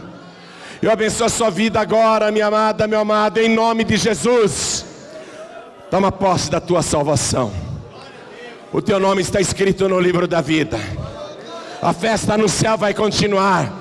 Eu 0.80 0.90
abençoo 0.90 1.26
a 1.26 1.30
sua 1.30 1.50
vida 1.50 1.80
agora, 1.80 2.30
minha 2.30 2.46
amada, 2.46 2.86
meu 2.86 3.00
amado, 3.00 3.38
em 3.38 3.48
nome 3.48 3.84
de 3.84 3.96
Jesus. 3.96 4.84
Toma 5.90 6.12
posse 6.12 6.50
da 6.50 6.60
tua 6.60 6.82
salvação. 6.82 7.69
O 8.72 8.80
teu 8.80 9.00
nome 9.00 9.20
está 9.20 9.40
escrito 9.40 9.88
no 9.88 9.98
livro 9.98 10.28
da 10.28 10.40
vida. 10.40 10.78
A 11.82 11.92
festa 11.92 12.38
no 12.38 12.48
céu 12.48 12.78
vai 12.78 12.94
continuar. 12.94 13.72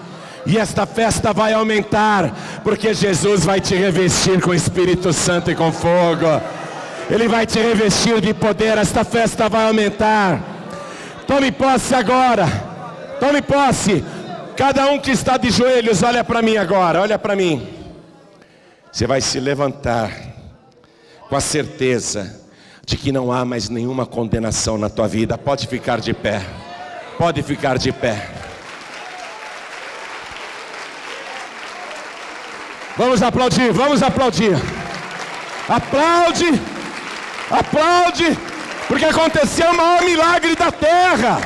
E 0.47 0.57
esta 0.57 0.87
festa 0.87 1.31
vai 1.31 1.53
aumentar, 1.53 2.61
porque 2.63 2.91
Jesus 2.91 3.45
vai 3.45 3.61
te 3.61 3.75
revestir 3.75 4.41
com 4.41 4.49
o 4.49 4.55
Espírito 4.55 5.13
Santo 5.13 5.51
e 5.51 5.55
com 5.55 5.71
fogo. 5.71 6.25
Ele 7.07 7.27
vai 7.27 7.45
te 7.45 7.59
revestir 7.59 8.19
de 8.19 8.33
poder. 8.33 8.79
Esta 8.79 9.03
festa 9.03 9.47
vai 9.47 9.67
aumentar. 9.67 10.41
Tome 11.27 11.51
posse 11.51 11.93
agora. 11.93 12.47
Tome 13.19 13.43
posse. 13.43 14.03
Cada 14.57 14.87
um 14.87 14.97
que 14.97 15.11
está 15.11 15.37
de 15.37 15.51
joelhos, 15.51 16.01
olha 16.01 16.23
para 16.23 16.41
mim 16.41 16.57
agora. 16.57 17.01
Olha 17.01 17.19
para 17.19 17.35
mim. 17.35 17.67
Você 18.91 19.05
vai 19.05 19.21
se 19.21 19.39
levantar 19.39 20.11
com 21.29 21.35
a 21.35 21.41
certeza 21.41 22.48
de 22.89 22.97
que 22.97 23.11
não 23.11 23.31
há 23.31 23.45
mais 23.45 23.69
nenhuma 23.69 24.03
condenação 24.03 24.75
na 24.75 24.89
tua 24.89 25.07
vida. 25.07 25.37
Pode 25.37 25.67
ficar 25.67 25.99
de 25.99 26.11
pé. 26.11 26.41
Pode 27.19 27.43
ficar 27.43 27.77
de 27.77 27.91
pé. 27.91 28.27
Vamos 32.97 33.21
aplaudir, 33.21 33.71
vamos 33.71 34.01
aplaudir. 34.01 34.57
Aplaude, 35.69 36.59
aplaude, 37.51 38.35
porque 38.87 39.05
aconteceu 39.05 39.69
o 39.69 39.77
maior 39.77 40.01
milagre 40.01 40.55
da 40.55 40.71
terra. 40.71 41.39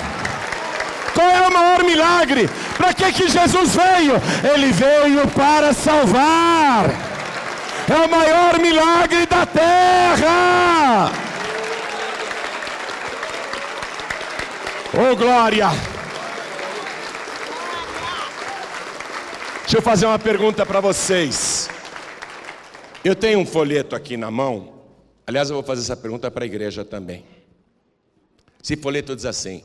Qual 1.13 1.29
é 1.29 1.41
o 1.45 1.53
maior 1.53 1.83
milagre? 1.83 2.49
Para 2.77 2.93
que, 2.93 3.11
que 3.11 3.27
Jesus 3.27 3.75
veio? 3.75 4.13
Ele 4.53 4.71
veio 4.71 5.27
para 5.27 5.73
salvar. 5.73 6.89
É 7.89 7.95
o 7.95 8.09
maior 8.09 8.59
milagre 8.59 9.25
da 9.25 9.45
terra. 9.45 11.11
Oh 14.95 15.15
glória! 15.15 15.69
Deixa 19.61 19.77
eu 19.77 19.81
fazer 19.81 20.05
uma 20.05 20.19
pergunta 20.19 20.67
para 20.67 20.79
vocês. 20.79 21.67
Eu 23.03 23.15
tenho 23.15 23.39
um 23.39 23.45
folheto 23.45 23.95
aqui 23.95 24.15
na 24.15 24.29
mão. 24.29 24.83
Aliás, 25.25 25.49
eu 25.49 25.55
vou 25.55 25.63
fazer 25.63 25.81
essa 25.81 25.97
pergunta 25.97 26.29
para 26.29 26.43
a 26.43 26.45
igreja 26.45 26.85
também. 26.85 27.25
Esse 28.63 28.77
folheto 28.77 29.15
diz 29.15 29.25
assim: 29.25 29.63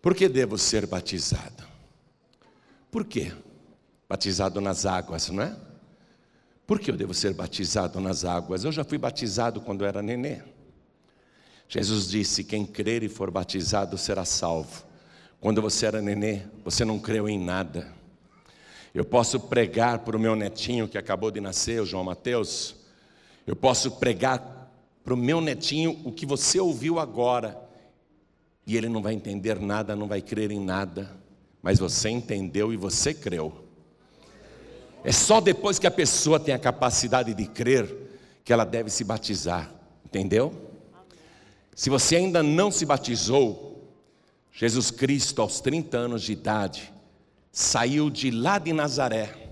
Por 0.00 0.14
que 0.14 0.28
devo 0.28 0.56
ser 0.56 0.86
batizado? 0.86 1.64
Por 2.88 3.04
quê? 3.04 3.32
Batizado 4.08 4.60
nas 4.60 4.86
águas, 4.86 5.28
não 5.28 5.42
é? 5.42 5.56
Por 6.64 6.78
que 6.78 6.92
eu 6.92 6.96
devo 6.96 7.12
ser 7.12 7.34
batizado 7.34 8.00
nas 8.00 8.24
águas? 8.24 8.62
Eu 8.62 8.70
já 8.70 8.84
fui 8.84 8.96
batizado 8.96 9.60
quando 9.60 9.84
era 9.84 10.00
nenê. 10.00 10.40
Jesus 11.68 12.08
disse: 12.08 12.44
Quem 12.44 12.64
crer 12.64 13.02
e 13.02 13.08
for 13.08 13.30
batizado 13.30 13.98
será 13.98 14.24
salvo. 14.24 14.84
Quando 15.40 15.60
você 15.60 15.86
era 15.86 16.00
nenê, 16.00 16.42
você 16.64 16.84
não 16.84 16.98
creu 16.98 17.28
em 17.28 17.38
nada. 17.38 17.94
Eu 18.94 19.04
posso 19.04 19.38
pregar 19.38 19.98
para 20.00 20.16
o 20.16 20.20
meu 20.20 20.34
netinho 20.34 20.88
que 20.88 20.96
acabou 20.96 21.30
de 21.30 21.40
nascer, 21.40 21.82
o 21.82 21.86
João 21.86 22.04
Mateus. 22.04 22.76
Eu 23.46 23.54
posso 23.54 23.92
pregar 23.92 24.72
para 25.04 25.14
o 25.14 25.16
meu 25.16 25.40
netinho 25.40 26.00
o 26.04 26.10
que 26.10 26.24
você 26.24 26.58
ouviu 26.58 26.98
agora. 26.98 27.60
E 28.66 28.76
ele 28.76 28.88
não 28.88 29.02
vai 29.02 29.12
entender 29.12 29.60
nada, 29.60 29.94
não 29.94 30.08
vai 30.08 30.20
crer 30.20 30.50
em 30.50 30.58
nada. 30.58 31.10
Mas 31.62 31.78
você 31.78 32.08
entendeu 32.08 32.72
e 32.72 32.76
você 32.76 33.12
creu. 33.12 33.66
É 35.04 35.12
só 35.12 35.40
depois 35.40 35.78
que 35.78 35.86
a 35.86 35.90
pessoa 35.90 36.40
tem 36.40 36.54
a 36.54 36.58
capacidade 36.58 37.34
de 37.34 37.46
crer 37.46 37.94
que 38.44 38.52
ela 38.52 38.64
deve 38.64 38.90
se 38.90 39.04
batizar. 39.04 39.70
Entendeu? 40.04 40.65
Se 41.76 41.90
você 41.90 42.16
ainda 42.16 42.42
não 42.42 42.70
se 42.70 42.86
batizou, 42.86 43.86
Jesus 44.50 44.90
Cristo, 44.90 45.42
aos 45.42 45.60
30 45.60 45.98
anos 45.98 46.22
de 46.22 46.32
idade, 46.32 46.90
saiu 47.52 48.08
de 48.08 48.30
lá 48.30 48.58
de 48.58 48.72
Nazaré, 48.72 49.50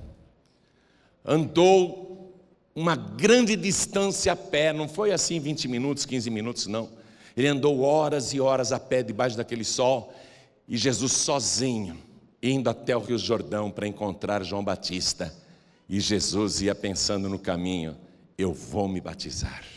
andou 1.23 2.35
uma 2.75 2.97
grande 2.97 3.55
distância 3.55 4.33
a 4.33 4.37
pé, 4.37 4.73
não 4.73 4.89
foi 4.89 5.13
assim 5.13 5.39
20 5.39 5.69
minutos, 5.69 6.07
15 6.07 6.31
minutos, 6.31 6.67
não. 6.67 6.89
Ele 7.37 7.47
andou 7.47 7.83
horas 7.83 8.33
e 8.33 8.41
horas 8.41 8.73
a 8.73 8.81
pé 8.81 9.03
debaixo 9.03 9.37
daquele 9.37 9.63
sol, 9.63 10.11
e 10.67 10.79
Jesus 10.79 11.13
sozinho, 11.13 11.99
indo 12.43 12.71
até 12.71 12.97
o 12.97 13.01
Rio 13.01 13.19
Jordão 13.19 13.71
para 13.71 13.87
encontrar 13.87 14.43
João 14.43 14.65
Batista. 14.65 15.33
E 15.87 16.01
Jesus 16.01 16.63
ia 16.63 16.75
pensando 16.75 17.29
no 17.29 17.39
caminho: 17.39 17.95
eu 18.39 18.55
vou 18.55 18.89
me 18.89 18.99
batizar. 18.99 19.74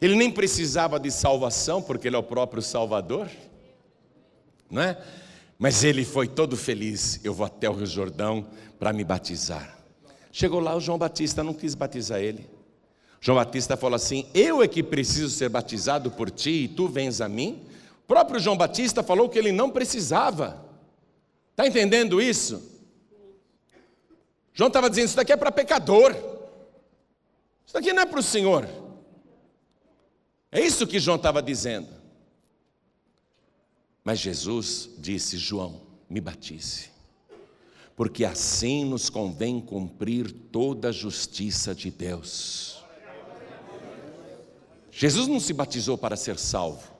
Ele 0.00 0.14
nem 0.14 0.30
precisava 0.30 0.98
de 1.00 1.10
salvação, 1.10 1.82
porque 1.82 2.08
ele 2.08 2.16
é 2.16 2.18
o 2.18 2.22
próprio 2.22 2.62
Salvador, 2.62 3.28
não 4.70 4.82
é? 4.82 5.02
Mas 5.58 5.82
ele 5.82 6.04
foi 6.04 6.28
todo 6.28 6.56
feliz. 6.56 7.20
Eu 7.24 7.34
vou 7.34 7.44
até 7.44 7.68
o 7.68 7.72
Rio 7.72 7.86
Jordão 7.86 8.46
para 8.78 8.92
me 8.92 9.02
batizar. 9.02 9.76
Chegou 10.30 10.60
lá, 10.60 10.76
o 10.76 10.80
João 10.80 10.98
Batista 10.98 11.42
não 11.42 11.52
quis 11.52 11.74
batizar 11.74 12.20
ele. 12.20 12.48
João 13.20 13.36
Batista 13.36 13.76
falou 13.76 13.96
assim: 13.96 14.26
Eu 14.32 14.62
é 14.62 14.68
que 14.68 14.82
preciso 14.82 15.30
ser 15.30 15.48
batizado 15.48 16.12
por 16.12 16.30
ti 16.30 16.64
e 16.64 16.68
tu 16.68 16.86
vens 16.86 17.20
a 17.20 17.28
mim. 17.28 17.66
O 18.04 18.06
próprio 18.06 18.38
João 18.38 18.56
Batista 18.56 19.02
falou 19.02 19.28
que 19.28 19.38
ele 19.38 19.50
não 19.50 19.68
precisava. 19.68 20.64
Está 21.50 21.66
entendendo 21.66 22.22
isso? 22.22 22.62
João 24.54 24.68
estava 24.68 24.88
dizendo: 24.88 25.06
Isso 25.06 25.16
daqui 25.16 25.32
é 25.32 25.36
para 25.36 25.50
pecador. 25.50 26.12
Isso 27.66 27.74
daqui 27.74 27.92
não 27.92 28.02
é 28.02 28.06
para 28.06 28.20
o 28.20 28.22
Senhor. 28.22 28.68
É 30.50 30.60
isso 30.60 30.86
que 30.86 30.98
João 30.98 31.16
estava 31.16 31.42
dizendo. 31.42 31.88
Mas 34.02 34.18
Jesus 34.18 34.88
disse: 34.98 35.36
João, 35.36 35.82
me 36.08 36.20
batize, 36.20 36.88
porque 37.94 38.24
assim 38.24 38.84
nos 38.84 39.10
convém 39.10 39.60
cumprir 39.60 40.32
toda 40.50 40.88
a 40.88 40.92
justiça 40.92 41.74
de 41.74 41.90
Deus. 41.90 42.82
Jesus 44.90 45.28
não 45.28 45.38
se 45.38 45.52
batizou 45.52 45.96
para 45.98 46.16
ser 46.16 46.38
salvo, 46.38 46.90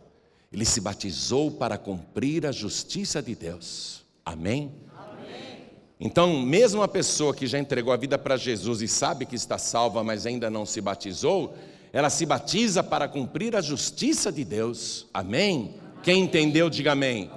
ele 0.53 0.65
se 0.65 0.81
batizou 0.81 1.51
para 1.51 1.79
cumprir 1.79 2.47
a 2.47 2.53
justiça 2.53 3.23
de 3.23 3.35
Deus. 3.35 4.05
Amém? 4.25 4.73
Amém? 4.95 5.65
Então, 5.99 6.41
mesmo 6.43 6.83
a 6.83 6.87
pessoa 6.87 7.35
que 7.35 7.47
já 7.47 7.59
entregou 7.59 7.93
a 7.93 7.97
vida 7.97 8.19
para 8.19 8.37
Jesus 8.37 8.83
e 8.83 8.87
sabe 8.87 9.25
que 9.27 9.35
está 9.35 9.57
salva, 9.59 10.05
mas 10.05 10.27
ainda 10.27 10.49
não 10.51 10.65
se 10.67 10.81
batizou, 10.81 11.57
ela 11.93 12.11
se 12.11 12.27
batiza 12.27 12.83
para 12.83 13.09
cumprir 13.09 13.57
a 13.57 13.61
justiça 13.61 14.31
de 14.31 14.45
Deus. 14.45 15.07
Amém? 15.13 15.75
Quem 16.03 16.23
entendeu, 16.23 16.69
diga 16.71 16.93
amém. 16.93 17.31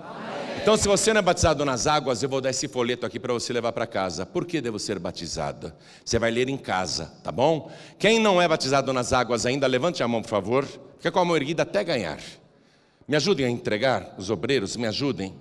Então, 0.62 0.78
se 0.78 0.88
você 0.88 1.12
não 1.12 1.20
é 1.20 1.22
batizado 1.24 1.66
nas 1.66 1.88
águas, 1.88 2.22
eu 2.22 2.30
vou 2.30 2.40
dar 2.40 2.52
esse 2.52 2.68
folheto 2.68 3.04
aqui 3.04 3.20
para 3.20 3.34
você 3.34 3.52
levar 3.52 3.72
para 3.72 3.88
casa. 3.88 4.28
Por 4.28 4.46
que 4.46 4.62
devo 4.62 4.78
ser 4.78 5.00
batizado? 5.00 5.74
Você 6.06 6.20
vai 6.20 6.30
ler 6.30 6.50
em 6.50 6.58
casa, 6.58 7.12
tá 7.24 7.32
bom? 7.32 7.72
Quem 7.98 8.20
não 8.20 8.40
é 8.40 8.48
batizado 8.48 8.94
nas 8.94 9.12
águas 9.12 9.48
ainda, 9.48 9.66
levante 9.66 10.04
a 10.04 10.08
mão, 10.08 10.22
por 10.22 10.30
favor. 10.30 10.68
Fica 10.98 11.12
com 11.12 11.20
a 11.20 11.26
mão 11.26 11.36
erguida 11.36 11.64
até 11.64 11.84
ganhar. 11.84 12.20
Me 13.08 13.16
ajudem 13.16 13.48
a 13.48 13.50
entregar, 13.50 14.14
os 14.20 14.30
obreiros, 14.30 14.78
me 14.78 14.86
ajudem. 14.86 15.34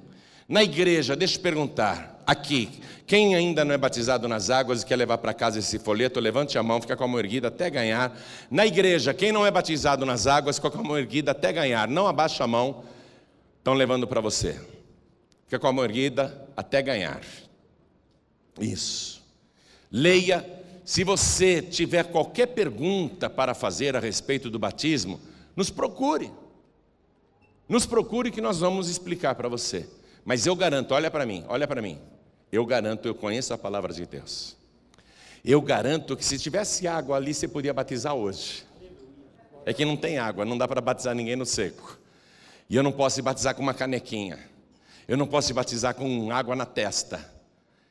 Na 0.48 0.64
igreja, 0.64 1.14
deixa 1.14 1.36
eu 1.36 1.42
perguntar, 1.42 2.19
aqui, 2.30 2.70
quem 3.06 3.34
ainda 3.34 3.64
não 3.64 3.74
é 3.74 3.78
batizado 3.78 4.28
nas 4.28 4.50
águas 4.50 4.82
e 4.82 4.86
quer 4.86 4.94
levar 4.94 5.18
para 5.18 5.34
casa 5.34 5.58
esse 5.58 5.80
folheto, 5.80 6.20
levante 6.20 6.56
a 6.56 6.62
mão, 6.62 6.80
fica 6.80 6.96
com 6.96 7.02
a 7.02 7.08
mão 7.08 7.18
erguida 7.18 7.48
até 7.48 7.68
ganhar. 7.68 8.16
Na 8.48 8.64
igreja, 8.64 9.12
quem 9.12 9.32
não 9.32 9.44
é 9.44 9.50
batizado 9.50 10.06
nas 10.06 10.28
águas, 10.28 10.56
fica 10.56 10.70
com 10.70 10.78
a 10.78 10.84
mão 10.84 10.96
erguida 10.96 11.32
até 11.32 11.52
ganhar. 11.52 11.88
Não 11.88 12.06
abaixa 12.06 12.44
a 12.44 12.46
mão, 12.46 12.84
estão 13.58 13.74
levando 13.74 14.06
para 14.06 14.20
você. 14.20 14.60
Fica 15.46 15.58
com 15.58 15.66
a 15.66 15.72
mão 15.72 15.84
erguida 15.84 16.46
até 16.56 16.80
ganhar. 16.80 17.20
Isso. 18.60 19.20
Leia. 19.90 20.48
Se 20.84 21.02
você 21.02 21.60
tiver 21.60 22.04
qualquer 22.04 22.46
pergunta 22.46 23.28
para 23.28 23.54
fazer 23.54 23.96
a 23.96 24.00
respeito 24.00 24.48
do 24.48 24.58
batismo, 24.58 25.20
nos 25.56 25.68
procure. 25.68 26.30
Nos 27.68 27.86
procure 27.86 28.30
que 28.30 28.40
nós 28.40 28.60
vamos 28.60 28.88
explicar 28.88 29.34
para 29.34 29.48
você. 29.48 29.88
Mas 30.24 30.46
eu 30.46 30.54
garanto, 30.54 30.92
olha 30.92 31.10
para 31.10 31.26
mim, 31.26 31.44
olha 31.48 31.66
para 31.66 31.82
mim. 31.82 31.98
Eu 32.52 32.66
garanto, 32.66 33.06
eu 33.06 33.14
conheço 33.14 33.54
a 33.54 33.58
palavra 33.58 33.92
de 33.92 34.04
Deus. 34.04 34.56
Eu 35.44 35.62
garanto 35.62 36.16
que 36.16 36.24
se 36.24 36.38
tivesse 36.38 36.86
água 36.86 37.16
ali, 37.16 37.32
você 37.32 37.46
podia 37.46 37.72
batizar 37.72 38.14
hoje. 38.14 38.64
É 39.64 39.72
que 39.72 39.84
não 39.84 39.96
tem 39.96 40.18
água, 40.18 40.44
não 40.44 40.58
dá 40.58 40.66
para 40.66 40.80
batizar 40.80 41.14
ninguém 41.14 41.36
no 41.36 41.46
seco. 41.46 41.98
E 42.68 42.76
eu 42.76 42.82
não 42.82 42.92
posso 42.92 43.16
se 43.16 43.22
batizar 43.22 43.54
com 43.54 43.62
uma 43.62 43.74
canequinha. 43.74 44.38
Eu 45.06 45.16
não 45.16 45.26
posso 45.26 45.48
te 45.48 45.54
batizar 45.54 45.94
com 45.94 46.30
água 46.30 46.54
na 46.56 46.66
testa. 46.66 47.24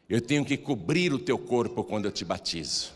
Eu 0.09 0.21
tenho 0.21 0.43
que 0.43 0.57
cobrir 0.57 1.13
o 1.13 1.19
teu 1.19 1.37
corpo 1.37 1.83
quando 1.83 2.05
eu 2.05 2.11
te 2.11 2.25
batizo. 2.25 2.91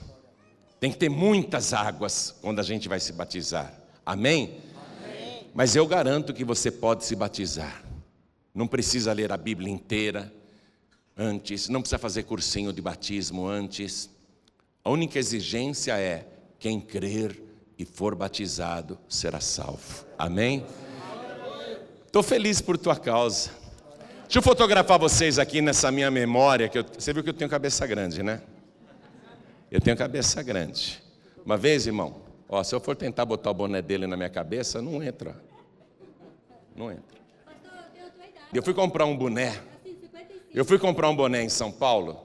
Tem 0.80 0.91
que 0.91 0.97
ter 0.97 1.09
muitas 1.09 1.74
águas 1.74 2.36
quando 2.41 2.59
a 2.59 2.64
gente 2.64 2.89
vai 2.89 2.99
se 2.99 3.14
batizar. 3.14 3.74
Amém? 4.05 4.59
Amém? 4.76 5.47
Mas 5.53 5.76
eu 5.76 5.88
garanto 5.88 6.34
que 6.34 6.43
você 6.43 6.70
pode 6.70 7.05
se 7.05 7.16
batizar. 7.16 7.84
Não 8.53 8.68
precisa 8.68 9.14
ler 9.14 9.32
a 9.32 9.38
Bíblia 9.38 9.72
inteira 9.72 10.32
antes, 11.18 11.70
não 11.70 11.82
precisa 11.82 11.97
fazer 11.97 12.24
cursinho 12.24 12.74
de 12.74 12.82
batismo 12.82 13.47
antes. 13.47 14.09
A 14.84 14.89
única 14.89 15.18
exigência 15.20 15.97
é 15.97 16.28
quem 16.59 16.80
crer 16.80 17.41
e 17.78 17.86
for 17.86 18.16
batizado 18.16 18.97
será 19.07 19.39
salvo. 19.39 20.05
Amém? 20.18 20.66
Estou 22.05 22.22
feliz 22.22 22.61
por 22.61 22.78
tua 22.78 22.95
causa. 22.95 23.49
Deixa 24.24 24.39
eu 24.39 24.41
fotografar 24.41 24.97
vocês 24.99 25.38
aqui 25.38 25.61
nessa 25.61 25.91
minha 25.91 26.09
memória. 26.09 26.70
Que 26.70 26.80
eu, 26.80 26.86
você 26.97 27.14
viu 27.14 27.24
que 27.24 27.30
eu 27.30 27.34
tenho 27.34 27.49
cabeça 27.49 27.86
grande, 27.86 28.24
né? 28.24 28.41
Eu 29.70 29.82
tenho 29.82 29.97
cabeça 29.97 30.41
grande. 30.43 31.03
Uma 31.45 31.57
vez, 31.57 31.88
irmão, 31.88 32.22
ó, 32.47 32.64
se 32.64 32.74
eu 32.74 32.80
for 32.80 32.95
tentar 32.95 33.26
botar 33.26 33.51
o 33.51 33.53
boné 33.53 33.82
dele 33.82 34.07
na 34.07 34.16
minha 34.16 34.30
cabeça, 34.30 34.82
não 34.82 35.03
entra. 35.03 35.36
Não 36.76 36.91
entra. 36.91 37.18
Eu 38.53 38.61
fui 38.61 38.74
comprar 38.74 39.05
um 39.05 39.18
boné. 39.18 39.59
Eu 40.54 40.64
fui 40.64 40.78
comprar 40.78 41.10
um 41.10 41.16
boné 41.16 41.41
em 41.41 41.49
São 41.49 41.72
Paulo. 41.72 42.16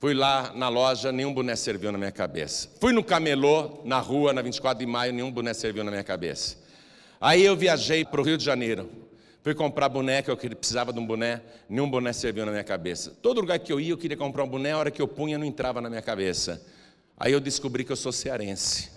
Fui 0.00 0.12
lá 0.12 0.52
na 0.52 0.68
loja, 0.68 1.12
nenhum 1.12 1.32
boné 1.32 1.54
serviu 1.54 1.92
na 1.92 1.98
minha 1.98 2.10
cabeça. 2.10 2.68
Fui 2.80 2.92
no 2.92 3.04
camelô, 3.04 3.82
na 3.84 4.00
rua, 4.00 4.32
na 4.32 4.42
24 4.42 4.84
de 4.84 4.90
maio, 4.90 5.12
nenhum 5.12 5.30
boné 5.30 5.54
serviu 5.54 5.84
na 5.84 5.92
minha 5.92 6.02
cabeça. 6.02 6.56
Aí 7.20 7.44
eu 7.44 7.54
viajei 7.54 8.04
para 8.04 8.20
o 8.20 8.24
Rio 8.24 8.36
de 8.36 8.44
Janeiro. 8.44 8.90
Fui 9.44 9.54
comprar 9.54 9.88
boneca, 9.88 10.28
eu 10.28 10.36
precisava 10.36 10.92
de 10.92 10.98
um 10.98 11.06
boné, 11.06 11.40
nenhum 11.68 11.88
boné 11.88 12.12
serviu 12.12 12.44
na 12.44 12.50
minha 12.50 12.64
cabeça. 12.64 13.12
Todo 13.22 13.40
lugar 13.40 13.60
que 13.60 13.72
eu 13.72 13.78
ia, 13.78 13.90
eu 13.90 13.96
queria 13.96 14.16
comprar 14.16 14.42
um 14.42 14.48
boné, 14.48 14.72
a 14.72 14.78
hora 14.78 14.90
que 14.90 15.00
eu 15.00 15.06
punha, 15.06 15.38
não 15.38 15.46
entrava 15.46 15.80
na 15.80 15.88
minha 15.88 16.02
cabeça. 16.02 16.60
Aí 17.16 17.32
eu 17.32 17.38
descobri 17.38 17.84
que 17.84 17.92
eu 17.92 17.96
sou 17.96 18.10
cearense. 18.10 18.90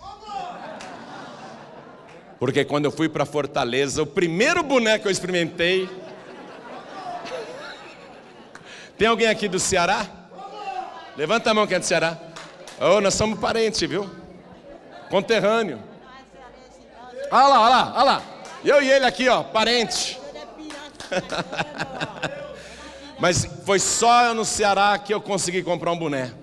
Porque 2.40 2.64
quando 2.64 2.86
eu 2.86 2.90
fui 2.90 3.08
para 3.08 3.24
Fortaleza, 3.24 4.02
o 4.02 4.06
primeiro 4.06 4.60
boné 4.64 4.98
que 4.98 5.06
eu 5.06 5.12
experimentei. 5.12 5.88
Tem 9.00 9.08
alguém 9.08 9.28
aqui 9.28 9.48
do 9.48 9.58
Ceará? 9.58 10.06
Levanta 11.16 11.50
a 11.50 11.54
mão 11.54 11.66
quem 11.66 11.76
é 11.76 11.78
do 11.78 11.86
Ceará. 11.86 12.18
Oh, 12.78 13.00
nós 13.00 13.14
somos 13.14 13.40
parentes, 13.40 13.80
viu? 13.80 14.10
Conterrâneo. 15.08 15.82
Olha 17.30 17.46
lá, 17.46 17.60
olha 17.62 17.70
lá, 17.70 17.92
olha 17.94 18.02
lá. 18.02 18.22
Eu 18.62 18.82
e 18.82 18.90
ele 18.90 19.06
aqui, 19.06 19.26
ó, 19.26 19.42
parente. 19.42 20.20
Mas 23.18 23.46
foi 23.64 23.78
só 23.78 24.34
no 24.34 24.44
Ceará 24.44 24.98
que 24.98 25.14
eu 25.14 25.20
consegui 25.22 25.62
comprar 25.62 25.92
um 25.92 25.98
boné. 25.98 26.34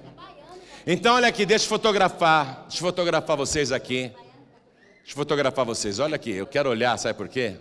Então, 0.88 1.14
olha 1.14 1.28
aqui, 1.28 1.46
deixa 1.46 1.66
eu 1.66 1.70
fotografar. 1.70 2.64
Deixa 2.68 2.78
eu 2.78 2.88
fotografar 2.88 3.38
vocês 3.38 3.72
aqui. 3.72 4.12
Deixa 5.04 5.12
eu 5.12 5.16
fotografar 5.16 5.64
vocês. 5.64 6.00
Olha 6.00 6.16
aqui, 6.16 6.32
eu 6.32 6.48
quero 6.48 6.72
olhar, 6.72 6.98
sabe 6.98 7.16
por 7.16 7.28
quê? 7.28 7.56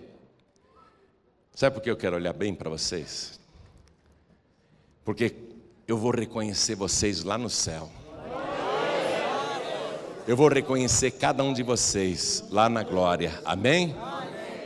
Sabe 1.55 1.75
por 1.75 1.83
que 1.83 1.91
eu 1.91 1.99
quero 1.99 2.17
olhar 2.17 2.33
bem 2.33 2.55
para 2.55 2.71
vocês? 2.71 3.39
Porque 5.07 5.37
eu 5.87 5.97
vou 5.97 6.11
reconhecer 6.11 6.75
vocês 6.75 7.23
lá 7.23 7.39
no 7.39 7.49
céu. 7.49 7.89
Eu 10.27 10.37
vou 10.37 10.49
reconhecer 10.49 11.13
cada 11.13 11.45
um 11.45 11.53
de 11.53 11.63
vocês 11.63 12.43
lá 12.51 12.69
na 12.69 12.83
glória. 12.83 13.41
Amém? 13.45 13.95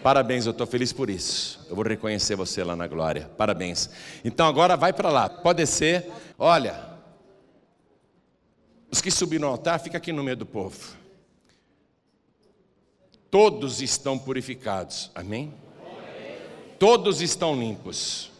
Parabéns, 0.02 0.46
eu 0.46 0.52
estou 0.52 0.66
feliz 0.66 0.94
por 0.94 1.10
isso. 1.10 1.60
Eu 1.68 1.76
vou 1.76 1.84
reconhecer 1.84 2.36
você 2.36 2.64
lá 2.64 2.74
na 2.74 2.86
glória. 2.86 3.30
Parabéns. 3.36 3.90
Então 4.24 4.48
agora 4.48 4.78
vai 4.78 4.94
para 4.94 5.10
lá. 5.10 5.28
Pode 5.28 5.66
ser. 5.66 6.10
Olha, 6.38 6.88
os 8.90 9.02
que 9.02 9.10
subiram 9.10 9.48
ao 9.48 9.52
altar, 9.52 9.78
fica 9.78 9.98
aqui 9.98 10.10
no 10.10 10.24
meio 10.24 10.38
do 10.38 10.46
povo. 10.46 10.96
Todos 13.30 13.82
estão 13.82 14.18
purificados. 14.18 15.10
Amém? 15.14 15.52
Todos 16.78 17.20
estão 17.20 17.54
limpos. 17.54 18.30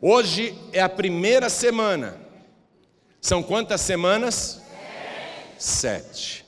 Hoje 0.00 0.56
é 0.72 0.80
a 0.80 0.88
primeira 0.88 1.48
semana. 1.48 2.20
São 3.20 3.42
quantas 3.42 3.80
semanas? 3.80 4.60
Sete. 5.58 6.44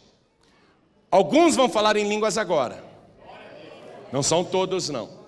Alguns 1.11 1.57
vão 1.57 1.69
falar 1.69 1.97
em 1.97 2.09
línguas 2.09 2.37
agora. 2.37 2.85
Não 4.13 4.23
são 4.23 4.45
todos, 4.45 4.89
não. 4.89 5.27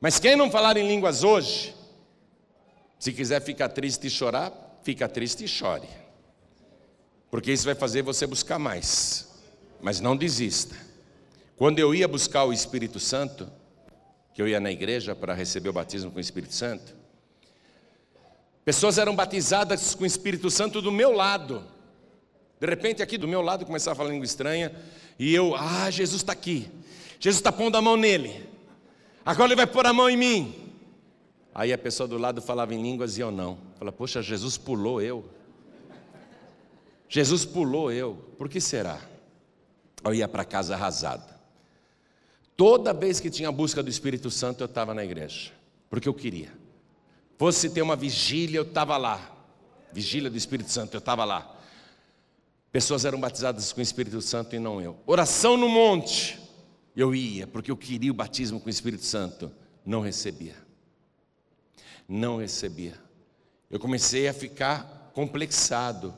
Mas 0.00 0.18
quem 0.18 0.36
não 0.36 0.50
falar 0.50 0.76
em 0.76 0.86
línguas 0.86 1.24
hoje, 1.24 1.74
Se 2.98 3.12
quiser 3.12 3.42
ficar 3.42 3.68
triste 3.68 4.06
e 4.06 4.10
chorar, 4.10 4.78
fica 4.82 5.08
triste 5.08 5.44
e 5.44 5.48
chore. 5.48 5.88
Porque 7.30 7.52
isso 7.52 7.66
vai 7.66 7.74
fazer 7.74 8.02
você 8.02 8.26
buscar 8.26 8.58
mais. 8.58 9.28
Mas 9.80 10.00
não 10.00 10.16
desista. 10.16 10.74
Quando 11.56 11.78
eu 11.78 11.94
ia 11.94 12.08
buscar 12.08 12.44
o 12.44 12.52
Espírito 12.52 12.98
Santo, 12.98 13.50
que 14.32 14.40
eu 14.40 14.48
ia 14.48 14.58
na 14.58 14.70
igreja 14.70 15.14
para 15.14 15.34
receber 15.34 15.68
o 15.68 15.72
batismo 15.72 16.10
com 16.10 16.18
o 16.18 16.20
Espírito 16.20 16.54
Santo, 16.54 16.94
pessoas 18.66 18.98
eram 18.98 19.14
batizadas 19.14 19.94
com 19.94 20.02
o 20.02 20.06
Espírito 20.06 20.50
Santo 20.50 20.82
do 20.82 20.90
meu 20.90 21.12
lado. 21.12 21.62
De 22.58 22.66
repente, 22.66 23.00
aqui 23.00 23.16
do 23.16 23.28
meu 23.28 23.40
lado, 23.40 23.64
começava 23.64 23.92
a 23.92 23.94
falar 23.94 24.10
língua 24.10 24.24
estranha, 24.24 24.74
e 25.16 25.32
eu, 25.32 25.54
ah, 25.54 25.88
Jesus 25.88 26.22
está 26.22 26.32
aqui. 26.32 26.68
Jesus 27.20 27.36
está 27.36 27.52
pondo 27.52 27.76
a 27.76 27.80
mão 27.80 27.96
nele. 27.96 28.44
Agora 29.24 29.50
ele 29.50 29.54
vai 29.54 29.68
pôr 29.68 29.86
a 29.86 29.92
mão 29.92 30.10
em 30.10 30.16
mim. 30.16 30.72
Aí 31.54 31.72
a 31.72 31.78
pessoa 31.78 32.08
do 32.08 32.18
lado 32.18 32.42
falava 32.42 32.74
em 32.74 32.82
línguas 32.82 33.16
e 33.16 33.20
eu 33.20 33.30
não. 33.30 33.56
Fala, 33.78 33.92
poxa, 33.92 34.20
Jesus 34.20 34.58
pulou 34.58 35.00
eu. 35.00 35.24
Jesus 37.08 37.44
pulou 37.44 37.92
eu. 37.92 38.16
Por 38.36 38.48
que 38.48 38.60
será? 38.60 39.00
Eu 40.04 40.12
ia 40.12 40.26
para 40.26 40.44
casa 40.44 40.74
arrasada. 40.74 41.38
Toda 42.56 42.92
vez 42.92 43.20
que 43.20 43.30
tinha 43.30 43.52
busca 43.52 43.80
do 43.80 43.88
Espírito 43.88 44.28
Santo, 44.28 44.62
eu 44.62 44.66
estava 44.66 44.92
na 44.92 45.04
igreja, 45.04 45.52
porque 45.88 46.08
eu 46.08 46.14
queria. 46.14 46.65
Fosse 47.38 47.70
ter 47.70 47.82
uma 47.82 47.96
vigília, 47.96 48.58
eu 48.58 48.62
estava 48.62 48.96
lá. 48.96 49.32
Vigília 49.92 50.30
do 50.30 50.36
Espírito 50.36 50.70
Santo, 50.70 50.94
eu 50.94 50.98
estava 50.98 51.24
lá. 51.24 51.54
Pessoas 52.72 53.04
eram 53.04 53.18
batizadas 53.18 53.72
com 53.72 53.80
o 53.80 53.82
Espírito 53.82 54.20
Santo 54.20 54.54
e 54.54 54.58
não 54.58 54.80
eu. 54.80 54.98
Oração 55.06 55.56
no 55.56 55.68
monte, 55.68 56.38
eu 56.94 57.14
ia, 57.14 57.46
porque 57.46 57.70
eu 57.70 57.76
queria 57.76 58.10
o 58.10 58.14
batismo 58.14 58.60
com 58.60 58.66
o 58.66 58.70
Espírito 58.70 59.04
Santo. 59.04 59.50
Não 59.84 60.00
recebia. 60.00 60.56
Não 62.08 62.38
recebia. 62.38 62.94
Eu 63.70 63.78
comecei 63.78 64.28
a 64.28 64.34
ficar 64.34 65.10
complexado. 65.14 66.14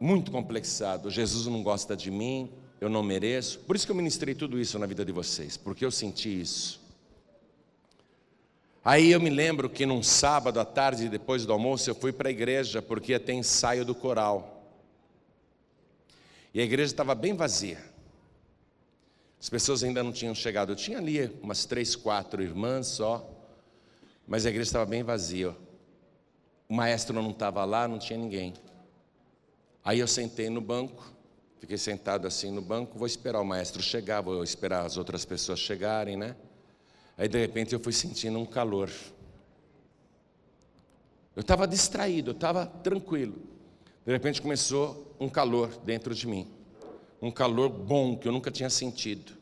Muito 0.00 0.30
complexado. 0.30 1.10
Jesus 1.10 1.46
não 1.46 1.62
gosta 1.62 1.96
de 1.96 2.10
mim, 2.10 2.50
eu 2.80 2.88
não 2.88 3.02
mereço. 3.02 3.58
Por 3.60 3.74
isso 3.76 3.84
que 3.84 3.92
eu 3.92 3.96
ministrei 3.96 4.34
tudo 4.34 4.58
isso 4.58 4.78
na 4.78 4.86
vida 4.86 5.04
de 5.04 5.12
vocês, 5.12 5.56
porque 5.56 5.84
eu 5.84 5.90
senti 5.90 6.40
isso. 6.40 6.77
Aí 8.88 9.10
eu 9.10 9.20
me 9.20 9.28
lembro 9.28 9.68
que 9.68 9.84
num 9.84 10.02
sábado 10.02 10.58
à 10.58 10.64
tarde, 10.64 11.10
depois 11.10 11.44
do 11.44 11.52
almoço, 11.52 11.90
eu 11.90 11.94
fui 11.94 12.10
para 12.10 12.30
a 12.30 12.32
igreja, 12.32 12.80
porque 12.80 13.12
ia 13.12 13.20
ter 13.20 13.34
ensaio 13.34 13.84
do 13.84 13.94
coral. 13.94 14.66
E 16.54 16.60
a 16.62 16.64
igreja 16.64 16.90
estava 16.90 17.14
bem 17.14 17.34
vazia. 17.34 17.84
As 19.38 19.50
pessoas 19.50 19.84
ainda 19.84 20.02
não 20.02 20.10
tinham 20.10 20.34
chegado. 20.34 20.72
Eu 20.72 20.76
tinha 20.76 20.96
ali 20.96 21.26
umas 21.42 21.66
três, 21.66 21.94
quatro 21.94 22.42
irmãs 22.42 22.86
só, 22.86 23.30
mas 24.26 24.46
a 24.46 24.48
igreja 24.48 24.70
estava 24.70 24.86
bem 24.86 25.02
vazia. 25.02 25.54
O 26.66 26.72
maestro 26.72 27.14
não 27.20 27.30
estava 27.30 27.66
lá, 27.66 27.86
não 27.86 27.98
tinha 27.98 28.18
ninguém. 28.18 28.54
Aí 29.84 29.98
eu 29.98 30.08
sentei 30.08 30.48
no 30.48 30.62
banco, 30.62 31.12
fiquei 31.60 31.76
sentado 31.76 32.26
assim 32.26 32.50
no 32.50 32.62
banco, 32.62 32.98
vou 32.98 33.06
esperar 33.06 33.42
o 33.42 33.44
maestro 33.44 33.82
chegar, 33.82 34.22
vou 34.22 34.42
esperar 34.42 34.86
as 34.86 34.96
outras 34.96 35.26
pessoas 35.26 35.58
chegarem, 35.58 36.16
né? 36.16 36.34
Aí 37.18 37.28
de 37.28 37.38
repente 37.38 37.74
eu 37.74 37.80
fui 37.80 37.92
sentindo 37.92 38.38
um 38.38 38.46
calor. 38.46 38.90
Eu 41.36 41.42
estava 41.42 41.68
distraído, 41.68 42.30
eu 42.30 42.34
estava 42.34 42.64
tranquilo. 42.64 43.36
De 44.06 44.12
repente 44.12 44.40
começou 44.40 45.14
um 45.20 45.28
calor 45.28 45.76
dentro 45.84 46.14
de 46.14 46.26
mim 46.26 46.58
um 47.20 47.30
calor 47.30 47.68
bom 47.68 48.16
que 48.16 48.28
eu 48.28 48.32
nunca 48.32 48.50
tinha 48.50 48.70
sentido. 48.70 49.32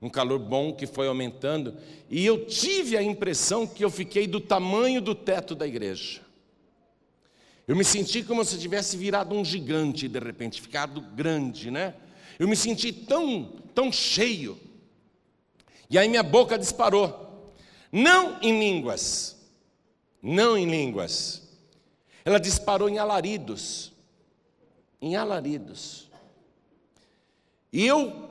Um 0.00 0.08
calor 0.08 0.38
bom 0.38 0.72
que 0.72 0.86
foi 0.86 1.06
aumentando, 1.06 1.76
e 2.10 2.26
eu 2.26 2.44
tive 2.46 2.96
a 2.96 3.02
impressão 3.02 3.66
que 3.66 3.84
eu 3.84 3.90
fiquei 3.90 4.26
do 4.26 4.40
tamanho 4.40 5.00
do 5.00 5.14
teto 5.14 5.54
da 5.54 5.66
igreja. 5.66 6.20
Eu 7.68 7.76
me 7.76 7.84
senti 7.84 8.24
como 8.24 8.44
se 8.44 8.58
tivesse 8.58 8.96
virado 8.96 9.34
um 9.34 9.44
gigante 9.44 10.08
de 10.08 10.18
repente, 10.18 10.60
ficado 10.60 11.00
grande, 11.00 11.70
né? 11.70 11.94
Eu 12.36 12.48
me 12.48 12.56
senti 12.56 12.92
tão, 12.92 13.52
tão 13.72 13.92
cheio. 13.92 14.58
E 15.92 15.98
aí 15.98 16.08
minha 16.08 16.22
boca 16.22 16.58
disparou. 16.58 17.52
Não 17.92 18.40
em 18.40 18.58
línguas. 18.58 19.36
Não 20.22 20.56
em 20.56 20.64
línguas. 20.64 21.42
Ela 22.24 22.40
disparou 22.40 22.88
em 22.88 22.98
alaridos. 22.98 23.92
Em 25.02 25.16
alaridos. 25.16 26.08
E 27.70 27.86
eu 27.86 28.30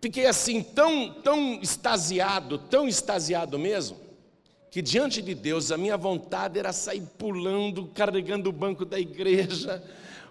fiquei 0.00 0.26
assim 0.26 0.62
tão, 0.62 1.12
tão 1.12 1.54
extasiado, 1.60 2.56
tão 2.56 2.86
extasiado 2.86 3.58
mesmo, 3.58 3.96
que 4.70 4.80
diante 4.80 5.20
de 5.20 5.34
Deus 5.34 5.72
a 5.72 5.76
minha 5.76 5.96
vontade 5.96 6.56
era 6.56 6.72
sair 6.72 7.02
pulando, 7.18 7.86
carregando 7.94 8.48
o 8.48 8.52
banco 8.52 8.84
da 8.84 9.00
igreja, 9.00 9.82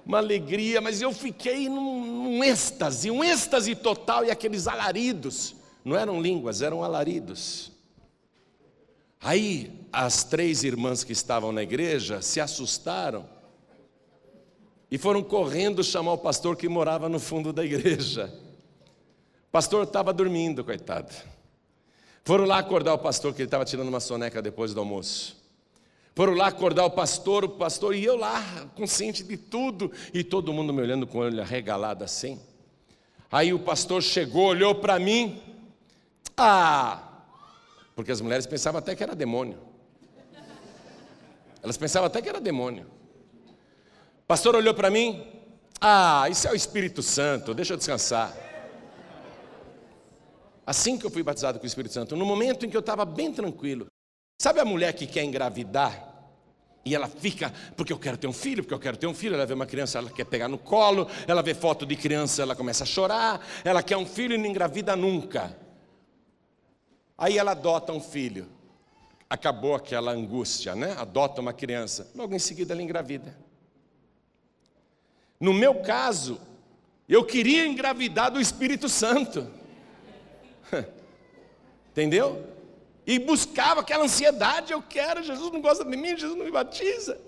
uma 0.06 0.20
alegria, 0.20 0.80
mas 0.80 1.02
eu 1.02 1.12
fiquei 1.12 1.68
num, 1.68 2.06
num 2.06 2.44
êxtase, 2.44 3.12
um 3.12 3.22
êxtase 3.24 3.76
total 3.76 4.24
e 4.24 4.32
aqueles 4.32 4.68
alaridos, 4.68 5.56
não 5.84 5.96
eram 5.96 6.22
línguas, 6.22 6.62
eram 6.62 6.84
alaridos. 6.84 7.72
Aí 9.20 9.86
as 9.92 10.24
três 10.24 10.64
irmãs 10.64 11.04
que 11.04 11.12
estavam 11.12 11.52
na 11.52 11.62
igreja 11.62 12.22
se 12.22 12.40
assustaram 12.40 13.28
e 14.90 14.98
foram 14.98 15.24
correndo 15.24 15.84
chamar 15.84 16.14
o 16.14 16.18
pastor 16.18 16.56
que 16.56 16.68
morava 16.68 17.08
no 17.08 17.20
fundo 17.20 17.54
da 17.54 17.64
igreja. 17.64 18.34
O 19.48 19.52
pastor 19.52 19.84
estava 19.84 20.12
dormindo, 20.12 20.64
coitado. 20.64 21.14
Foram 22.24 22.46
lá 22.46 22.60
acordar 22.60 22.94
o 22.94 23.00
pastor, 23.00 23.34
que 23.34 23.42
ele 23.42 23.48
estava 23.48 23.66
tirando 23.66 23.88
uma 23.88 24.00
soneca 24.00 24.42
depois 24.42 24.74
do 24.74 24.80
almoço. 24.80 25.42
Foram 26.14 26.34
lá 26.34 26.48
acordar 26.48 26.86
o 26.86 26.92
pastor, 26.92 27.46
o 27.46 27.50
pastor, 27.50 27.96
e 27.96 28.04
eu 28.04 28.18
lá, 28.18 28.70
consciente 28.76 29.24
de 29.24 29.38
tudo, 29.38 29.92
e 30.14 30.24
todo 30.24 30.54
mundo 30.54 30.74
me 30.74 30.82
olhando 30.82 31.08
com 31.08 31.20
o 31.20 31.22
olho 31.22 31.42
arregalado 31.42 32.04
assim. 32.04 32.40
Aí 33.32 33.54
o 33.54 33.60
pastor 33.60 34.04
chegou, 34.04 34.48
olhou 34.48 34.76
para 34.76 35.00
mim, 35.00 35.42
ah, 36.42 37.24
porque 37.96 38.12
as 38.12 38.22
mulheres 38.22 38.46
pensavam 38.46 38.80
até 38.80 38.96
que 38.96 39.04
era 39.04 39.16
demônio. 39.16 39.60
Elas 41.64 41.78
pensavam 41.78 42.08
até 42.08 42.22
que 42.22 42.30
era 42.30 42.42
demônio 42.42 43.02
pastor 44.32 44.56
olhou 44.56 44.74
para 44.74 44.90
mim, 44.90 45.28
ah, 45.82 46.26
isso 46.30 46.48
é 46.48 46.52
o 46.54 46.56
Espírito 46.56 47.04
Santo, 47.04 47.54
deixa 47.54 47.74
eu 47.74 47.78
descansar. 47.78 48.34
Assim 50.66 50.98
que 50.98 51.06
eu 51.06 51.12
fui 51.12 51.22
batizado 51.22 51.60
com 51.60 51.66
o 51.66 51.68
Espírito 51.68 51.94
Santo, 51.94 52.16
no 52.16 52.26
momento 52.26 52.66
em 52.66 52.70
que 52.70 52.78
eu 52.78 52.80
estava 52.80 53.04
bem 53.04 53.34
tranquilo. 53.34 53.88
Sabe 54.42 54.62
a 54.62 54.64
mulher 54.64 54.94
que 54.94 55.06
quer 55.06 55.26
engravidar? 55.26 56.08
E 56.86 56.96
ela 56.96 57.10
fica, 57.10 57.54
porque 57.76 57.92
eu 57.92 58.00
quero 58.00 58.16
ter 58.16 58.26
um 58.26 58.32
filho, 58.32 58.64
porque 58.64 58.74
eu 58.74 58.80
quero 58.80 58.96
ter 58.96 59.06
um 59.06 59.14
filho. 59.14 59.36
Ela 59.36 59.46
vê 59.46 59.54
uma 59.54 59.66
criança, 59.66 59.98
ela 59.98 60.10
quer 60.10 60.24
pegar 60.24 60.48
no 60.48 60.58
colo, 60.58 61.10
ela 61.28 61.44
vê 61.44 61.54
foto 61.54 61.86
de 61.86 61.98
criança, 61.98 62.42
ela 62.42 62.56
começa 62.56 62.86
a 62.86 62.88
chorar, 62.88 63.46
ela 63.66 63.84
quer 63.84 63.98
um 63.98 64.06
filho 64.06 64.34
e 64.34 64.38
não 64.38 64.46
engravida 64.46 64.96
nunca. 64.96 65.54
Aí 67.18 67.38
ela 67.38 67.52
adota 67.52 67.92
um 67.92 68.02
filho. 68.02 68.48
Acabou 69.30 69.76
aquela 69.76 70.12
angústia, 70.12 70.76
né? 70.76 70.94
Adota 70.98 71.40
uma 71.40 71.54
criança. 71.54 72.12
Logo 72.16 72.36
em 72.36 72.40
seguida 72.40 72.74
ela 72.74 72.82
engravida. 72.82 73.38
No 75.40 75.54
meu 75.54 75.82
caso, 75.82 76.40
eu 77.08 77.26
queria 77.26 77.66
engravidar 77.66 78.32
do 78.32 78.40
Espírito 78.40 78.88
Santo. 78.88 79.48
Entendeu? 81.92 82.48
E 83.06 83.20
buscava 83.20 83.82
aquela 83.82 84.04
ansiedade, 84.04 84.72
eu 84.72 84.82
quero, 84.82 85.24
Jesus 85.24 85.52
não 85.52 85.62
gosta 85.62 85.84
de 85.84 85.98
mim, 85.98 86.16
Jesus 86.16 86.38
não 86.38 86.46
me 86.46 86.52
batiza. 86.52 87.20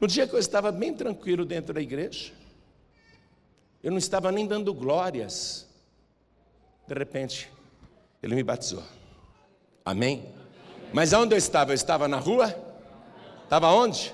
No 0.00 0.08
dia 0.08 0.26
que 0.26 0.34
eu 0.34 0.38
estava 0.38 0.72
bem 0.72 0.94
tranquilo 0.94 1.44
dentro 1.44 1.74
da 1.74 1.80
igreja, 1.80 2.32
eu 3.82 3.90
não 3.90 3.98
estava 3.98 4.32
nem 4.32 4.46
dando 4.46 4.72
glórias. 4.72 5.68
De 6.86 6.94
repente, 6.94 7.50
ele 8.22 8.34
me 8.34 8.42
batizou. 8.42 8.82
Amém? 9.84 10.24
Mas 10.92 11.12
aonde 11.12 11.34
eu 11.34 11.38
estava? 11.38 11.72
Eu 11.72 11.74
estava 11.74 12.06
na 12.08 12.18
rua? 12.18 12.54
Estava 13.44 13.70
onde? 13.72 14.12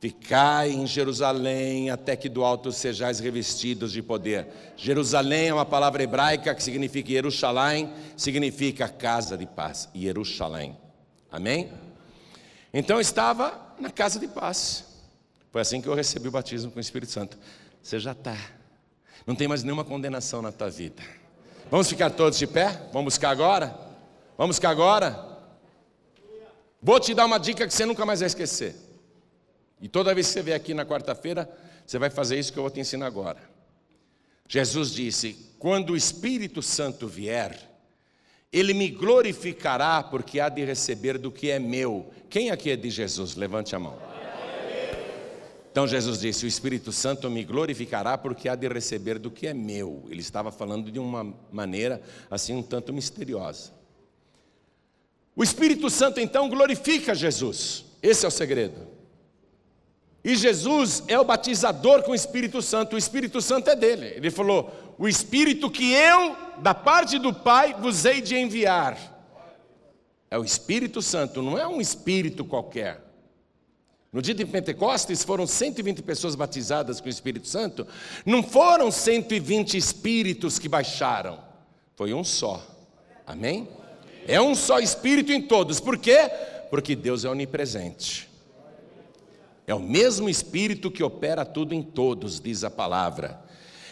Ficai 0.00 0.70
em 0.70 0.86
Jerusalém 0.86 1.88
até 1.88 2.14
que 2.14 2.28
do 2.28 2.44
alto 2.44 2.70
sejais 2.70 3.20
revestidos 3.20 3.90
de 3.90 4.02
poder. 4.02 4.46
Jerusalém 4.76 5.48
é 5.48 5.54
uma 5.54 5.64
palavra 5.64 6.02
hebraica 6.02 6.54
que 6.54 6.62
significa 6.62 7.10
Jerusalém, 7.10 7.90
significa 8.16 8.86
casa 8.86 9.36
de 9.36 9.46
paz. 9.46 9.88
Jerusalém. 9.94 10.76
Amém? 11.32 11.72
Então 12.72 12.98
eu 12.98 13.00
estava 13.00 13.74
na 13.80 13.90
casa 13.90 14.18
de 14.18 14.28
paz. 14.28 14.84
Foi 15.50 15.62
assim 15.62 15.80
que 15.80 15.88
eu 15.88 15.94
recebi 15.94 16.28
o 16.28 16.32
batismo 16.32 16.70
com 16.70 16.78
o 16.78 16.82
Espírito 16.82 17.10
Santo. 17.10 17.38
Você 17.82 17.98
já 17.98 18.12
está. 18.12 18.36
Não 19.26 19.34
tem 19.34 19.48
mais 19.48 19.62
nenhuma 19.62 19.84
condenação 19.84 20.42
na 20.42 20.52
tua 20.52 20.68
vida. 20.68 21.02
Vamos 21.70 21.88
ficar 21.88 22.10
todos 22.10 22.38
de 22.38 22.46
pé? 22.46 22.88
Vamos 22.92 23.14
buscar 23.14 23.30
agora? 23.30 23.76
Vamos 24.36 24.56
buscar 24.56 24.70
agora? 24.70 25.34
Vou 26.82 27.00
te 27.00 27.14
dar 27.14 27.24
uma 27.24 27.38
dica 27.38 27.66
que 27.66 27.72
você 27.72 27.86
nunca 27.86 28.04
mais 28.04 28.20
vai 28.20 28.26
esquecer. 28.26 28.76
E 29.80 29.88
toda 29.88 30.14
vez 30.14 30.26
que 30.26 30.34
você 30.34 30.42
vier 30.42 30.56
aqui 30.56 30.74
na 30.74 30.84
quarta-feira, 30.84 31.50
você 31.86 31.98
vai 31.98 32.10
fazer 32.10 32.38
isso 32.38 32.52
que 32.52 32.58
eu 32.58 32.62
vou 32.62 32.70
te 32.70 32.80
ensinar 32.80 33.06
agora. 33.06 33.38
Jesus 34.48 34.90
disse: 34.90 35.54
quando 35.58 35.90
o 35.90 35.96
Espírito 35.96 36.60
Santo 36.60 37.08
vier, 37.08 37.58
Ele 38.52 38.74
me 38.74 38.90
glorificará 38.90 40.02
porque 40.02 40.40
há 40.40 40.48
de 40.48 40.64
receber 40.64 41.18
do 41.18 41.32
que 41.32 41.50
é 41.50 41.58
meu. 41.58 42.12
Quem 42.28 42.50
aqui 42.50 42.70
é 42.70 42.76
de 42.76 42.90
Jesus? 42.90 43.34
Levante 43.34 43.74
a 43.74 43.78
mão. 43.78 44.13
Então 45.74 45.88
Jesus 45.88 46.20
disse: 46.20 46.44
O 46.44 46.46
Espírito 46.46 46.92
Santo 46.92 47.28
me 47.28 47.42
glorificará 47.42 48.16
porque 48.16 48.48
há 48.48 48.54
de 48.54 48.68
receber 48.68 49.18
do 49.18 49.28
que 49.28 49.48
é 49.48 49.52
meu. 49.52 50.04
Ele 50.08 50.20
estava 50.20 50.52
falando 50.52 50.88
de 50.88 51.00
uma 51.00 51.34
maneira 51.50 52.00
assim 52.30 52.54
um 52.54 52.62
tanto 52.62 52.92
misteriosa. 52.92 53.72
O 55.34 55.42
Espírito 55.42 55.90
Santo 55.90 56.20
então 56.20 56.48
glorifica 56.48 57.12
Jesus. 57.12 57.86
Esse 58.00 58.24
é 58.24 58.28
o 58.28 58.30
segredo. 58.30 58.86
E 60.22 60.36
Jesus 60.36 61.02
é 61.08 61.18
o 61.18 61.24
batizador 61.24 62.04
com 62.04 62.12
o 62.12 62.14
Espírito 62.14 62.62
Santo. 62.62 62.94
O 62.94 62.98
Espírito 62.98 63.42
Santo 63.42 63.68
é 63.68 63.74
dele. 63.74 64.12
Ele 64.14 64.30
falou: 64.30 64.94
O 64.96 65.08
Espírito 65.08 65.68
que 65.68 65.92
eu, 65.92 66.36
da 66.62 66.72
parte 66.72 67.18
do 67.18 67.34
Pai, 67.34 67.74
vos 67.74 68.04
hei 68.04 68.20
de 68.20 68.36
enviar. 68.36 68.96
É 70.30 70.38
o 70.38 70.44
Espírito 70.44 71.02
Santo, 71.02 71.42
não 71.42 71.58
é 71.58 71.66
um 71.66 71.80
espírito 71.80 72.44
qualquer. 72.44 73.03
No 74.14 74.22
dia 74.22 74.32
de 74.32 74.46
Pentecostes 74.46 75.24
foram 75.24 75.44
120 75.44 76.00
pessoas 76.00 76.36
batizadas 76.36 77.00
com 77.00 77.08
o 77.08 77.10
Espírito 77.10 77.48
Santo. 77.48 77.84
Não 78.24 78.44
foram 78.44 78.88
120 78.88 79.76
espíritos 79.76 80.56
que 80.56 80.68
baixaram, 80.68 81.40
foi 81.96 82.14
um 82.14 82.22
só. 82.22 82.64
Amém? 83.26 83.68
É 84.28 84.40
um 84.40 84.54
só 84.54 84.78
espírito 84.78 85.32
em 85.32 85.42
todos. 85.42 85.80
Por 85.80 85.98
quê? 85.98 86.30
Porque 86.70 86.94
Deus 86.94 87.24
é 87.24 87.28
onipresente. 87.28 88.30
É 89.66 89.74
o 89.74 89.80
mesmo 89.80 90.28
espírito 90.28 90.92
que 90.92 91.02
opera 91.02 91.44
tudo 91.44 91.74
em 91.74 91.82
todos, 91.82 92.38
diz 92.38 92.62
a 92.62 92.70
palavra. 92.70 93.42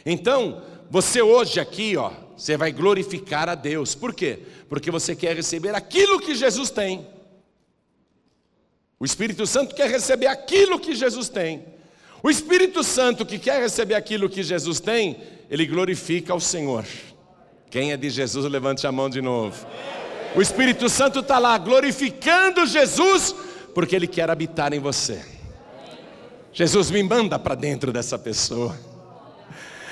Então, 0.07 0.63
você 0.89 1.21
hoje 1.21 1.59
aqui, 1.59 1.97
ó, 1.97 2.13
você 2.37 2.57
vai 2.57 2.71
glorificar 2.71 3.49
a 3.49 3.57
Deus. 3.57 3.97
Por 3.97 4.15
quê? 4.15 4.39
Porque 4.69 4.89
você 4.89 5.17
quer 5.17 5.35
receber 5.35 5.75
aquilo 5.75 6.21
que 6.21 6.33
Jesus 6.33 6.71
tem. 6.71 7.09
O 9.03 9.05
Espírito 9.05 9.45
Santo 9.49 9.75
quer 9.75 9.91
receber 9.91 10.29
aquilo 10.29 10.79
que 10.79 10.95
Jesus 10.95 11.29
tem. 11.29 11.65
O 12.23 12.31
Espírito 12.31 12.85
Santo 12.85 13.27
que 13.27 13.37
quer 13.37 13.61
receber 13.61 13.97
aquilo 13.97 14.31
que 14.31 14.45
Jesus 14.45 14.79
tem, 14.79 15.21
ele 15.51 15.67
glorifica 15.67 16.33
o 16.33 16.41
Senhor. 16.41 16.85
Quem 17.69 17.91
é 17.91 17.97
de 17.97 18.09
Jesus, 18.09 18.49
levante 18.49 18.87
a 18.87 18.93
mão 18.93 19.11
de 19.11 19.21
novo. 19.21 19.67
O 20.37 20.41
Espírito 20.41 20.89
Santo 20.89 21.19
está 21.19 21.41
lá 21.41 21.59
glorificando 21.59 22.65
Jesus, 22.65 23.35
porque 23.75 23.97
ele 23.97 24.07
quer 24.07 24.31
habitar 24.31 24.73
em 24.73 24.79
você. 24.79 25.21
Jesus 26.53 26.89
me 26.89 27.03
manda 27.03 27.41
para 27.41 27.57
dentro 27.57 27.93
dessa 27.93 28.17
pessoa. 28.17 28.79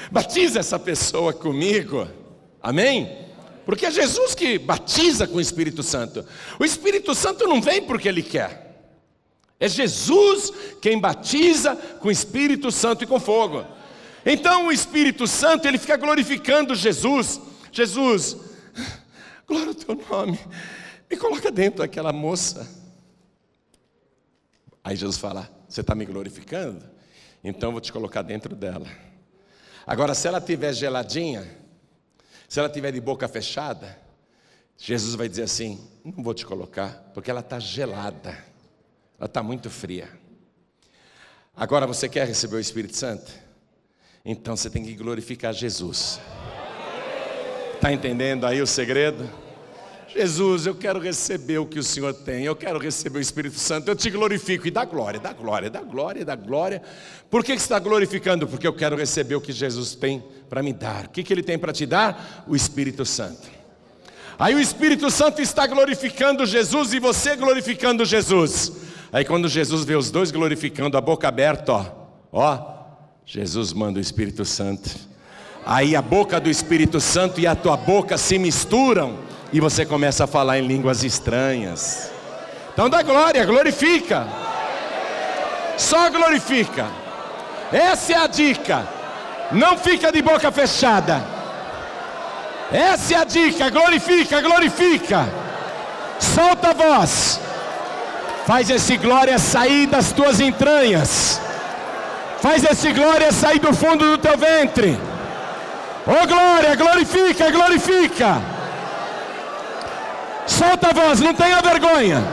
Batiza 0.08 0.61
essa 0.61 0.78
pessoa 0.78 1.32
comigo. 1.32 2.06
Amém? 2.62 3.26
Porque 3.66 3.86
é 3.86 3.90
Jesus 3.90 4.36
que 4.36 4.56
batiza 4.56 5.26
com 5.26 5.38
o 5.38 5.40
Espírito 5.40 5.82
Santo. 5.82 6.24
O 6.61 6.64
Espírito 6.64 7.12
Santo 7.12 7.48
não 7.48 7.61
vem 7.61 7.82
porque 7.82 8.08
ele 8.08 8.22
quer. 8.22 8.69
É 9.61 9.68
Jesus 9.68 10.50
quem 10.80 10.98
batiza 10.98 11.76
com 11.76 12.11
Espírito 12.11 12.72
Santo 12.72 13.04
e 13.04 13.06
com 13.06 13.20
fogo. 13.20 13.66
Então 14.24 14.68
o 14.68 14.72
Espírito 14.72 15.26
Santo, 15.26 15.68
ele 15.68 15.76
fica 15.76 15.98
glorificando 15.98 16.74
Jesus. 16.74 17.38
Jesus, 17.70 18.38
glória 19.46 19.68
ao 19.68 19.74
teu 19.74 19.94
nome. 19.94 20.40
Me 21.11 21.16
coloca 21.16 21.50
dentro 21.50 21.80
daquela 21.80 22.12
moça. 22.12 22.66
Aí 24.82 24.96
Jesus 24.96 25.18
fala: 25.18 25.48
Você 25.68 25.82
está 25.82 25.94
me 25.94 26.06
glorificando? 26.06 26.88
Então 27.44 27.68
eu 27.68 27.72
vou 27.72 27.80
te 27.80 27.92
colocar 27.92 28.22
dentro 28.22 28.56
dela. 28.56 28.86
Agora, 29.86 30.14
se 30.14 30.26
ela 30.26 30.38
estiver 30.38 30.72
geladinha, 30.72 31.46
se 32.48 32.58
ela 32.58 32.68
estiver 32.68 32.92
de 32.92 33.00
boca 33.00 33.28
fechada, 33.28 33.98
Jesus 34.76 35.14
vai 35.14 35.28
dizer 35.28 35.42
assim: 35.42 35.86
Não 36.02 36.22
vou 36.22 36.32
te 36.32 36.46
colocar, 36.46 37.11
porque 37.12 37.30
ela 37.30 37.40
está 37.40 37.58
gelada. 37.58 38.49
Ela 39.20 39.26
está 39.26 39.42
muito 39.42 39.68
fria. 39.68 40.08
Agora 41.54 41.86
você 41.86 42.08
quer 42.08 42.26
receber 42.26 42.56
o 42.56 42.60
Espírito 42.60 42.96
Santo? 42.96 43.30
Então 44.24 44.56
você 44.56 44.70
tem 44.70 44.82
que 44.82 44.94
glorificar 44.94 45.52
Jesus. 45.52 46.18
Está 47.74 47.92
entendendo 47.92 48.46
aí 48.46 48.62
o 48.62 48.66
segredo? 48.66 49.28
Jesus, 50.08 50.64
eu 50.64 50.74
quero 50.74 50.98
receber 50.98 51.58
o 51.58 51.66
que 51.66 51.78
o 51.78 51.82
Senhor 51.82 52.14
tem, 52.14 52.44
eu 52.44 52.56
quero 52.56 52.78
receber 52.78 53.18
o 53.18 53.22
Espírito 53.22 53.58
Santo, 53.58 53.88
eu 53.88 53.94
te 53.94 54.08
glorifico 54.08 54.66
e 54.66 54.70
dá 54.70 54.86
glória, 54.86 55.20
dá 55.20 55.34
glória, 55.34 55.68
dá 55.68 55.82
glória, 55.82 56.24
dá 56.24 56.34
glória. 56.34 56.82
Por 57.28 57.44
que, 57.44 57.52
você 57.52 57.58
está 57.58 57.78
glorificando? 57.78 58.48
Porque 58.48 58.66
eu 58.66 58.72
quero 58.72 58.96
receber 58.96 59.34
o 59.34 59.40
que 59.40 59.52
Jesus 59.52 59.94
tem 59.94 60.24
para 60.48 60.62
me 60.62 60.72
dar. 60.72 61.04
O 61.04 61.08
que, 61.10 61.22
que 61.22 61.32
Ele 61.32 61.42
tem 61.42 61.58
para 61.58 61.74
te 61.74 61.84
dar? 61.84 62.44
O 62.48 62.56
Espírito 62.56 63.04
Santo. 63.04 63.48
Aí 64.38 64.54
o 64.54 64.60
Espírito 64.60 65.10
Santo 65.10 65.42
está 65.42 65.66
glorificando 65.66 66.46
Jesus 66.46 66.94
e 66.94 66.98
você 66.98 67.36
glorificando 67.36 68.04
Jesus. 68.06 68.89
Aí 69.12 69.24
quando 69.24 69.48
Jesus 69.48 69.84
vê 69.84 69.96
os 69.96 70.11
dois 70.11 70.30
glorificando, 70.30 70.96
a 70.96 71.00
boca 71.00 71.26
aberta, 71.26 71.72
ó, 71.72 71.84
ó, 72.32 72.58
Jesus 73.26 73.72
manda 73.72 73.98
o 73.98 74.02
Espírito 74.02 74.44
Santo. 74.44 74.88
Aí 75.66 75.94
a 75.94 76.02
boca 76.02 76.40
do 76.40 76.48
Espírito 76.48 77.00
Santo 77.00 77.40
e 77.40 77.46
a 77.46 77.54
tua 77.54 77.76
boca 77.76 78.16
se 78.16 78.38
misturam 78.38 79.18
e 79.52 79.61
você 79.61 79.84
começa 79.84 80.24
a 80.24 80.26
falar 80.26 80.58
em 80.58 80.66
línguas 80.66 81.02
estranhas. 81.02 82.11
Então 82.72 82.88
dá 82.88 83.02
glória, 83.02 83.44
glorifica. 83.44 84.26
Só 85.76 86.08
glorifica. 86.11 86.86
Essa 87.72 88.12
é 88.12 88.16
a 88.16 88.26
dica. 88.26 88.88
Não 89.52 89.76
fica 89.76 90.12
de 90.12 90.22
boca 90.22 90.52
fechada. 90.52 91.22
Essa 92.72 93.14
é 93.14 93.16
a 93.18 93.24
dica. 93.24 93.70
Glorifica, 93.70 94.40
glorifica. 94.40 95.28
Solta 96.18 96.70
a 96.70 96.72
voz. 96.72 97.40
Faz 98.51 98.68
esse 98.68 98.96
glória 98.96 99.38
sair 99.38 99.86
das 99.86 100.11
tuas 100.11 100.40
entranhas. 100.40 101.40
Faz 102.42 102.64
esse 102.64 102.92
glória 102.92 103.30
sair 103.30 103.61
do 103.61 103.72
fundo 103.72 104.05
do 104.05 104.18
teu 104.18 104.36
ventre. 104.36 104.98
Oh 106.05 106.26
glória, 106.26 106.74
glorifica, 106.74 107.48
glorifica. 107.48 108.42
Solta 110.48 110.88
a 110.88 110.92
voz, 110.92 111.20
não 111.20 111.32
tenha 111.32 111.62
vergonha. 111.62 112.24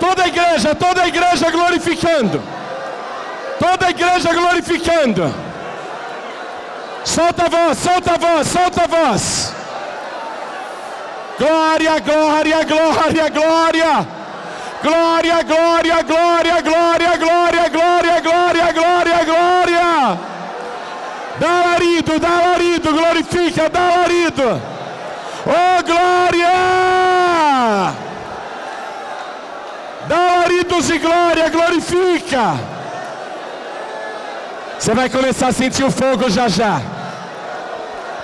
Toda 0.00 0.22
a 0.22 0.28
igreja, 0.28 0.74
toda 0.74 1.02
a 1.02 1.08
igreja 1.08 1.50
glorificando. 1.50 2.42
Toda 3.58 3.88
a 3.88 3.90
igreja 3.90 4.32
glorificando. 4.32 5.34
Solta 7.04 7.44
a 7.44 7.48
voz, 7.50 7.76
solta 7.76 8.14
a 8.14 8.16
voz, 8.16 8.48
solta 8.48 8.84
a 8.84 8.86
voz. 8.86 9.54
Glória, 11.38 11.98
glória, 11.98 12.64
glória, 12.64 13.28
glória. 13.28 14.21
Glória, 14.82 15.42
glória, 15.44 16.02
glória, 16.02 16.60
glória, 16.60 17.16
glória, 17.16 17.68
glória, 17.68 18.20
glória, 18.20 18.72
glória, 18.72 19.24
glória. 19.24 20.18
Dá 21.38 21.70
larido, 21.70 22.18
dá 22.18 22.40
larido, 22.46 22.92
glorifica, 22.92 23.68
dá 23.70 23.80
larido. 23.96 24.60
Oh 25.46 25.82
glória! 25.84 26.52
Dá 30.08 30.16
laridos 30.38 30.90
e 30.90 30.98
glória, 30.98 31.48
glorifica. 31.48 32.58
Você 34.78 34.94
vai 34.94 35.08
começar 35.08 35.48
a 35.48 35.52
sentir 35.52 35.84
o 35.84 35.92
fogo 35.92 36.28
já 36.28 36.48
já. 36.48 36.82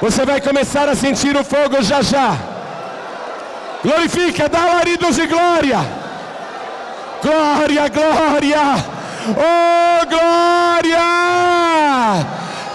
Você 0.01 0.25
vai 0.25 0.41
começar 0.41 0.89
a 0.89 0.97
sentir 0.97 1.37
o 1.37 1.45
fogo 1.45 1.81
já 1.83 2.03
já. 2.03 2.37
Glorifica, 3.85 4.49
dá 4.49 4.65
laridos 4.65 5.19
e 5.19 5.27
glória. 5.29 5.98
Glória, 7.23 7.89
glória. 7.89 8.85
Oh, 9.31 10.07
glória! 10.07 11.07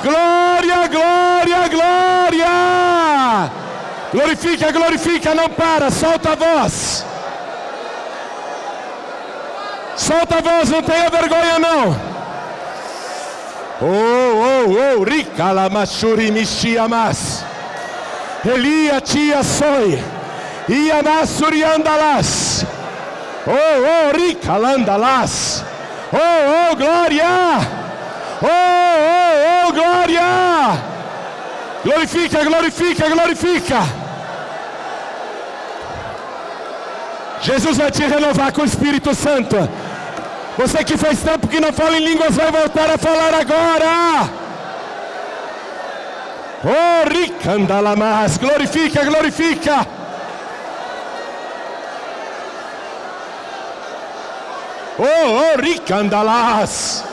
Glória, 0.04 0.88
glória, 0.88 1.68
glória! 1.70 3.52
Glorifica, 4.12 4.72
glorifica, 4.72 5.34
não 5.34 5.50
para, 5.50 5.90
solta 5.90 6.34
a 6.34 6.36
voz. 6.36 7.06
Solta 9.96 10.38
a 10.38 10.42
voz, 10.42 10.70
não 10.70 10.84
tenha 10.84 11.10
vergonha 11.10 11.58
não. 11.60 12.14
Oh, 13.82 13.86
oh, 13.86 15.00
oh, 15.00 15.04
rica 15.04 15.52
la 15.52 15.70
machuri 15.70 16.32
mixiamas. 16.32 17.44
Elia 18.46 19.02
tia 19.02 19.44
soy. 19.44 20.04
Iamasuri 20.70 21.64
andalas. 21.64 22.66
Oh, 23.46 23.52
oh, 23.52 24.18
rica 24.18 24.56
landalas. 24.58 25.66
Oh, 26.14 26.72
oh, 26.72 26.76
glória. 26.76 27.26
Oh, 28.42 28.48
oh, 28.48 29.68
oh, 29.68 29.74
glória. 29.74 30.22
Glorifica, 31.84 32.44
glorifica, 32.46 33.10
glorifica. 33.10 33.80
Jesus 37.42 37.78
vai 37.78 37.92
te 37.92 38.06
renovar 38.06 38.54
com 38.54 38.62
o 38.62 38.66
Espírito 38.66 39.14
Santo. 39.14 39.58
Você 40.58 40.82
que 40.86 40.96
faz 40.96 41.20
tempo 41.22 41.48
que 41.48 41.60
não 41.60 41.74
fala 41.74 41.98
em 41.98 42.06
línguas 42.06 42.36
vai 42.36 42.50
voltar 42.50 42.90
a 42.90 42.98
falar 42.98 43.34
agora. 43.34 44.30
Oh, 46.64 47.10
rica 47.10 47.52
andalamas. 47.52 48.38
Glorifica, 48.38 49.04
glorifica. 49.04 50.03
Oh, 54.98 55.04
oh, 55.04 55.62
ricandalas. 55.62 57.04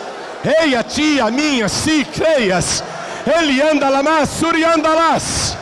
Ei, 0.45 0.75
a 0.75 0.83
tia 0.83 1.31
minha, 1.31 1.69
se 1.69 2.05
creias. 2.05 2.83
Ele 3.27 3.61
anda 3.61 3.89
lá, 3.89 4.03
mas 4.03 4.43
andalas. 4.43 5.57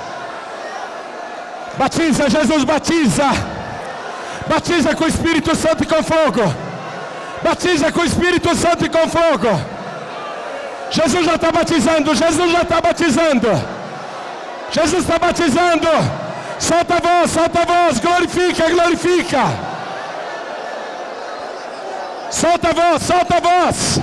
Batiza, 1.77 2.29
Jesus 2.29 2.65
batiza. 2.65 3.25
Batiza 4.49 4.95
com 4.95 5.05
o 5.05 5.09
Espírito 5.09 5.55
Santo 5.55 5.85
e 5.85 5.87
com 5.87 6.03
fogo. 6.03 6.55
Batiza 7.43 7.93
com 7.93 8.01
o 8.01 8.05
Espírito 8.05 8.55
Santo 8.57 8.87
e 8.87 8.89
com 8.89 9.09
fogo. 9.09 9.61
Jesus 10.91 11.25
já 11.25 11.35
está 11.35 11.53
batizando, 11.53 12.15
Jesus 12.15 12.53
já 12.53 12.63
está 12.63 12.81
batizando. 12.81 13.49
Jesus 14.71 15.03
está 15.03 15.19
batizando. 15.19 15.89
Solta 16.59 16.95
a 16.97 17.01
voz, 17.01 17.31
solta 17.31 17.61
a 17.61 17.65
voz, 17.65 18.01
glorifica, 18.01 18.69
glorifica. 18.71 19.68
Solta 22.41 22.69
a 22.69 22.73
voz, 22.73 23.03
solta 23.03 23.37
a 23.39 23.41
voz. 23.41 23.99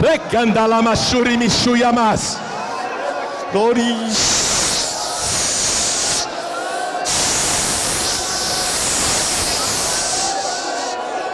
Recandalamasuri 0.00 1.36
mishuyamas. 1.36 2.38
Glória. 3.52 4.08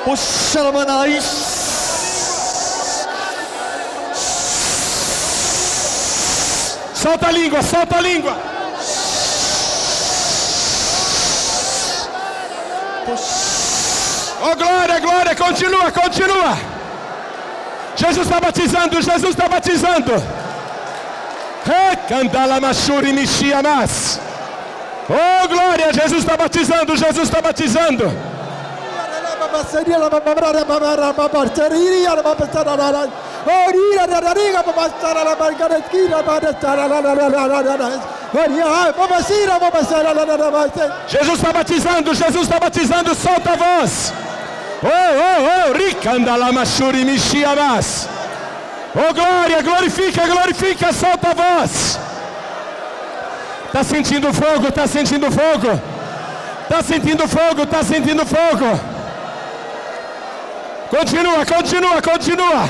Oxalamanai. 0.07 1.21
Solta 6.95 7.29
a 7.29 7.33
língua, 7.33 7.63
solta 7.63 7.99
a 7.99 8.01
língua. 8.01 8.37
Oh 14.45 14.57
glória, 14.57 14.99
glória, 14.99 15.37
continua, 15.37 15.93
continua. 15.93 16.59
Jesus 17.95 18.27
está 18.27 18.41
batizando, 18.41 19.01
Jesus 19.01 19.31
está 19.31 19.49
batizando. 19.49 20.13
Candala 22.09 22.61
machuri 22.61 23.13
mixiamas. 23.13 24.19
Oh 25.09 25.49
glória, 25.49 25.93
Jesus 25.93 26.25
está 26.25 26.37
batizando, 26.37 26.97
Jesus 26.97 27.29
está 27.29 27.41
batizando. 27.41 28.11
Jesus 41.07 41.35
está 41.39 41.53
batizando, 41.53 42.15
Jesus 42.15 42.43
está 42.43 42.59
batizando, 42.59 43.15
solta 43.15 43.53
a 43.53 43.57
voz. 43.57 44.13
Oh, 44.83 44.89
oh, 44.89 45.71
oh, 45.71 45.73
ricandalamasuri 45.73 47.05
mixiamas. 47.05 48.09
Oh, 48.95 49.15
glória, 49.15 49.63
glorifica, 49.63 50.27
glorifica, 50.27 50.93
solta 50.93 51.31
a 51.31 51.35
voz. 51.35 51.99
Está 53.67 53.85
sentindo 53.85 54.33
fogo, 54.35 54.69
está 54.69 54.87
sentindo 54.87 55.31
fogo. 55.31 55.81
Está 56.63 56.83
sentindo 56.83 57.29
fogo, 57.29 57.63
está 57.63 57.83
sentindo 57.83 58.27
fogo. 58.27 58.81
Continua, 60.91 61.47
continua, 61.47 62.03
continua. 62.03 62.69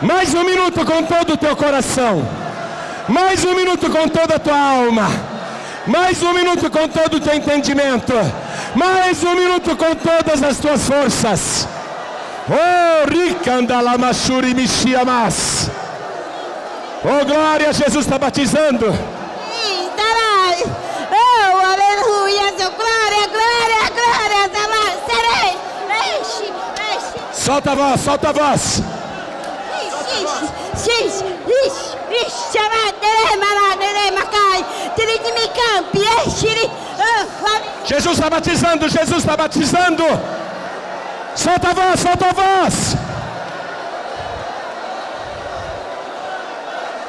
Mais 0.00 0.32
um 0.34 0.44
minuto 0.44 0.84
com 0.86 1.02
todo 1.02 1.32
o 1.32 1.36
teu 1.36 1.56
coração. 1.56 2.26
Mais 3.08 3.44
um 3.44 3.54
minuto 3.54 3.90
com 3.90 4.08
toda 4.08 4.36
a 4.36 4.38
tua 4.38 4.58
alma. 4.58 5.08
Mais 5.86 6.22
um 6.22 6.32
minuto 6.32 6.70
com 6.70 6.88
todo 6.88 7.14
o 7.14 7.20
teu 7.20 7.34
entendimento. 7.34 8.14
Mais 8.76 9.24
um 9.24 9.34
minuto 9.34 9.74
com 9.74 9.94
todas 9.94 10.42
as 10.42 10.58
tuas 10.58 10.86
forças. 10.86 11.66
Oh, 12.46 13.08
Ricandalamashuri 13.08 14.52
Mishiamas. 14.52 15.70
Oh, 17.02 17.24
glória, 17.24 17.72
Jesus 17.72 18.04
está 18.04 18.18
batizando. 18.18 18.86
Oh, 21.08 21.58
aleluia, 21.58 22.52
glória, 22.52 23.28
glória, 23.28 23.90
glória, 23.94 24.44
serei. 25.08 25.56
Solta 27.32 27.72
a 27.72 27.74
voz, 27.74 28.00
solta 28.02 28.28
a 28.28 28.32
voz. 28.32 28.82
Jesus 37.84 38.14
está 38.14 38.28
batizando, 38.28 38.88
Jesus 38.88 39.18
está 39.18 39.36
batizando. 39.36 40.04
Solta 41.34 41.70
a 41.70 41.74
voz, 41.74 42.00
solta 42.00 42.26
a 42.28 42.32
voz. 42.32 42.96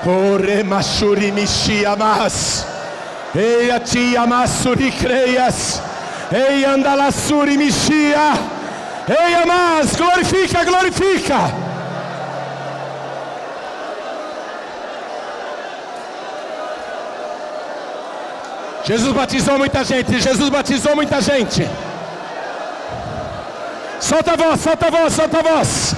Ore 0.05 0.63
mashuri 0.63 1.31
mishiamas. 1.31 2.65
Ei 3.35 3.71
a 3.71 3.79
ti 3.79 4.15
amasuri 4.15 4.91
creias. 4.91 5.81
Ei 6.31 6.65
andalasuri 6.65 7.57
mishia. 7.57 8.33
Ei, 9.07 9.35
amados, 9.35 9.95
glorifica, 9.95 10.65
glorifica. 10.65 11.66
Jesus 18.87 19.13
batizou 19.13 19.57
muita 19.57 19.83
gente, 19.83 20.17
Jesus 20.17 20.47
batizou 20.47 20.95
muita 20.95 21.19
gente. 21.19 21.67
Solta 23.99 24.31
a 24.31 24.35
voz, 24.37 24.61
solta 24.61 24.87
a 24.87 24.89
voz, 24.89 25.13
solta 25.13 25.39
a 25.39 25.41
voz. 25.41 25.95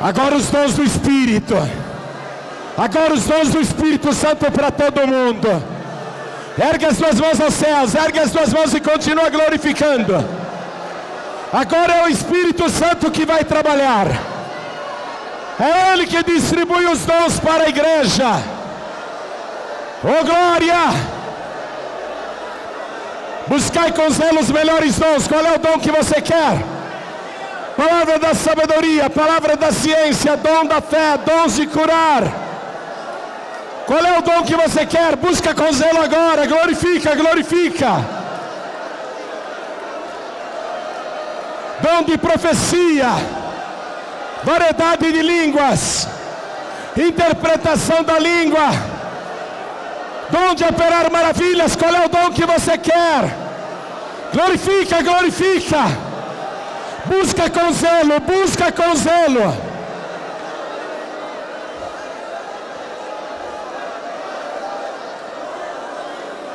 Agora 0.00 0.36
os 0.36 0.46
dons 0.48 0.74
do 0.74 0.84
Espírito. 0.84 1.54
Agora 2.78 3.14
os 3.14 3.24
dons 3.24 3.48
do 3.48 3.60
Espírito 3.60 4.14
Santo 4.14 4.48
para 4.52 4.70
todo 4.70 5.08
mundo. 5.08 5.60
Ergue 6.56 6.86
as 6.86 6.96
suas 6.96 7.18
mãos 7.18 7.40
aos 7.40 7.54
céus, 7.54 7.96
ergue 7.96 8.20
as 8.20 8.30
suas 8.30 8.52
mãos 8.52 8.72
e 8.72 8.80
continua 8.80 9.28
glorificando. 9.28 10.24
Agora 11.52 11.94
é 11.94 12.04
o 12.04 12.08
Espírito 12.08 12.70
Santo 12.70 13.10
que 13.10 13.26
vai 13.26 13.42
trabalhar. 13.42 14.35
É 15.58 15.92
Ele 15.92 16.06
que 16.06 16.22
distribui 16.22 16.86
os 16.86 17.04
dons 17.04 17.40
para 17.40 17.64
a 17.64 17.68
igreja. 17.68 18.42
Oh 20.04 20.24
glória! 20.24 21.16
Buscai 23.46 23.92
com 23.92 24.10
zelo 24.10 24.40
os 24.40 24.50
melhores 24.50 24.98
dons. 24.98 25.26
Qual 25.26 25.44
é 25.44 25.54
o 25.54 25.58
dom 25.58 25.78
que 25.78 25.90
você 25.90 26.20
quer? 26.20 26.58
Palavra 27.76 28.18
da 28.18 28.34
sabedoria, 28.34 29.08
palavra 29.10 29.56
da 29.56 29.72
ciência, 29.72 30.36
dom 30.36 30.66
da 30.66 30.80
fé, 30.80 31.18
dons 31.18 31.56
de 31.56 31.66
curar 31.66 32.46
qual 33.86 34.04
é 34.04 34.18
o 34.18 34.22
dom 34.22 34.42
que 34.42 34.56
você 34.56 34.84
quer? 34.84 35.14
Busca 35.14 35.54
com 35.54 35.72
zelo 35.72 36.02
agora. 36.02 36.44
Glorifica, 36.44 37.14
glorifica. 37.14 38.04
Dom 41.80 42.02
de 42.02 42.18
profecia, 42.18 43.10
variedade 44.46 45.10
de 45.10 45.22
línguas, 45.22 46.06
interpretação 46.96 48.04
da 48.04 48.16
língua, 48.16 48.68
dom 50.30 50.54
de 50.54 50.62
operar 50.64 51.10
maravilhas. 51.10 51.74
Qual 51.74 51.92
é 51.92 52.06
o 52.06 52.08
dom 52.08 52.30
que 52.30 52.46
você 52.46 52.78
quer? 52.78 53.22
Glorifica, 54.32 55.02
glorifica. 55.02 55.82
Busca 57.06 57.50
com 57.50 57.72
zelo, 57.72 58.20
busca 58.20 58.70
com 58.70 58.94
zelo. 58.94 59.48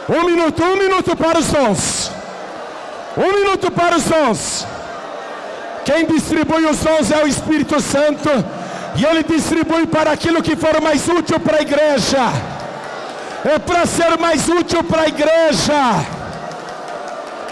Um 0.08 0.24
minuto, 0.24 0.64
um 0.64 0.78
minuto 0.78 1.16
para 1.18 1.40
os 1.40 1.48
dons. 1.48 2.12
Um 3.18 3.34
minuto 3.34 3.70
para 3.70 3.98
os 3.98 4.06
dons. 4.06 4.71
Quem 5.86 6.06
distribui 6.06 6.66
os 6.66 6.80
dons 6.80 7.12
é 7.12 7.24
o 7.24 7.28
Espírito 7.28 7.80
Santo. 7.82 8.30
E 8.96 9.06
ele 9.06 9.24
distribui 9.24 9.88
para 9.88 10.12
aquilo 10.12 10.42
que 10.42 10.56
for 10.56 10.82
mais 10.82 11.08
útil 11.08 11.40
para 11.40 11.58
a 11.58 11.62
igreja. 11.62 12.20
É 13.44 13.58
para 13.58 13.86
ser 13.86 14.18
mais 14.20 14.48
útil 14.48 14.84
para 14.84 15.04
a 15.04 15.08
igreja. 15.08 16.06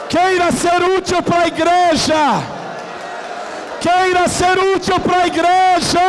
Queira 0.09 0.51
ser 0.51 0.83
útil 0.97 1.21
para 1.23 1.41
a 1.41 1.47
igreja. 1.47 2.43
Queira 3.79 4.27
ser 4.27 4.59
útil 4.75 4.99
para 4.99 5.23
a 5.23 5.27
igreja. 5.27 5.99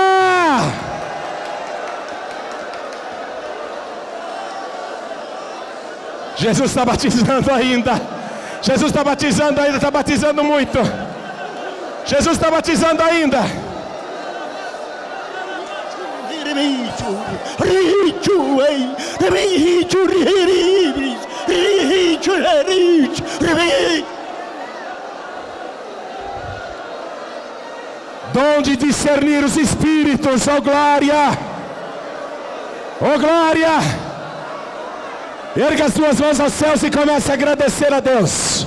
Jesus 6.37 6.71
está 6.71 6.85
batizando 6.85 7.53
ainda. 7.53 8.01
Jesus 8.62 8.91
está 8.91 9.05
batizando 9.05 9.61
ainda, 9.61 9.77
está 9.77 9.91
batizando 9.91 10.43
muito. 10.43 10.79
Jesus 12.11 12.33
está 12.33 12.51
batizando 12.51 13.05
ainda. 13.05 13.39
Dom 28.33 28.63
de 28.63 28.77
discernir 28.77 29.45
os 29.45 29.57
espíritos, 29.57 30.49
oh 30.49 30.61
glória! 30.61 31.39
Oh 33.01 33.19
glória! 33.21 33.79
Erga 35.57 35.85
as 35.85 35.95
suas 35.95 36.19
mãos 36.19 36.41
aos 36.41 36.55
céus 36.55 36.83
e 36.83 36.91
comece 36.91 37.31
a 37.31 37.35
agradecer 37.35 37.95
a 37.95 38.01
Deus. 38.01 38.67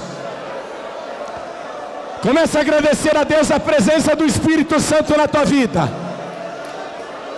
Comece 2.23 2.57
a 2.57 2.61
agradecer 2.61 3.17
a 3.17 3.25
Deus 3.25 3.51
a 3.51 3.59
presença 3.59 4.15
do 4.15 4.25
Espírito 4.25 4.79
Santo 4.79 5.15
na 5.17 5.27
tua 5.27 5.43
vida. 5.43 5.91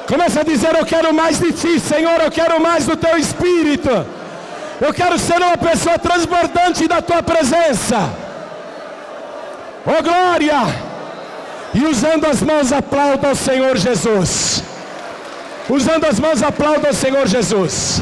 Comece 0.08 0.40
a 0.40 0.44
dizer: 0.44 0.76
Eu 0.76 0.86
quero 0.86 1.12
mais 1.12 1.40
de 1.40 1.52
ti, 1.52 1.80
Senhor, 1.80 2.22
eu 2.22 2.30
quero 2.30 2.62
mais 2.62 2.86
do 2.86 2.96
teu 2.96 3.18
Espírito. 3.18 3.90
Eu 4.80 4.94
quero 4.94 5.18
ser 5.18 5.38
uma 5.38 5.58
pessoa 5.58 5.98
transbordante 5.98 6.88
da 6.88 7.02
tua 7.02 7.24
presença. 7.24 7.98
Oh 9.88 10.04
glória! 10.04 10.62
E 11.74 11.84
usando 11.86 12.26
as 12.26 12.44
mãos, 12.44 12.72
aplauda 12.72 13.30
ao 13.30 13.36
Senhor 13.36 13.76
Jesus. 13.78 14.64
Usando 15.68 16.06
as 16.06 16.20
mãos, 16.20 16.44
aplauda 16.44 16.90
ao 16.90 16.94
Senhor 16.94 17.26
Jesus. 17.28 18.02